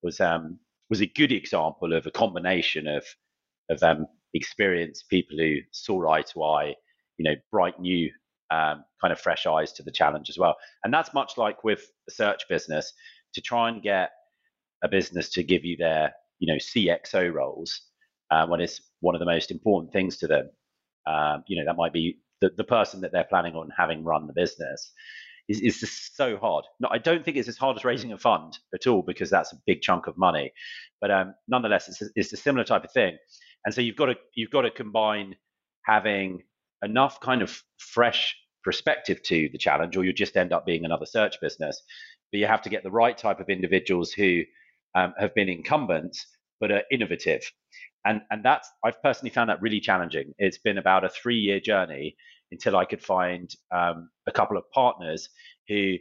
was 0.03 0.21
um, 0.21 0.59
was 0.91 1.01
a 1.01 1.07
good 1.07 1.33
example 1.33 1.93
of 1.95 2.07
a 2.07 2.11
combination 2.11 2.87
of 2.89 3.05
of 3.71 3.83
um, 3.83 4.07
experienced 4.35 5.09
people 5.09 5.37
who 5.39 5.57
saw 5.73 6.11
eye 6.11 6.23
to 6.23 6.43
eye, 6.43 6.75
you 7.19 7.25
know, 7.25 7.37
bright 7.53 7.79
new 7.81 8.11
um, 8.51 8.85
kind 9.01 9.13
of 9.13 9.21
fresh 9.21 9.47
eyes 9.47 9.73
to 9.73 9.83
the 9.83 9.93
challenge 9.93 10.29
as 10.29 10.39
well. 10.39 10.57
And 10.85 10.93
that's 10.93 11.15
much 11.15 11.39
like 11.39 11.63
with 11.65 11.85
the 12.07 12.13
search 12.13 12.43
business 12.49 12.93
to 13.35 13.41
try 13.41 13.69
and 13.69 13.83
get 13.83 14.11
a 14.83 14.89
business 14.89 15.31
to 15.31 15.43
give 15.43 15.65
you 15.65 15.77
their, 15.77 16.13
you 16.41 16.53
know, 16.53 16.59
CXO 16.59 17.33
roles 17.33 17.81
uh, 18.31 18.47
when 18.47 18.61
it's 18.61 18.81
one 19.01 19.15
of 19.15 19.21
the 19.21 19.27
most 19.27 19.51
important 19.51 19.93
things 19.93 20.17
to 20.19 20.27
them. 20.27 20.51
Um, 21.07 21.45
you 21.47 21.57
know, 21.57 21.65
that 21.67 21.77
might 21.77 21.93
be 21.93 22.19
the, 22.41 22.51
the 22.57 22.65
person 22.65 23.01
that 23.03 23.13
they're 23.13 23.25
planning 23.25 23.55
on 23.55 23.71
having 23.77 24.05
run 24.05 24.27
the 24.27 24.33
business. 24.33 24.93
Is, 25.51 25.61
is 25.61 25.81
just 25.81 26.17
so 26.17 26.37
hard. 26.37 26.65
No, 26.79 26.89
I 26.93 26.99
don't 26.99 27.25
think 27.25 27.37
it's 27.37 27.49
as 27.49 27.59
hard 27.59 27.77
as 27.77 27.85
raising 27.85 28.13
a 28.13 28.19
fund 28.19 28.57
at 28.73 28.87
all 28.87 29.03
because 29.03 29.31
that's 29.31 29.53
a 29.53 29.57
big 29.67 29.83
chunk 29.83 30.07
of 30.07 30.17
money. 30.17 30.53
But 31.01 31.11
um, 31.11 31.35
nonetheless, 31.49 31.89
it's 31.89 32.01
a, 32.01 32.07
it's 32.15 32.33
a 32.33 32.37
similar 32.37 32.63
type 32.65 32.85
of 32.85 32.93
thing. 32.93 33.19
And 33.65 33.75
so 33.75 33.81
you've 33.81 33.97
got 33.97 34.07
to 34.07 34.15
you've 34.37 34.51
got 34.51 34.63
to 34.63 34.71
combine 34.71 35.35
having 35.85 36.45
enough 36.85 37.19
kind 37.21 37.43
of 37.43 37.63
fresh 37.79 38.37
perspective 38.63 39.23
to 39.25 39.49
the 39.51 39.59
challenge, 39.59 39.97
or 39.97 40.05
you 40.05 40.13
just 40.13 40.37
end 40.37 40.53
up 40.53 40.67
being 40.67 40.85
another 40.85 41.07
search 41.07 41.41
business. 41.41 41.83
But 42.31 42.39
you 42.39 42.47
have 42.47 42.63
to 42.63 42.71
get 42.71 42.85
the 42.85 42.91
right 42.93 43.19
type 43.19 43.41
of 43.41 43.49
individuals 43.49 44.13
who 44.13 44.43
um, 44.95 45.15
have 45.19 45.35
been 45.35 45.49
incumbents 45.49 46.27
but 46.61 46.71
are 46.71 46.85
innovative. 46.93 47.43
And 48.05 48.21
and 48.31 48.45
that's 48.45 48.71
I've 48.85 49.03
personally 49.03 49.31
found 49.31 49.51
that 49.51 49.61
really 49.61 49.81
challenging. 49.81 50.33
It's 50.39 50.59
been 50.59 50.79
about 50.79 51.05
a 51.05 51.09
three 51.09 51.39
year 51.39 51.59
journey 51.59 52.17
until 52.53 52.77
I 52.77 52.85
could 52.85 53.03
find 53.03 53.53
um, 53.71 54.11
a 54.27 54.33
couple 54.33 54.57
of 54.57 54.65
partners 54.73 55.29
who 55.69 55.95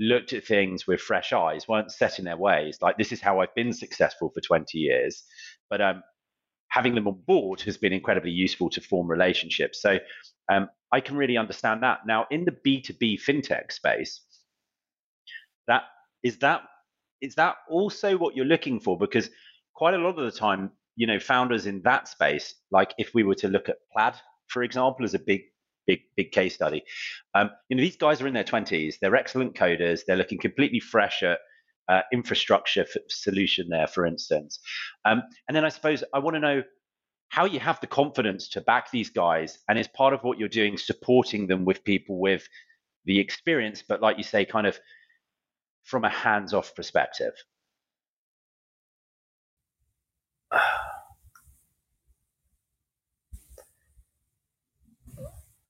looked 0.00 0.32
at 0.32 0.44
things 0.44 0.86
with 0.86 1.00
fresh 1.00 1.32
eyes, 1.32 1.66
weren't 1.66 1.90
set 1.90 2.18
in 2.18 2.24
their 2.24 2.36
ways. 2.36 2.78
Like 2.80 2.96
this 2.98 3.12
is 3.12 3.20
how 3.20 3.40
I've 3.40 3.54
been 3.54 3.72
successful 3.72 4.30
for 4.32 4.40
20 4.40 4.78
years, 4.78 5.24
but 5.68 5.80
um, 5.80 6.02
having 6.68 6.94
them 6.94 7.08
on 7.08 7.20
board 7.26 7.60
has 7.62 7.76
been 7.76 7.92
incredibly 7.92 8.30
useful 8.30 8.70
to 8.70 8.80
form 8.80 9.08
relationships. 9.08 9.82
So 9.82 9.98
um, 10.48 10.68
I 10.92 11.00
can 11.00 11.16
really 11.16 11.36
understand 11.36 11.82
that. 11.82 12.00
Now, 12.06 12.26
in 12.30 12.44
the 12.44 12.52
B2B 12.52 13.20
fintech 13.22 13.72
space, 13.72 14.20
that 15.66 15.82
is 16.22 16.38
that 16.38 16.62
is 17.20 17.34
that 17.34 17.56
also 17.68 18.16
what 18.16 18.36
you're 18.36 18.46
looking 18.46 18.80
for? 18.80 18.96
Because 18.96 19.30
quite 19.74 19.94
a 19.94 19.98
lot 19.98 20.18
of 20.18 20.24
the 20.24 20.38
time, 20.38 20.70
you 20.96 21.06
know, 21.06 21.18
founders 21.18 21.66
in 21.66 21.82
that 21.82 22.08
space, 22.08 22.54
like 22.70 22.94
if 22.98 23.12
we 23.14 23.22
were 23.22 23.34
to 23.36 23.48
look 23.48 23.68
at 23.68 23.76
Plaid, 23.92 24.14
for 24.48 24.62
example, 24.62 25.04
as 25.04 25.14
a 25.14 25.18
big, 25.18 25.42
big, 25.88 26.02
big 26.16 26.30
case 26.30 26.54
study, 26.54 26.84
um, 27.34 27.50
you 27.68 27.76
know, 27.76 27.82
these 27.82 27.96
guys 27.96 28.22
are 28.22 28.28
in 28.28 28.34
their 28.34 28.44
20s. 28.44 28.94
They're 29.00 29.16
excellent 29.16 29.56
coders. 29.56 30.02
They're 30.06 30.16
looking 30.16 30.38
completely 30.38 30.78
fresh 30.78 31.24
at 31.24 31.38
uh, 31.88 32.02
infrastructure 32.12 32.86
solution 33.08 33.68
there, 33.70 33.88
for 33.88 34.06
instance. 34.06 34.60
Um, 35.04 35.22
and 35.48 35.56
then 35.56 35.64
I 35.64 35.70
suppose 35.70 36.04
I 36.14 36.20
want 36.20 36.34
to 36.34 36.40
know 36.40 36.62
how 37.30 37.46
you 37.46 37.58
have 37.58 37.80
the 37.80 37.86
confidence 37.86 38.48
to 38.50 38.60
back 38.60 38.90
these 38.90 39.10
guys, 39.10 39.58
and 39.68 39.78
as 39.78 39.88
part 39.88 40.14
of 40.14 40.22
what 40.22 40.38
you're 40.38 40.48
doing, 40.48 40.76
supporting 40.78 41.46
them 41.46 41.64
with 41.64 41.82
people 41.84 42.20
with 42.20 42.46
the 43.04 43.18
experience, 43.18 43.82
but 43.86 44.00
like 44.00 44.18
you 44.18 44.22
say, 44.22 44.44
kind 44.44 44.66
of 44.66 44.78
from 45.84 46.04
a 46.04 46.10
hands-off 46.10 46.74
perspective. 46.74 47.32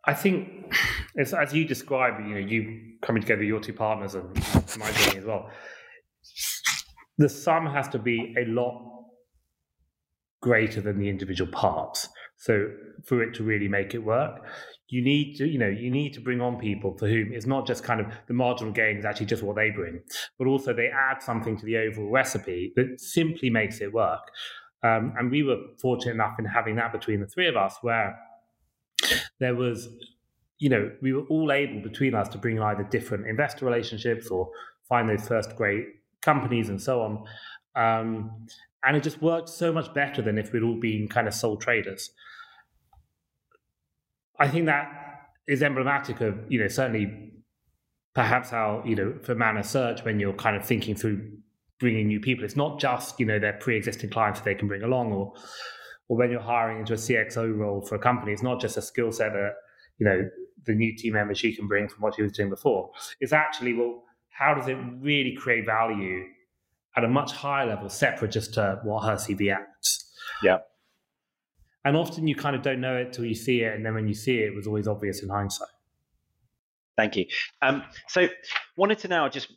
I 0.09 0.15
think, 0.15 0.75
as, 1.19 1.35
as 1.35 1.53
you 1.53 1.67
describe, 1.67 2.15
you 2.27 2.35
know, 2.35 2.41
you 2.41 2.95
coming 3.03 3.21
together, 3.21 3.43
your 3.43 3.61
two 3.61 3.75
partners, 3.75 4.15
and 4.15 4.35
my 4.79 4.91
journey 4.93 5.19
as 5.19 5.25
well. 5.27 5.51
The 7.19 7.29
sum 7.29 7.67
has 7.67 7.89
to 7.89 7.99
be 7.99 8.35
a 8.39 8.47
lot 8.47 9.05
greater 10.41 10.81
than 10.81 10.99
the 10.99 11.11
individual 11.11 11.53
parts. 11.53 12.09
So 12.39 12.71
for 13.05 13.23
it 13.23 13.35
to 13.35 13.43
really 13.43 13.69
make 13.69 13.93
it 13.93 13.99
work, 13.99 14.47
you 14.89 15.05
need 15.05 15.37
to, 15.37 15.47
you 15.47 15.59
know, 15.59 15.69
you 15.69 15.91
need 15.91 16.15
to 16.15 16.21
bring 16.21 16.41
on 16.41 16.59
people 16.59 16.97
for 16.97 17.07
whom 17.07 17.35
it's 17.35 17.45
not 17.45 17.67
just 17.67 17.85
kind 17.85 18.01
of 18.01 18.07
the 18.29 18.35
marginal 18.35 18.73
gain 18.73 18.97
is 18.97 19.05
actually 19.05 19.27
just 19.27 19.43
what 19.43 19.57
they 19.57 19.69
bring, 19.71 20.01
but 20.39 20.47
also 20.47 20.73
they 20.73 20.89
add 20.89 21.23
something 21.23 21.59
to 21.59 21.67
the 21.67 21.77
overall 21.77 22.11
recipe 22.11 22.73
that 22.77 22.99
simply 22.99 23.51
makes 23.51 23.83
it 23.83 23.93
work. 23.93 24.23
Um, 24.83 25.13
and 25.19 25.31
we 25.31 25.43
were 25.43 25.59
fortunate 25.83 26.15
enough 26.15 26.37
in 26.39 26.47
having 26.47 26.77
that 26.77 26.93
between 26.93 27.21
the 27.21 27.27
three 27.27 27.49
of 27.49 27.57
us, 27.57 27.77
where 27.83 28.19
there 29.39 29.55
was, 29.55 29.89
you 30.59 30.69
know, 30.69 30.91
we 31.03 31.13
were 31.13 31.25
all 31.29 31.53
able 31.53 31.83
between 31.83 32.15
us 32.15 32.29
to 32.31 32.39
bring 32.39 32.61
either 32.61 32.83
different 32.85 33.27
investor 33.27 33.65
relationships 33.65 34.29
or 34.29 34.51
find 34.89 35.09
those 35.09 35.27
first 35.27 35.57
great 35.57 35.87
companies 36.23 36.69
and 36.69 36.81
so 36.81 37.03
on. 37.03 37.25
Um, 37.77 38.47
and 38.85 38.97
it 38.97 39.03
just 39.03 39.21
worked 39.21 39.49
so 39.49 39.73
much 39.73 39.93
better 39.95 40.23
than 40.23 40.39
if 40.39 40.53
we'd 40.53 40.63
all 40.63 40.79
been 40.81 41.09
kind 41.09 41.29
of 41.29 41.35
sole 41.35 41.57
traders. 41.57 42.11
I 44.39 44.49
think 44.49 44.67
that 44.67 44.89
is 45.47 45.63
emblematic 45.63 46.21
of, 46.21 46.39
you 46.49 46.61
know, 46.61 46.69
certainly 46.69 47.33
perhaps 48.15 48.51
how, 48.51 48.83
you 48.85 48.95
know, 48.95 49.15
for 49.23 49.35
Mana 49.35 49.65
Search, 49.65 50.05
when 50.05 50.21
you're 50.21 50.33
kind 50.33 50.57
of 50.57 50.65
thinking 50.65 50.95
through 50.95 51.31
bringing 51.81 52.09
new 52.09 52.21
people, 52.21 52.45
it's 52.45 52.57
not 52.57 52.81
just, 52.81 53.19
you 53.19 53.27
know, 53.27 53.39
their 53.39 53.55
pre-existing 53.55 54.11
clients 54.11 54.41
that 54.41 54.45
they 54.45 54.55
can 54.55 54.69
bring 54.69 54.83
along 54.83 55.13
or 55.13 55.33
or 56.09 56.17
when 56.17 56.31
you're 56.31 56.41
hiring 56.41 56.81
into 56.81 56.95
a 56.95 56.97
CXO 56.97 57.57
role 57.57 57.83
for 57.83 57.95
a 57.95 57.99
company, 57.99 58.33
it's 58.33 58.43
not 58.43 58.61
just 58.61 58.77
a 58.77 58.83
skill 58.83 59.13
set 59.13 59.33
that 59.33 59.55
you 59.99 60.07
know 60.07 60.29
the 60.65 60.75
new 60.75 60.97
team 60.97 61.15
member 61.15 61.35
she 61.35 61.55
can 61.55 61.67
bring 61.67 61.89
from 61.89 62.03
what 62.03 62.15
she 62.15 62.23
was 62.23 62.33
doing 62.33 62.51
before. 62.51 62.91
It's 63.21 63.33
actually 63.33 63.75
well, 63.75 64.03
how 64.31 64.55
does 64.55 64.69
it 64.69 64.77
really 65.01 65.35
create 65.37 65.67
value 65.67 66.25
at 66.97 67.05
a 67.05 67.09
much 67.09 67.33
higher 67.33 67.67
level, 67.67 67.89
separate 67.89 68.31
just 68.31 68.55
to 68.55 68.81
what 68.83 69.05
her 69.05 69.17
CV 69.17 69.55
acts? 69.55 70.13
Yeah. 70.43 70.59
And 71.85 71.97
often 71.97 72.27
you 72.27 72.35
kind 72.35 72.57
of 72.57 72.63
don't 72.63 72.81
know 72.81 72.97
it 72.97 73.13
till 73.13 73.25
you 73.25 73.35
see 73.35 73.61
it, 73.61 73.75
and 73.75 73.85
then 73.85 73.95
when 73.95 74.09
you 74.09 74.15
see 74.15 74.39
it, 74.39 74.49
it 74.49 74.55
was 74.55 74.67
always 74.67 74.89
obvious 74.89 75.23
in 75.23 75.29
hindsight. 75.29 75.69
Thank 76.97 77.17
you. 77.17 77.27
Um, 77.63 77.85
so, 78.09 78.29
wanted 78.77 78.99
to 78.99 79.09
now 79.09 79.29
just 79.29 79.53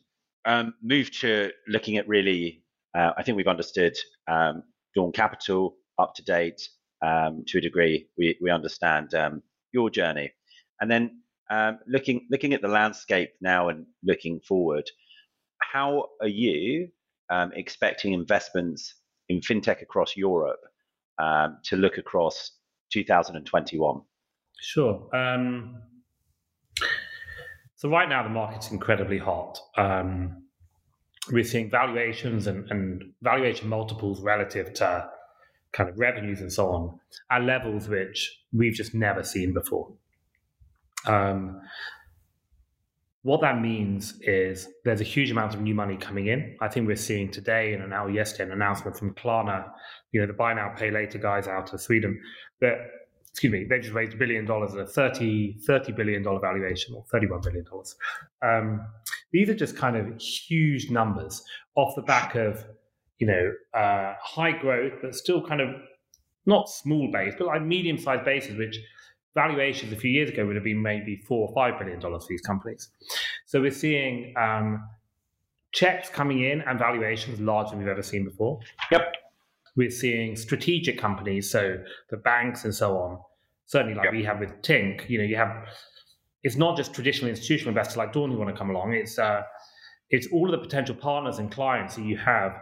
um, 0.46 0.76
move 0.82 1.12
to 1.20 1.52
looking 1.68 1.98
at 1.98 2.08
really. 2.08 2.64
Uh, 2.94 3.12
I 3.18 3.24
think 3.24 3.38
we've 3.38 3.48
understood 3.48 3.96
um, 4.28 4.64
Dawn 4.96 5.12
Capital, 5.12 5.76
up 6.02 6.16
to 6.16 6.24
date 6.24 6.68
um, 7.02 7.44
to 7.48 7.60
a 7.60 7.62
degree. 7.62 8.08
We 8.18 8.38
we 8.42 8.50
understand 8.50 9.14
um, 9.14 9.44
your 9.72 9.90
journey, 9.90 10.34
and 10.80 10.90
then 10.90 11.22
um, 11.50 11.80
looking 11.88 12.28
looking 12.30 12.54
at 12.54 12.62
the 12.62 12.68
landscape 12.68 13.32
now 13.42 13.70
and 13.70 13.86
looking 14.04 14.40
forward. 14.42 14.90
How 15.60 16.10
are 16.22 16.28
you 16.28 16.90
um, 17.30 17.52
expecting 17.56 18.14
investments 18.14 18.96
in 19.30 19.40
fintech 19.42 19.82
across 19.82 20.18
Europe 20.18 20.60
um, 21.20 21.58
to 21.66 21.78
look 21.78 21.98
across 21.98 22.52
2021? 22.92 24.02
Sure. 24.60 25.16
Um, 25.16 25.82
so 27.76 27.90
right 27.90 28.08
now 28.08 28.24
the 28.24 28.30
market's 28.30 28.72
incredibly 28.72 29.18
hot. 29.18 29.60
we're 31.32 31.44
seeing 31.44 31.70
valuations 31.70 32.48
and, 32.48 32.70
and 32.72 33.14
valuation 33.22 33.70
multiples 33.70 34.22
relative 34.22 34.74
to 34.74 35.10
kind 35.74 35.90
of 35.90 35.98
revenues 35.98 36.42
and 36.42 36.52
so 36.52 36.70
on 36.70 37.00
at 37.30 37.44
levels 37.44 37.88
which 37.88 38.42
we've 38.54 38.74
just 38.74 38.94
never 38.94 39.24
seen 39.24 39.54
before. 39.54 39.92
Um, 41.06 41.62
what 43.24 43.42
that 43.42 43.62
means 43.62 44.20
is 44.22 44.68
there's 44.84 45.02
a 45.02 45.06
huge 45.06 45.30
amount 45.30 45.54
of 45.54 45.62
new 45.62 45.76
money 45.76 45.96
coming 45.96 46.28
in. 46.28 46.58
I 46.60 46.68
think 46.68 46.88
we're 46.88 46.96
seeing 46.96 47.30
today 47.30 47.74
and 47.74 47.88
now 47.90 48.08
yesterday 48.08 48.46
an 48.46 48.52
announcement 48.52 48.98
from 48.98 49.14
Klarna, 49.14 49.70
you 50.12 50.20
know, 50.20 50.28
the 50.28 50.34
buy 50.34 50.54
now, 50.54 50.74
pay 50.76 50.90
later 50.90 51.20
guys 51.20 51.48
out 51.48 51.72
of 51.72 51.82
Sweden 51.82 52.20
that, 52.62 52.78
excuse 53.30 53.54
me, 53.54 53.66
they've 53.70 53.82
just 53.82 53.94
raised 53.94 54.14
a 54.14 54.18
billion 54.18 54.46
dollars 54.46 54.74
at 54.74 54.80
a 54.80 54.88
30, 54.88 55.60
$30 55.68 55.96
billion 55.96 56.24
valuation 56.24 56.96
or 56.96 57.06
$31 57.14 57.44
billion. 57.44 57.66
Um, 58.42 58.88
these 59.32 59.50
are 59.50 59.56
just 59.56 59.78
kind 59.78 59.96
of 59.96 60.20
huge 60.20 60.90
numbers 60.90 61.44
off 61.76 61.96
the 61.96 62.02
back 62.02 62.34
of 62.34 62.66
you 63.22 63.28
know, 63.28 63.54
uh, 63.80 64.16
high 64.20 64.52
growth, 64.52 64.94
but 65.00 65.16
still 65.16 65.46
kind 65.46 65.62
of 65.62 65.70
not 66.48 66.68
small 66.68 67.08
base, 67.12 67.36
but 67.38 67.46
like 67.46 67.62
medium 67.62 68.00
sized 68.00 68.26
bases, 68.26 68.58
which 68.58 68.80
valuations 69.36 69.94
a 69.94 69.96
few 69.96 70.10
years 70.10 70.32
ago 70.32 70.44
would 70.48 70.56
have 70.56 70.66
been 70.66 70.82
maybe 70.82 71.18
four 71.28 71.48
or 71.48 71.54
five 71.54 71.78
billion 71.80 72.00
dollars 72.00 72.24
for 72.24 72.30
these 72.30 72.42
companies. 72.42 72.90
So 73.46 73.62
we're 73.62 73.70
seeing 73.70 74.34
um, 74.38 74.84
checks 75.72 76.10
coming 76.10 76.44
in 76.44 76.62
and 76.62 76.80
valuations 76.80 77.40
larger 77.40 77.70
than 77.70 77.80
we've 77.80 77.88
ever 77.88 78.02
seen 78.02 78.26
before. 78.26 78.60
Yep. 78.92 79.14
We're 79.76 79.92
seeing 79.92 80.36
strategic 80.36 80.98
companies, 80.98 81.50
so 81.50 81.78
the 82.10 82.18
banks 82.18 82.66
and 82.66 82.74
so 82.74 82.98
on. 82.98 83.20
Certainly, 83.68 83.94
like 83.94 84.06
yep. 84.06 84.14
we 84.14 84.24
have 84.24 84.40
with 84.40 84.52
Tink, 84.64 85.08
you 85.08 85.20
know, 85.20 85.24
you 85.24 85.36
have 85.36 85.68
it's 86.42 86.56
not 86.56 86.76
just 86.76 86.96
traditional 86.96 87.30
institutional 87.30 87.70
investors 87.70 87.98
like 87.98 88.14
Dawn 88.14 88.32
who 88.32 88.38
want 88.38 88.50
to 88.50 88.58
come 88.58 88.72
along. 88.72 88.94
It's 88.94 89.20
uh, 89.20 89.44
it's 90.10 90.28
all 90.34 90.52
of 90.52 90.60
the 90.60 90.66
potential 90.68 90.96
partners 90.96 91.38
and 91.38 91.52
clients 91.52 91.96
that 91.96 92.04
you 92.04 92.18
have 92.18 92.54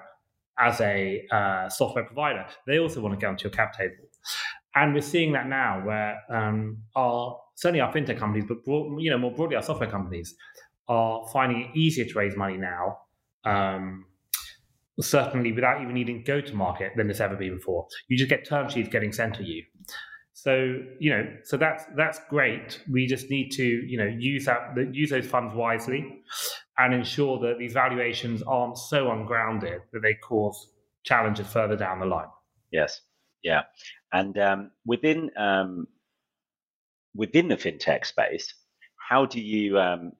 as 0.59 0.81
a 0.81 1.25
uh, 1.31 1.69
software 1.69 2.03
provider. 2.03 2.45
They 2.67 2.79
also 2.79 3.01
want 3.01 3.13
to 3.13 3.19
get 3.19 3.27
onto 3.27 3.43
your 3.43 3.51
cap 3.51 3.77
table. 3.77 3.95
And 4.75 4.93
we're 4.93 5.01
seeing 5.01 5.31
that 5.33 5.47
now, 5.47 5.81
where 5.85 6.19
um, 6.29 6.77
our 6.95 7.39
certainly 7.55 7.81
our 7.81 7.91
fintech 7.91 8.19
companies, 8.19 8.45
but 8.47 8.63
broad, 8.63 9.01
you 9.01 9.09
know 9.09 9.17
more 9.17 9.33
broadly 9.33 9.55
our 9.55 9.63
software 9.63 9.89
companies, 9.89 10.35
are 10.87 11.27
finding 11.33 11.61
it 11.61 11.75
easier 11.75 12.05
to 12.05 12.13
raise 12.19 12.35
money 12.35 12.57
now. 12.57 12.97
Um, 13.45 14.05
certainly, 15.01 15.51
without 15.51 15.81
even 15.81 15.93
needing 15.93 16.23
to 16.23 16.23
go 16.23 16.41
to 16.41 16.53
market 16.53 16.91
than 16.95 17.09
it's 17.09 17.19
ever 17.19 17.35
been 17.35 17.55
before. 17.55 17.87
You 18.09 18.17
just 18.17 18.29
get 18.29 18.45
term 18.47 18.69
sheets 18.69 18.89
getting 18.89 19.11
sent 19.11 19.35
to 19.35 19.43
you. 19.43 19.63
So 20.33 20.79
you 20.99 21.09
know, 21.09 21.25
so 21.43 21.57
that's 21.57 21.83
that's 21.97 22.19
great. 22.29 22.81
We 22.89 23.07
just 23.07 23.29
need 23.29 23.49
to 23.51 23.63
you 23.63 23.97
know 23.97 24.05
use 24.05 24.45
that 24.45 24.75
use 24.93 25.09
those 25.09 25.27
funds 25.27 25.53
wisely, 25.55 26.21
and 26.79 26.93
ensure 26.93 27.39
that 27.39 27.59
these 27.59 27.73
valuations 27.73 28.41
aren't 28.43 28.77
so 28.77 29.11
ungrounded 29.11 29.81
that 29.91 30.01
they 30.01 30.13
cause 30.13 30.71
challenges 31.03 31.47
further 31.47 31.75
down 31.75 31.99
the 31.99 32.05
line. 32.05 32.27
Yes. 32.71 33.01
Yeah. 33.43 33.63
And 34.13 34.37
um, 34.37 34.71
within 34.85 35.29
um, 35.37 35.87
within 37.15 37.47
the 37.47 37.55
fintech 37.55 38.05
space, 38.05 38.53
how 39.09 39.25
do 39.25 39.41
you 39.41 39.77
um, 39.77 40.13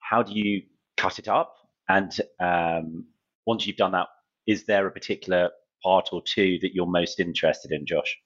how 0.00 0.22
do 0.22 0.32
you 0.32 0.62
cut 0.96 1.18
it 1.18 1.28
up? 1.28 1.54
And 1.88 2.12
um, 2.40 3.06
once 3.46 3.66
you've 3.66 3.76
done 3.76 3.92
that, 3.92 4.08
is 4.46 4.64
there 4.64 4.86
a 4.86 4.90
particular 4.90 5.50
part 5.82 6.08
or 6.12 6.22
two 6.22 6.58
that 6.62 6.74
you're 6.74 6.86
most 6.86 7.20
interested 7.20 7.70
in, 7.70 7.86
Josh? 7.86 8.16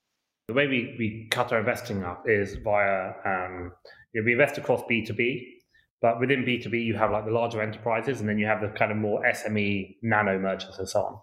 The 0.49 0.55
way 0.55 0.67
we, 0.67 0.97
we 0.99 1.29
cut 1.31 1.53
our 1.53 1.61
investing 1.61 2.05
up 2.05 2.25
is 2.27 2.57
via 2.65 3.13
um, 3.25 3.73
you 4.13 4.21
know, 4.21 4.25
we 4.25 4.33
invest 4.33 4.59
across 4.59 4.83
B 4.89 5.05
two 5.05 5.13
B, 5.13 5.60
but 6.01 6.21
within 6.21 6.45
B 6.45 6.59
two 6.59 6.71
B 6.71 6.79
you 6.79 6.95
have 6.97 7.11
like 7.11 7.25
the 7.25 7.31
larger 7.31 7.63
enterprises, 7.63 8.21
and 8.21 8.29
then 8.29 8.39
you 8.39 8.47
have 8.47 8.61
the 8.61 8.69
kind 8.69 8.91
of 8.91 8.99
more 8.99 9.23
SME 9.25 9.97
nano 10.03 10.39
merchants 10.39 10.79
and 10.79 10.89
so 10.89 11.01
on 11.03 11.19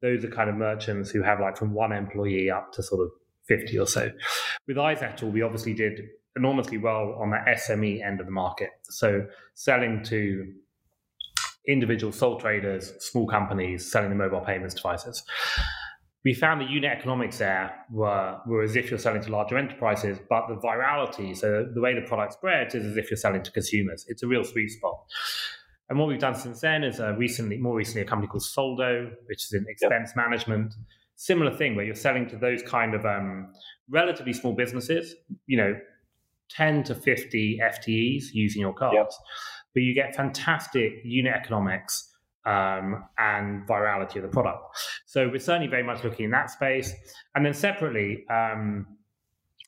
those 0.00 0.24
are 0.24 0.28
kind 0.28 0.48
of 0.48 0.56
merchants 0.56 1.10
who 1.10 1.22
have 1.22 1.40
like 1.40 1.56
from 1.56 1.72
one 1.72 1.92
employee 1.92 2.50
up 2.50 2.72
to 2.72 2.82
sort 2.82 3.00
of 3.00 3.10
50 3.46 3.78
or 3.78 3.86
so. 3.86 4.10
With 4.66 4.76
iZettle, 4.76 5.32
we 5.32 5.42
obviously 5.42 5.74
did 5.74 6.02
enormously 6.36 6.78
well 6.78 7.16
on 7.20 7.30
the 7.30 7.38
SME 7.48 8.04
end 8.04 8.20
of 8.20 8.26
the 8.26 8.32
market. 8.32 8.70
So 8.84 9.26
selling 9.54 10.04
to 10.04 10.52
individual 11.66 12.12
sole 12.12 12.38
traders, 12.38 12.92
small 13.00 13.26
companies, 13.26 13.90
selling 13.90 14.10
the 14.10 14.14
mobile 14.14 14.40
payments 14.40 14.74
devices. 14.74 15.22
We 16.24 16.34
found 16.34 16.60
the 16.60 16.66
unit 16.66 16.90
economics 16.90 17.38
there 17.38 17.72
were, 17.90 18.38
were 18.46 18.62
as 18.62 18.76
if 18.76 18.90
you're 18.90 18.98
selling 18.98 19.22
to 19.22 19.30
larger 19.30 19.56
enterprises, 19.56 20.18
but 20.28 20.48
the 20.48 20.56
virality, 20.56 21.36
so 21.36 21.66
the 21.72 21.80
way 21.80 21.94
the 21.94 22.06
product 22.06 22.32
spreads 22.32 22.74
is 22.74 22.84
as 22.84 22.96
if 22.96 23.10
you're 23.10 23.16
selling 23.16 23.42
to 23.42 23.52
consumers. 23.52 24.04
It's 24.08 24.22
a 24.22 24.26
real 24.26 24.44
sweet 24.44 24.68
spot. 24.68 24.98
And 25.88 25.98
what 25.98 26.08
we've 26.08 26.18
done 26.18 26.34
since 26.34 26.60
then 26.60 26.84
is 26.84 27.00
uh, 27.00 27.14
recently, 27.14 27.56
more 27.56 27.74
recently, 27.74 28.02
a 28.02 28.04
company 28.04 28.28
called 28.28 28.42
Soldo, 28.42 29.10
which 29.26 29.44
is 29.44 29.52
in 29.52 29.64
expense 29.68 30.12
yep. 30.14 30.16
management. 30.16 30.74
Similar 31.16 31.56
thing 31.56 31.76
where 31.76 31.84
you're 31.84 31.94
selling 31.94 32.28
to 32.28 32.36
those 32.36 32.62
kind 32.62 32.94
of 32.94 33.06
um, 33.06 33.52
relatively 33.88 34.32
small 34.32 34.52
businesses, 34.52 35.14
you 35.46 35.56
know, 35.56 35.78
10 36.50 36.84
to 36.84 36.94
50 36.94 37.60
FTEs 37.62 38.24
using 38.32 38.60
your 38.60 38.74
cards, 38.74 38.94
yep. 38.94 39.10
but 39.74 39.82
you 39.82 39.94
get 39.94 40.14
fantastic 40.14 40.92
unit 41.04 41.34
economics 41.34 42.10
um, 42.44 43.04
and 43.18 43.66
virality 43.66 44.16
of 44.16 44.22
the 44.22 44.28
product. 44.28 44.64
So 45.06 45.28
we're 45.28 45.38
certainly 45.38 45.68
very 45.68 45.82
much 45.82 46.04
looking 46.04 46.26
in 46.26 46.30
that 46.32 46.50
space. 46.50 46.92
And 47.34 47.44
then 47.44 47.54
separately, 47.54 48.24
um, 48.30 48.86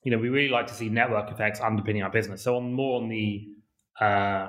you 0.04 0.10
know, 0.10 0.18
we 0.18 0.28
really 0.28 0.48
like 0.48 0.66
to 0.68 0.74
see 0.74 0.88
network 0.88 1.30
effects 1.30 1.60
underpinning 1.60 2.02
our 2.02 2.10
business. 2.10 2.42
So 2.42 2.56
on 2.56 2.72
more 2.72 3.00
on 3.00 3.08
the 3.08 3.46
uh, 4.00 4.48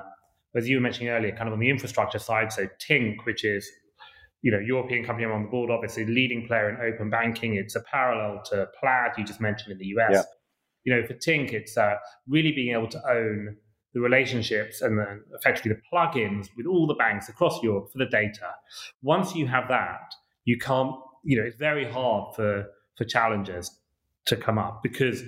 as 0.54 0.68
you 0.68 0.76
were 0.76 0.82
mentioning 0.82 1.08
earlier, 1.08 1.32
kind 1.32 1.48
of 1.48 1.52
on 1.52 1.60
the 1.60 1.70
infrastructure 1.70 2.18
side, 2.18 2.52
so 2.52 2.66
Tink, 2.78 3.24
which 3.24 3.44
is 3.44 3.68
you 4.42 4.50
know 4.50 4.58
European 4.58 5.04
company 5.04 5.26
I'm 5.26 5.32
on 5.32 5.42
the 5.44 5.48
board, 5.48 5.70
obviously 5.70 6.04
leading 6.04 6.46
player 6.46 6.68
in 6.68 6.92
open 6.92 7.10
banking. 7.10 7.54
It's 7.54 7.76
a 7.76 7.80
parallel 7.80 8.42
to 8.46 8.68
Plaid 8.80 9.12
you 9.16 9.24
just 9.24 9.40
mentioned 9.40 9.72
in 9.72 9.78
the 9.78 9.86
US. 9.98 10.10
Yeah. 10.12 10.22
You 10.84 10.94
know, 10.94 11.06
for 11.06 11.14
Tink, 11.14 11.52
it's 11.52 11.76
uh, 11.76 11.94
really 12.26 12.52
being 12.52 12.74
able 12.74 12.88
to 12.88 13.00
own 13.08 13.56
the 13.94 14.00
relationships 14.00 14.80
and 14.80 14.98
then 14.98 15.22
effectively 15.34 15.72
the 15.72 15.80
plugins 15.92 16.48
with 16.56 16.66
all 16.66 16.86
the 16.86 16.94
banks 16.94 17.28
across 17.28 17.62
Europe 17.62 17.90
for 17.92 17.98
the 17.98 18.06
data. 18.06 18.50
Once 19.02 19.34
you 19.34 19.46
have 19.46 19.68
that, 19.68 20.14
you 20.44 20.58
can't. 20.58 20.94
You 21.24 21.38
know, 21.38 21.44
it's 21.44 21.56
very 21.56 21.88
hard 21.88 22.34
for 22.34 22.66
for 22.96 23.04
challengers 23.04 23.70
to 24.26 24.36
come 24.36 24.58
up 24.58 24.82
because 24.82 25.22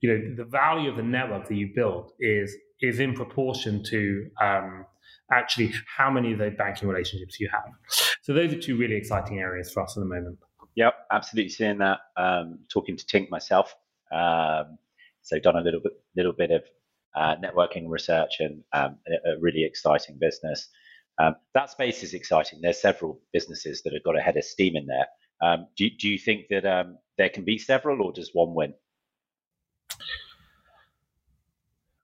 you 0.00 0.10
know 0.10 0.34
the 0.36 0.44
value 0.44 0.90
of 0.90 0.96
the 0.96 1.02
network 1.02 1.48
that 1.48 1.54
you 1.54 1.70
built 1.74 2.12
is 2.20 2.54
is 2.80 2.98
in 2.98 3.14
proportion 3.14 3.82
to 3.84 4.26
um, 4.40 4.86
actually 5.32 5.72
how 5.96 6.10
many 6.10 6.32
of 6.32 6.38
those 6.38 6.54
banking 6.56 6.88
relationships 6.88 7.38
you 7.38 7.48
have. 7.52 7.72
So 8.22 8.32
those 8.32 8.52
are 8.52 8.60
two 8.60 8.76
really 8.76 8.96
exciting 8.96 9.38
areas 9.38 9.72
for 9.72 9.82
us 9.82 9.96
at 9.96 10.00
the 10.00 10.06
moment. 10.06 10.38
Yep, 10.76 10.94
absolutely 11.10 11.50
seeing 11.50 11.78
that. 11.78 11.98
Um, 12.16 12.60
talking 12.72 12.96
to 12.96 13.04
Tink 13.04 13.30
myself, 13.30 13.74
um, 14.12 14.78
so 15.22 15.38
done 15.38 15.56
a 15.56 15.60
little 15.60 15.80
bit, 15.80 15.92
little 16.16 16.32
bit 16.32 16.50
of 16.50 16.62
uh, 17.16 17.36
networking 17.36 17.88
research 17.88 18.36
and 18.40 18.62
um, 18.72 18.96
a, 19.08 19.30
a, 19.30 19.40
really 19.40 19.64
exciting 19.64 20.16
business. 20.20 20.68
Um, 21.18 21.34
that 21.54 21.70
space 21.70 22.02
is 22.02 22.14
exciting. 22.14 22.60
There's 22.62 22.80
several 22.80 23.20
businesses 23.32 23.82
that 23.82 23.92
have 23.92 24.04
got 24.04 24.16
a 24.16 24.20
head 24.20 24.36
of 24.36 24.44
steam 24.44 24.76
in 24.76 24.86
there. 24.86 25.06
Um, 25.42 25.66
do, 25.76 25.88
do 25.90 26.08
you 26.08 26.18
think 26.18 26.46
that 26.50 26.64
um, 26.64 26.98
there 27.18 27.28
can 27.28 27.44
be 27.44 27.58
several, 27.58 28.02
or 28.02 28.12
does 28.12 28.30
one 28.32 28.54
win? 28.54 28.74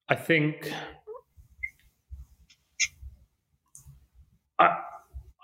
I 0.09 0.15
think 0.15 0.73
I, 4.59 4.79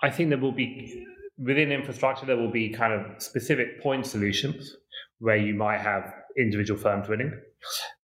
I 0.01 0.09
think 0.09 0.29
there 0.29 0.37
will 0.37 0.51
be 0.51 1.05
within 1.37 1.71
infrastructure 1.71 2.25
there 2.25 2.37
will 2.37 2.51
be 2.51 2.69
kind 2.69 2.93
of 2.93 3.21
specific 3.21 3.81
point 3.81 4.05
solutions 4.05 4.75
where 5.19 5.37
you 5.37 5.53
might 5.53 5.79
have 5.79 6.13
individual 6.37 6.79
firms 6.79 7.07
winning. 7.07 7.33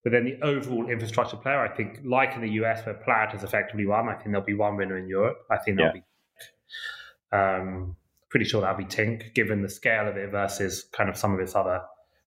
But 0.04 0.14
then 0.14 0.24
the 0.24 0.46
overall 0.46 0.90
infrastructure 0.90 1.38
player, 1.38 1.60
I 1.60 1.76
think, 1.76 2.00
like 2.06 2.34
in 2.34 2.42
the 2.42 2.52
US 2.64 2.86
where 2.86 2.96
Plaid 2.96 3.32
has 3.32 3.44
effectively 3.44 3.86
won, 3.86 4.08
I 4.08 4.14
think 4.14 4.28
there'll 4.28 4.42
be 4.42 4.54
one 4.54 4.78
winner 4.78 4.98
in 4.98 5.08
Europe. 5.08 5.38
I 5.52 5.58
think 5.58 5.78
there'll 5.78 5.94
yeah. 5.96 6.02
be 6.02 7.38
um, 7.38 7.96
pretty 8.30 8.46
sure 8.46 8.62
that'll 8.62 8.78
be 8.78 8.86
Tink, 8.86 9.34
given 9.34 9.62
the 9.62 9.70
scale 9.70 10.08
of 10.08 10.16
it 10.16 10.32
versus 10.32 10.86
kind 10.94 11.10
of 11.10 11.18
some 11.18 11.34
of 11.34 11.40
its 11.40 11.56
other 11.56 11.82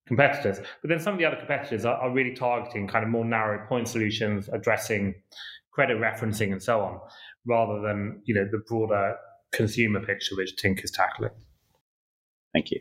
competitors. 0.07 0.59
But 0.83 0.89
then 0.89 1.01
some 1.01 1.15
of 1.15 1.19
the 1.19 1.25
other 1.25 1.37
competitors 1.37 1.85
are, 1.85 1.97
are 1.97 2.11
really 2.11 2.35
targeting 2.35 2.89
kind 2.89 3.05
of 3.05 3.11
more 3.11 3.25
narrow 3.25 3.67
point 3.67 3.89
solutions, 3.89 4.49
addressing 4.53 5.15
credit 5.73 5.97
referencing 5.99 6.53
and 6.53 6.63
so 6.63 6.81
on, 6.81 7.01
rather 7.47 7.81
than 7.81 8.21
you 8.25 8.35
know 8.35 8.47
the 8.51 8.59
broader 8.69 9.17
consumer 9.53 10.01
picture 10.01 10.37
which 10.37 10.57
Tink 10.57 10.85
is 10.85 10.91
tackling. 10.91 11.31
Thank 12.53 12.71
you. 12.71 12.81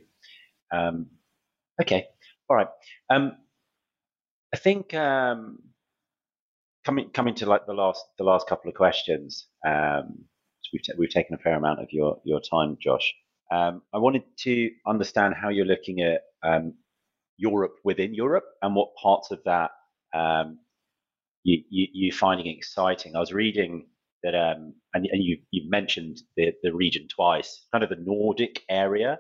Um, 0.72 1.08
okay, 1.82 2.08
all 2.50 2.58
right. 2.58 2.68
Um, 3.10 3.34
I 4.54 4.58
think 4.58 4.94
um, 4.94 5.60
coming 6.86 7.10
coming 7.12 7.36
to 7.36 7.46
like 7.46 7.66
the 7.68 7.74
last 7.74 8.04
the 8.18 8.24
last 8.24 8.48
couple 8.48 8.70
of 8.70 8.76
questions. 8.76 9.48
Um, 9.68 10.26
we've 10.74 10.84
t- 10.84 10.94
we've 10.98 11.10
taken 11.10 11.36
a 11.36 11.40
fair 11.40 11.56
amount 11.56 11.82
of 11.82 11.88
your 11.92 12.20
your 12.26 12.42
time, 12.42 12.78
Josh. 12.82 13.14
Um, 13.52 13.82
I 13.94 13.98
wanted 13.98 14.24
to 14.40 14.72
understand 14.88 15.36
how 15.42 15.50
you're 15.50 15.66
looking 15.66 16.02
at 16.02 16.22
um, 16.44 16.74
Europe 17.38 17.76
within 17.84 18.14
Europe 18.14 18.46
and 18.62 18.76
what 18.76 18.96
parts 18.96 19.32
of 19.32 19.40
that 19.46 19.72
um, 20.14 20.60
you, 21.44 21.64
you, 21.70 21.88
you're 21.94 22.16
finding 22.16 22.48
exciting. 22.48 23.16
I 23.16 23.20
was 23.20 23.34
reading 23.34 23.88
that, 24.24 24.36
um, 24.36 24.76
and, 24.94 25.08
and 25.12 25.24
you, 25.24 25.40
you 25.52 25.70
mentioned 25.70 26.22
the, 26.38 26.54
the 26.64 26.74
region 26.74 27.08
twice, 27.10 27.66
kind 27.72 27.84
of 27.84 27.90
the 27.90 27.98
Nordic 27.98 28.64
area. 28.70 29.20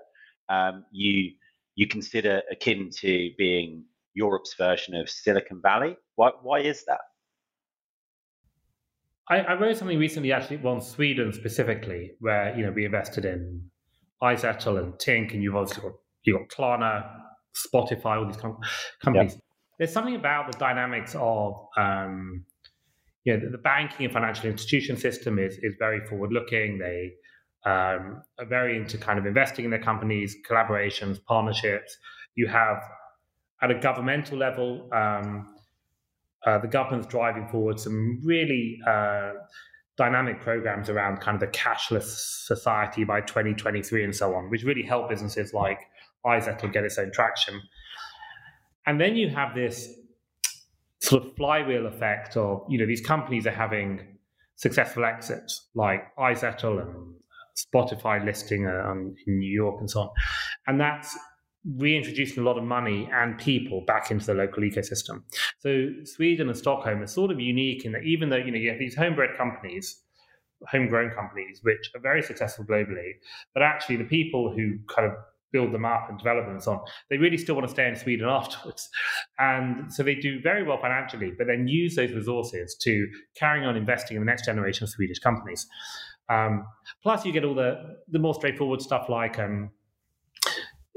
Um, 0.50 0.86
you 0.92 1.32
you 1.76 1.88
consider 1.88 2.44
akin 2.52 2.90
to 3.00 3.32
being 3.38 3.86
Europe's 4.14 4.54
version 4.56 4.96
of 4.96 5.10
Silicon 5.10 5.62
Valley. 5.62 5.96
Why 6.16 6.32
why 6.42 6.60
is 6.60 6.84
that? 6.86 7.02
I, 9.30 9.40
I 9.40 9.54
wrote 9.60 9.78
something 9.78 9.98
recently, 9.98 10.34
actually, 10.34 10.60
on 10.66 10.82
Sweden 10.82 11.32
specifically, 11.32 12.12
where 12.20 12.56
you 12.58 12.66
know 12.66 12.72
we 12.72 12.86
invested 12.86 13.26
in 13.26 13.64
iZettle 14.22 14.80
and 14.80 14.94
Tink, 14.96 15.34
and 15.34 15.42
you've 15.42 15.56
obviously 15.56 15.84
got 15.84 15.94
you 16.24 16.38
got 16.38 16.50
Klarna, 16.50 17.10
Spotify, 17.56 18.18
all 18.18 18.26
these 18.26 18.38
com- 18.38 18.60
companies. 19.02 19.34
Yep. 19.34 19.42
There's 19.80 19.94
something 19.94 20.16
about 20.16 20.52
the 20.52 20.58
dynamics 20.58 21.16
of 21.18 21.56
um, 21.78 22.46
you 23.24 23.34
know, 23.34 23.40
the, 23.46 23.52
the, 23.52 23.58
banking 23.58 24.06
and 24.06 24.14
financial 24.14 24.50
institution 24.50 24.98
system 24.98 25.40
is 25.40 25.58
is 25.62 25.76
very 25.80 26.06
forward 26.06 26.32
looking. 26.34 26.78
They 26.78 27.14
um, 27.66 28.22
are 28.40 28.46
very 28.48 28.78
into 28.78 28.98
kind 28.98 29.20
of 29.20 29.26
investing 29.26 29.66
in 29.66 29.72
their 29.72 29.82
companies, 29.82 30.36
collaborations, 30.50 31.24
partnerships. 31.24 31.98
You 32.36 32.48
have 32.48 32.82
at 33.62 33.72
a 33.72 33.76
governmental 33.76 34.38
level, 34.38 34.90
um, 34.92 35.56
uh, 36.46 36.58
the 36.58 36.68
government's 36.68 37.08
driving 37.08 37.48
forward 37.48 37.80
some 37.80 38.20
really 38.24 38.80
uh, 38.88 39.34
dynamic 39.98 40.42
programs 40.42 40.90
around 40.90 41.18
kind 41.18 41.36
of 41.36 41.42
the 41.42 41.58
cashless 41.58 42.46
society 42.46 43.04
by 43.04 43.22
2023 43.22 44.04
and 44.04 44.16
so 44.16 44.34
on, 44.34 44.50
which 44.50 44.64
really 44.64 44.82
help 44.82 45.10
businesses 45.10 45.54
like 45.54 45.80
iZettle 46.26 46.72
get 46.74 46.84
its 46.84 46.98
own 46.98 47.12
traction. 47.12 47.62
And 48.88 49.00
then 49.00 49.16
you 49.16 49.30
have 49.30 49.54
this 49.54 49.94
sort 51.02 51.26
of 51.26 51.36
flywheel 51.36 51.86
effect 51.86 52.36
of, 52.38 52.64
you 52.70 52.80
know, 52.80 52.88
these 52.88 53.02
companies 53.02 53.46
are 53.46 53.52
having 53.52 54.18
successful 54.56 55.06
exits 55.06 55.70
like 55.76 56.16
iZettle 56.18 56.82
and 56.82 57.16
Spotify 57.58 58.24
listing 58.24 58.68
uh, 58.68 58.92
in 58.92 59.40
New 59.40 59.52
York 59.52 59.80
and 59.80 59.90
so 59.90 60.02
on. 60.02 60.10
And 60.68 60.80
that's 60.80 61.18
reintroducing 61.66 62.42
a 62.42 62.46
lot 62.46 62.58
of 62.58 62.64
money 62.64 63.10
and 63.14 63.38
people 63.38 63.82
back 63.86 64.10
into 64.10 64.26
the 64.26 64.34
local 64.34 64.64
ecosystem. 64.64 65.22
So 65.60 65.90
Sweden 66.06 66.50
and 66.50 66.58
Stockholm 66.58 67.02
are 67.02 67.08
sort 67.08 67.32
of 67.32 67.40
unique 67.40 67.86
in 67.86 67.92
that 67.92 68.04
even 68.04 68.30
though 68.30 68.38
you 68.38 68.52
know 68.52 68.58
you 68.58 68.70
have 68.70 68.80
these 68.80 68.96
homebred 68.96 69.38
companies, 69.38 70.02
homegrown 70.70 71.12
companies, 71.12 71.60
which 71.64 71.92
are 71.96 72.02
very 72.02 72.24
successful 72.24 72.66
globally, 72.66 73.12
but 73.54 73.62
actually 73.64 73.98
the 73.98 74.06
people 74.06 74.52
who 74.56 74.78
kind 74.94 75.08
of 75.08 75.14
build 75.52 75.74
them 75.74 75.86
up 75.86 76.08
and 76.10 76.18
develop 76.18 76.46
them 76.46 76.54
and 76.54 76.64
so 76.64 76.72
on, 76.72 76.80
they 77.10 77.18
really 77.18 77.38
still 77.38 77.56
want 77.56 77.68
to 77.68 77.74
stay 77.74 77.88
in 77.88 77.96
Sweden 77.96 78.28
afterwards. 78.28 78.90
And 79.38 79.94
so 79.94 80.02
they 80.02 80.16
do 80.16 80.40
very 80.42 80.64
well 80.64 80.80
financially, 80.80 81.34
but 81.38 81.48
then 81.48 81.68
use 81.68 81.96
those 81.96 82.12
resources 82.12 82.76
to 82.82 83.08
carrying 83.36 83.66
on 83.66 83.76
investing 83.76 84.18
in 84.18 84.22
the 84.22 84.26
next 84.26 84.46
generation 84.46 84.86
of 84.86 84.90
Swedish 84.90 85.20
companies. 85.20 85.68
Um, 86.30 86.66
plus, 87.04 87.26
you 87.26 87.34
get 87.34 87.44
all 87.44 87.56
the 87.56 87.98
the 88.08 88.20
more 88.20 88.34
straightforward 88.34 88.82
stuff 88.82 89.10
like 89.10 89.38
um, 89.38 89.72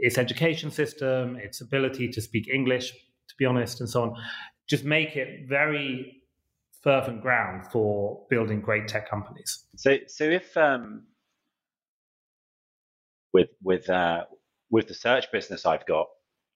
its 0.05 0.19
education 0.19 0.71
system, 0.71 1.37
its 1.37 1.63
ability 1.63 2.09
to 2.09 2.21
speak 2.21 2.47
English, 2.49 2.93
to 2.93 3.35
be 3.39 3.47
honest, 3.47 3.81
and 3.81 3.89
so 3.89 4.03
on. 4.03 4.15
Just 4.69 4.85
make 4.85 5.17
it 5.17 5.49
very 5.49 6.23
fervent 6.83 7.23
ground 7.23 7.67
for 7.73 8.27
building 8.29 8.61
great 8.61 8.87
tech 8.87 9.09
companies. 9.09 9.65
So, 9.77 9.97
so 10.07 10.25
if 10.25 10.55
um, 10.59 11.05
with 13.33 13.49
with 13.63 13.89
uh, 13.89 14.25
with 14.71 14.89
the 14.89 14.95
search 14.95 15.33
business 15.33 15.65
I've 15.65 15.87
got, 15.87 16.07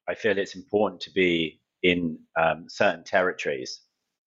I 0.06 0.14
feel 0.14 0.36
it's 0.36 0.54
important 0.54 1.00
to 1.02 1.10
be 1.10 1.60
in 1.82 2.18
um, 2.38 2.66
certain 2.68 3.02
territories. 3.04 3.80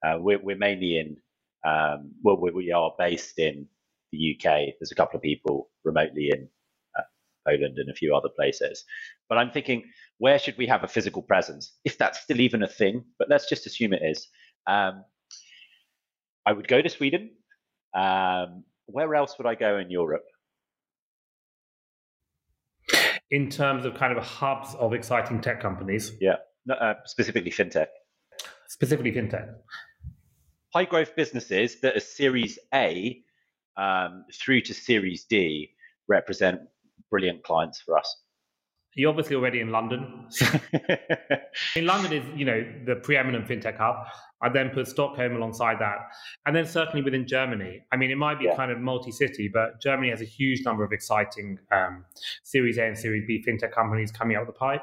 Uh, 0.04 0.18
we're, 0.20 0.40
we're, 0.40 0.58
mainly 0.58 0.98
in 0.98 1.18
um, 1.64 2.12
well, 2.24 2.38
we 2.38 2.72
are 2.72 2.92
based 2.98 3.38
in 3.38 3.68
the 4.12 4.36
UK. 4.36 4.74
There's 4.80 4.92
a 4.92 4.96
couple 4.96 5.18
of 5.18 5.22
people 5.22 5.70
remotely 5.84 6.32
in 6.34 6.50
Poland 7.48 7.78
and 7.78 7.90
a 7.90 7.94
few 7.94 8.16
other 8.16 8.30
places. 8.30 8.84
But 9.30 9.38
I'm 9.38 9.52
thinking, 9.52 9.84
where 10.18 10.40
should 10.40 10.58
we 10.58 10.68
have 10.68 10.84
a 10.84 10.88
physical 10.88 11.22
presence? 11.22 11.74
If 11.84 11.98
that's 11.98 12.20
still 12.20 12.40
even 12.40 12.64
a 12.64 12.68
thing, 12.68 13.06
but 13.18 13.30
let's 13.30 13.50
just 13.50 13.66
assume 13.66 13.94
it 13.94 14.02
is. 14.04 14.28
Um, 14.68 15.04
I 16.46 16.54
would 16.54 16.68
go 16.68 16.82
to 16.82 16.90
Sweden. 16.90 17.32
Um, 17.94 18.64
where 18.86 19.14
else 19.16 19.38
would 19.38 19.48
I 19.48 19.56
go 19.56 19.78
in 19.78 19.90
Europe? 19.90 20.26
In 23.30 23.50
terms 23.50 23.86
of 23.86 23.96
kind 23.96 24.18
of 24.18 24.24
hubs 24.24 24.76
of 24.76 24.94
exciting 24.94 25.40
tech 25.40 25.62
companies? 25.62 26.12
Yeah, 26.20 26.36
no, 26.66 26.76
uh, 26.76 26.96
specifically 27.06 27.52
fintech. 27.52 27.88
Specifically 28.68 29.12
fintech. 29.12 29.54
High 30.74 30.86
growth 30.86 31.16
businesses 31.16 31.80
that 31.82 31.96
are 31.96 32.02
Series 32.02 32.60
A 32.74 33.22
um, 33.78 34.26
through 34.34 34.62
to 34.62 34.74
Series 34.74 35.26
D 35.26 35.72
represent 36.08 36.62
brilliant 37.12 37.44
clients 37.44 37.82
for 37.82 37.98
us. 37.98 38.18
You're 38.96 39.10
obviously 39.10 39.38
already 39.38 39.62
in 39.62 39.70
London. 39.70 40.28
in 41.76 41.86
London 41.86 42.12
is, 42.12 42.24
you 42.36 42.44
know, 42.44 42.66
the 42.86 42.96
preeminent 42.96 43.48
fintech 43.48 43.78
hub. 43.78 43.96
I 44.42 44.50
then 44.50 44.72
put 44.72 44.88
Stockholm 44.88 45.36
alongside 45.36 45.78
that, 45.80 45.98
and 46.46 46.56
then 46.56 46.66
certainly 46.66 47.02
within 47.02 47.26
Germany. 47.28 47.86
I 47.94 47.96
mean, 47.96 48.12
it 48.12 48.18
might 48.18 48.40
be 48.40 48.46
yeah. 48.46 48.56
kind 48.56 48.72
of 48.72 48.80
multi-city, 48.80 49.50
but 49.54 49.80
Germany 49.82 50.10
has 50.10 50.22
a 50.22 50.26
huge 50.26 50.66
number 50.66 50.84
of 50.84 50.92
exciting 50.92 51.60
um, 51.72 52.04
Series 52.44 52.78
A 52.80 52.86
and 52.86 52.98
Series 52.98 53.24
B 53.28 53.44
fintech 53.48 53.72
companies 53.72 54.12
coming 54.12 54.36
out 54.36 54.42
of 54.42 54.48
the 54.48 54.54
pipe. 54.54 54.82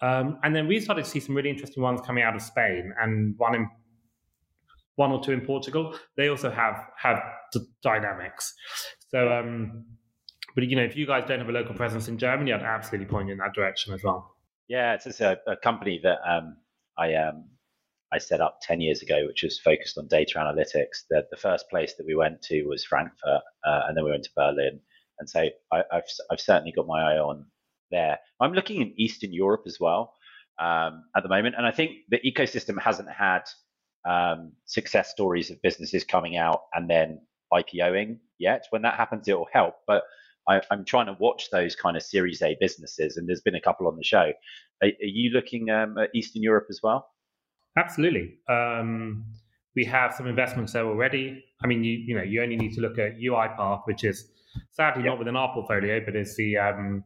Um, 0.00 0.38
and 0.42 0.56
then 0.56 0.66
we 0.66 0.80
started 0.80 1.04
to 1.04 1.10
see 1.10 1.20
some 1.20 1.36
really 1.36 1.50
interesting 1.50 1.82
ones 1.82 2.00
coming 2.00 2.24
out 2.24 2.34
of 2.34 2.42
Spain, 2.42 2.92
and 3.00 3.34
one 3.36 3.54
in 3.54 3.68
one 4.96 5.12
or 5.12 5.22
two 5.22 5.32
in 5.32 5.42
Portugal. 5.42 5.94
They 6.16 6.28
also 6.28 6.50
have 6.50 6.76
have 6.96 7.20
dynamics. 7.82 8.54
So, 9.10 9.32
um, 9.32 9.84
but 10.58 10.68
you 10.68 10.74
know, 10.74 10.82
if 10.82 10.96
you 10.96 11.06
guys 11.06 11.22
don't 11.24 11.38
have 11.38 11.48
a 11.48 11.52
local 11.52 11.72
presence 11.72 12.08
in 12.08 12.18
Germany, 12.18 12.52
I'd 12.52 12.62
absolutely 12.62 13.06
point 13.06 13.28
you 13.28 13.32
in 13.32 13.38
that 13.38 13.54
direction 13.54 13.94
as 13.94 14.02
well. 14.02 14.34
Yeah, 14.66 14.94
it's, 14.94 15.20
a, 15.20 15.38
a, 15.46 15.56
company 15.56 16.00
that 16.02 16.18
um, 16.28 16.56
I 16.98 17.14
um, 17.14 17.44
I 18.12 18.18
set 18.18 18.40
up 18.40 18.58
ten 18.60 18.80
years 18.80 19.00
ago, 19.00 19.24
which 19.28 19.44
was 19.44 19.60
focused 19.60 19.98
on 19.98 20.08
data 20.08 20.36
analytics. 20.36 21.04
The, 21.08 21.24
the 21.30 21.36
first 21.36 21.70
place 21.70 21.94
that 21.94 22.04
we 22.04 22.16
went 22.16 22.42
to 22.42 22.64
was 22.64 22.84
Frankfurt, 22.84 23.40
uh, 23.64 23.82
and 23.86 23.96
then 23.96 24.04
we 24.04 24.10
went 24.10 24.24
to 24.24 24.30
Berlin. 24.34 24.80
And 25.20 25.30
so 25.30 25.46
I, 25.72 25.84
have 25.92 26.02
I've 26.28 26.40
certainly 26.40 26.72
got 26.72 26.88
my 26.88 27.02
eye 27.02 27.18
on 27.18 27.46
there. 27.92 28.18
I'm 28.40 28.52
looking 28.52 28.82
in 28.82 28.94
Eastern 28.96 29.32
Europe 29.32 29.62
as 29.64 29.78
well 29.78 30.12
um, 30.58 31.04
at 31.16 31.22
the 31.22 31.28
moment, 31.28 31.54
and 31.56 31.66
I 31.66 31.70
think 31.70 31.92
the 32.08 32.18
ecosystem 32.26 32.82
hasn't 32.82 33.10
had 33.10 33.42
um, 34.04 34.50
success 34.64 35.08
stories 35.08 35.52
of 35.52 35.62
businesses 35.62 36.02
coming 36.02 36.36
out 36.36 36.62
and 36.74 36.90
then 36.90 37.20
IPOing 37.52 38.18
yet. 38.40 38.66
When 38.70 38.82
that 38.82 38.94
happens, 38.94 39.28
it 39.28 39.38
will 39.38 39.46
help. 39.52 39.76
But 39.86 40.02
I, 40.48 40.60
am 40.70 40.84
trying 40.84 41.06
to 41.06 41.16
watch 41.18 41.50
those 41.50 41.76
kind 41.76 41.96
of 41.96 42.02
Series 42.02 42.42
A 42.42 42.56
businesses, 42.60 43.16
and 43.16 43.28
there's 43.28 43.40
been 43.40 43.54
a 43.54 43.60
couple 43.60 43.86
on 43.86 43.96
the 43.96 44.04
show. 44.04 44.32
Are, 44.82 44.88
are 44.88 44.92
you 45.00 45.30
looking 45.30 45.70
um, 45.70 45.98
at 45.98 46.10
Eastern 46.14 46.42
Europe 46.42 46.66
as 46.70 46.80
well? 46.82 47.08
Absolutely. 47.76 48.38
Um, 48.48 49.24
we 49.76 49.84
have 49.84 50.14
some 50.14 50.26
investments 50.26 50.72
there 50.72 50.86
already. 50.86 51.44
I 51.62 51.66
mean, 51.66 51.84
you 51.84 51.92
you 51.92 52.14
know, 52.16 52.22
you 52.22 52.42
only 52.42 52.56
need 52.56 52.74
to 52.74 52.80
look 52.80 52.98
at 52.98 53.18
UiPath, 53.18 53.82
which 53.84 54.04
is 54.04 54.28
sadly 54.70 55.04
yep. 55.04 55.12
not 55.12 55.18
within 55.18 55.36
our 55.36 55.52
portfolio, 55.52 56.00
but 56.04 56.16
is 56.16 56.36
the 56.36 56.56
um, 56.56 57.04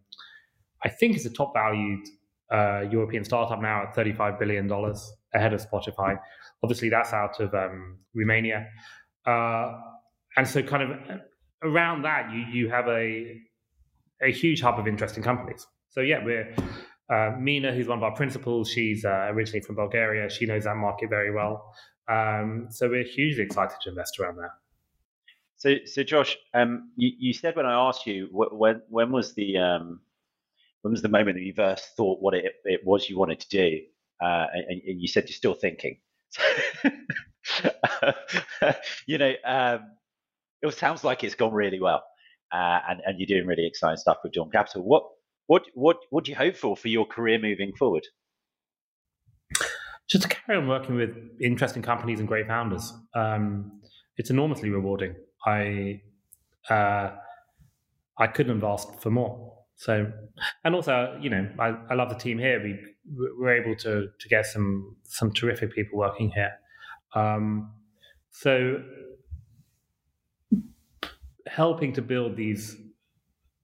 I 0.82 0.88
think 0.88 1.16
it's 1.16 1.26
a 1.26 1.30
top 1.30 1.53
valued 1.55 2.07
uh, 2.51 2.84
European 2.90 3.24
startup 3.24 3.61
now 3.61 3.84
at 3.84 3.95
$35 3.95 4.38
billion 4.38 4.70
ahead 5.34 5.53
of 5.53 5.66
Spotify. 5.66 6.18
Obviously, 6.62 6.88
that's 6.88 7.12
out 7.12 7.40
of 7.40 7.55
um, 7.55 7.99
Romania. 8.14 8.66
Uh, 9.26 9.72
and 10.36 10.47
so, 10.47 10.62
kind 10.62 10.82
of 10.82 11.20
around 11.63 12.03
that, 12.03 12.33
you, 12.33 12.41
you 12.53 12.69
have 12.69 12.89
a, 12.89 13.41
a 14.23 14.33
huge 14.33 14.61
hub 14.61 14.79
of 14.79 14.87
interesting 14.87 15.23
companies. 15.23 15.67
So, 15.91 16.01
yeah, 16.01 16.25
we're 16.25 16.55
uh, 17.13 17.37
Mina, 17.39 17.73
who's 17.73 17.89
one 17.89 17.99
of 17.99 18.05
our 18.05 18.15
principals, 18.15 18.71
she's 18.71 19.05
uh, 19.05 19.29
originally 19.31 19.61
from 19.61 19.77
Bulgaria. 19.77 20.31
She 20.31 20.47
knows 20.47 20.65
that 20.65 20.77
market 20.77 21.11
very 21.11 21.33
well. 21.33 21.75
Um, 22.09 22.69
so, 22.71 22.89
we're 22.89 23.05
hugely 23.05 23.45
excited 23.45 23.77
to 23.83 23.91
invest 23.91 24.19
around 24.19 24.37
that. 24.37 24.51
So, 25.57 25.77
so 25.87 26.03
Josh, 26.03 26.37
um, 26.55 26.91
you, 26.97 27.13
you, 27.19 27.33
said 27.33 27.55
when 27.55 27.67
I 27.67 27.75
asked 27.75 28.05
you 28.05 28.29
when 28.33 28.83
when 28.89 29.13
was 29.13 29.35
the 29.35 29.59
um, 29.59 30.01
when 30.81 30.91
was 30.91 31.03
the 31.03 31.09
moment 31.09 31.37
that 31.37 31.45
you 31.45 31.55
first 31.55 31.91
thought 31.97 32.21
what 32.21 32.35
it, 32.35 32.47
it 32.65 32.81
was 32.85 33.09
you 33.09 33.17
wanted 33.17 33.39
to 33.39 33.49
do, 33.49 33.79
uh, 34.21 34.47
and, 34.53 34.83
and, 34.85 35.01
you 35.01 35.07
said 35.07 35.29
you're 35.29 35.37
still 35.37 35.55
thinking. 35.55 35.99
you 39.07 39.19
know, 39.19 39.35
um, 39.45 39.81
it 40.63 40.75
sounds 40.75 41.05
like 41.05 41.25
it's 41.25 41.35
gone 41.35 41.53
really 41.53 41.81
well, 41.81 42.03
uh, 42.53 42.81
and 42.89 43.01
and 43.05 43.19
you're 43.19 43.27
doing 43.27 43.47
really 43.47 43.67
exciting 43.67 43.97
stuff 43.97 44.19
with 44.23 44.33
Dawn 44.33 44.51
Capital. 44.51 44.83
What 44.83 45.05
what 45.47 45.65
what 45.75 45.97
what 46.11 46.25
do 46.25 46.31
you 46.31 46.37
hope 46.37 46.57
for 46.57 46.77
for 46.77 46.89
your 46.89 47.07
career 47.07 47.39
moving 47.39 47.73
forward? 47.79 48.07
Just 50.09 50.23
to 50.23 50.29
carry 50.29 50.59
on 50.59 50.69
working 50.69 50.97
with 50.97 51.11
interesting 51.41 51.83
companies 51.83 52.19
and 52.19 52.29
great 52.29 52.47
founders. 52.47 52.93
Um, 53.15 53.81
it's 54.17 54.31
enormously 54.31 54.71
rewarding. 54.71 55.15
I 55.47 56.03
uh, 56.69 57.13
I 58.19 58.27
couldn't 58.27 58.55
have 58.61 58.65
asked 58.65 59.01
for 59.03 59.11
more. 59.11 59.53
So, 59.77 60.13
and 60.65 60.75
also, 60.75 61.19
you 61.21 61.31
know, 61.31 61.49
I, 61.59 61.75
I 61.91 61.95
love 61.95 62.09
the 62.09 62.15
team 62.15 62.39
here. 62.39 62.63
We 62.63 62.79
we're 63.37 63.61
able 63.61 63.75
to 63.77 64.09
to 64.19 64.29
get 64.29 64.47
some 64.47 64.97
some 65.05 65.33
terrific 65.33 65.75
people 65.75 65.99
working 65.99 66.31
here. 66.31 66.53
Um, 67.15 67.73
so, 68.31 68.83
helping 71.47 71.93
to 71.95 72.03
build 72.03 72.36
these 72.36 72.76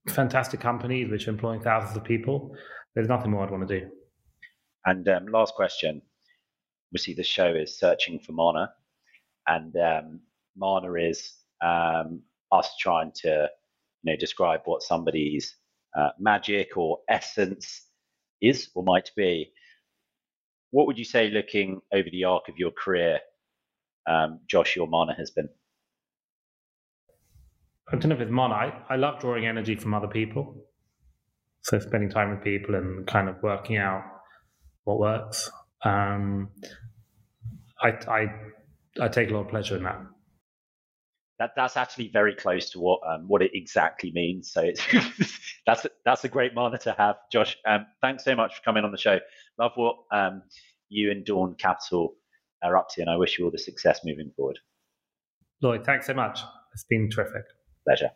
fantastic 0.09 0.61
companies 0.61 1.11
which 1.11 1.27
are 1.27 1.31
employing 1.31 1.61
thousands 1.61 1.97
of 1.97 2.05
people, 2.05 2.55
there's 2.95 3.09
nothing 3.09 3.31
more 3.31 3.45
I'd 3.45 3.51
want 3.51 3.69
to 3.69 3.81
do. 3.81 3.87
And 4.87 5.09
um, 5.09 5.27
last 5.27 5.55
question. 5.55 6.03
Obviously, 6.91 7.15
the 7.15 7.23
show 7.23 7.55
is 7.55 7.79
searching 7.79 8.19
for 8.19 8.33
Mana, 8.33 8.73
and 9.47 9.77
um, 9.77 10.21
Mana 10.57 10.95
is 10.95 11.35
um, 11.63 12.23
us 12.51 12.77
trying 12.81 13.13
to, 13.17 13.49
you 14.03 14.13
know, 14.13 14.17
describe 14.17 14.61
what 14.65 14.83
somebody's 14.83 15.55
uh, 15.99 16.11
magic 16.19 16.77
or 16.77 16.99
essence 17.11 17.83
is 18.41 18.71
or 18.75 18.83
might 18.85 19.11
be. 19.17 19.53
What 20.71 20.87
would 20.87 20.99
you 20.99 21.05
say, 21.05 21.29
looking 21.29 21.81
over 21.93 22.09
the 22.11 22.25
arc 22.25 22.49
of 22.49 22.57
your 22.57 22.71
career, 22.71 23.21
um, 24.09 24.41
Josh, 24.47 24.77
your 24.77 24.87
mana 24.87 25.15
has 25.15 25.31
been? 25.31 25.49
I 27.91 27.97
don't 27.97 28.11
know 28.11 28.15
if 28.15 28.21
it's 28.21 28.31
mana. 28.31 28.55
I, 28.55 28.83
I 28.91 28.97
love 28.97 29.21
drawing 29.21 29.47
energy 29.47 29.75
from 29.75 29.95
other 29.95 30.09
people. 30.09 30.65
So 31.63 31.79
spending 31.79 32.11
time 32.11 32.31
with 32.31 32.43
people 32.43 32.75
and 32.75 33.07
kind 33.07 33.29
of 33.29 33.37
working 33.43 33.77
out 33.77 34.03
what 34.85 34.99
works. 34.99 35.51
Um, 35.85 36.51
I, 37.81 37.89
I, 38.09 38.27
I 39.01 39.09
take 39.09 39.31
a 39.31 39.35
lot 39.35 39.41
of 39.41 39.49
pleasure 39.49 39.77
in 39.77 39.85
that. 39.85 40.01
That, 41.39 41.51
that's 41.57 41.77
actually 41.77 42.11
very 42.13 42.35
close 42.35 42.71
to 42.71 42.81
what 42.81 43.01
um, 43.09 43.29
what 43.29 43.43
it 43.43 43.53
exactly 43.55 44.11
means. 44.13 44.51
So 44.51 44.61
it's 44.63 44.83
that's 45.67 45.87
that's 46.05 46.25
a 46.25 46.29
great 46.29 46.53
mana 46.53 46.79
to 46.79 46.93
have, 46.99 47.15
Josh. 47.31 47.57
Um, 47.65 47.87
thanks 48.01 48.25
so 48.25 48.35
much 48.35 48.57
for 48.57 48.63
coming 48.63 48.85
on 48.85 48.91
the 48.91 48.99
show. 48.99 49.21
Love 49.57 49.73
what 49.77 49.97
um, 50.13 50.43
you 50.89 51.13
and 51.13 51.25
Dawn 51.25 51.55
Capital 51.57 52.15
are 52.63 52.77
up 52.77 52.89
to, 52.95 53.03
and 53.03 53.11
I 53.11 53.17
wish 53.17 53.39
you 53.39 53.45
all 53.45 53.53
the 53.53 53.59
success 53.59 54.01
moving 54.05 54.33
forward. 54.37 54.59
Lloyd, 55.63 55.85
thanks 55.85 56.07
so 56.07 56.15
much. 56.15 56.41
It's 56.75 56.85
been 56.85 57.09
terrific. 57.09 57.45
Pleasure. 57.89 58.13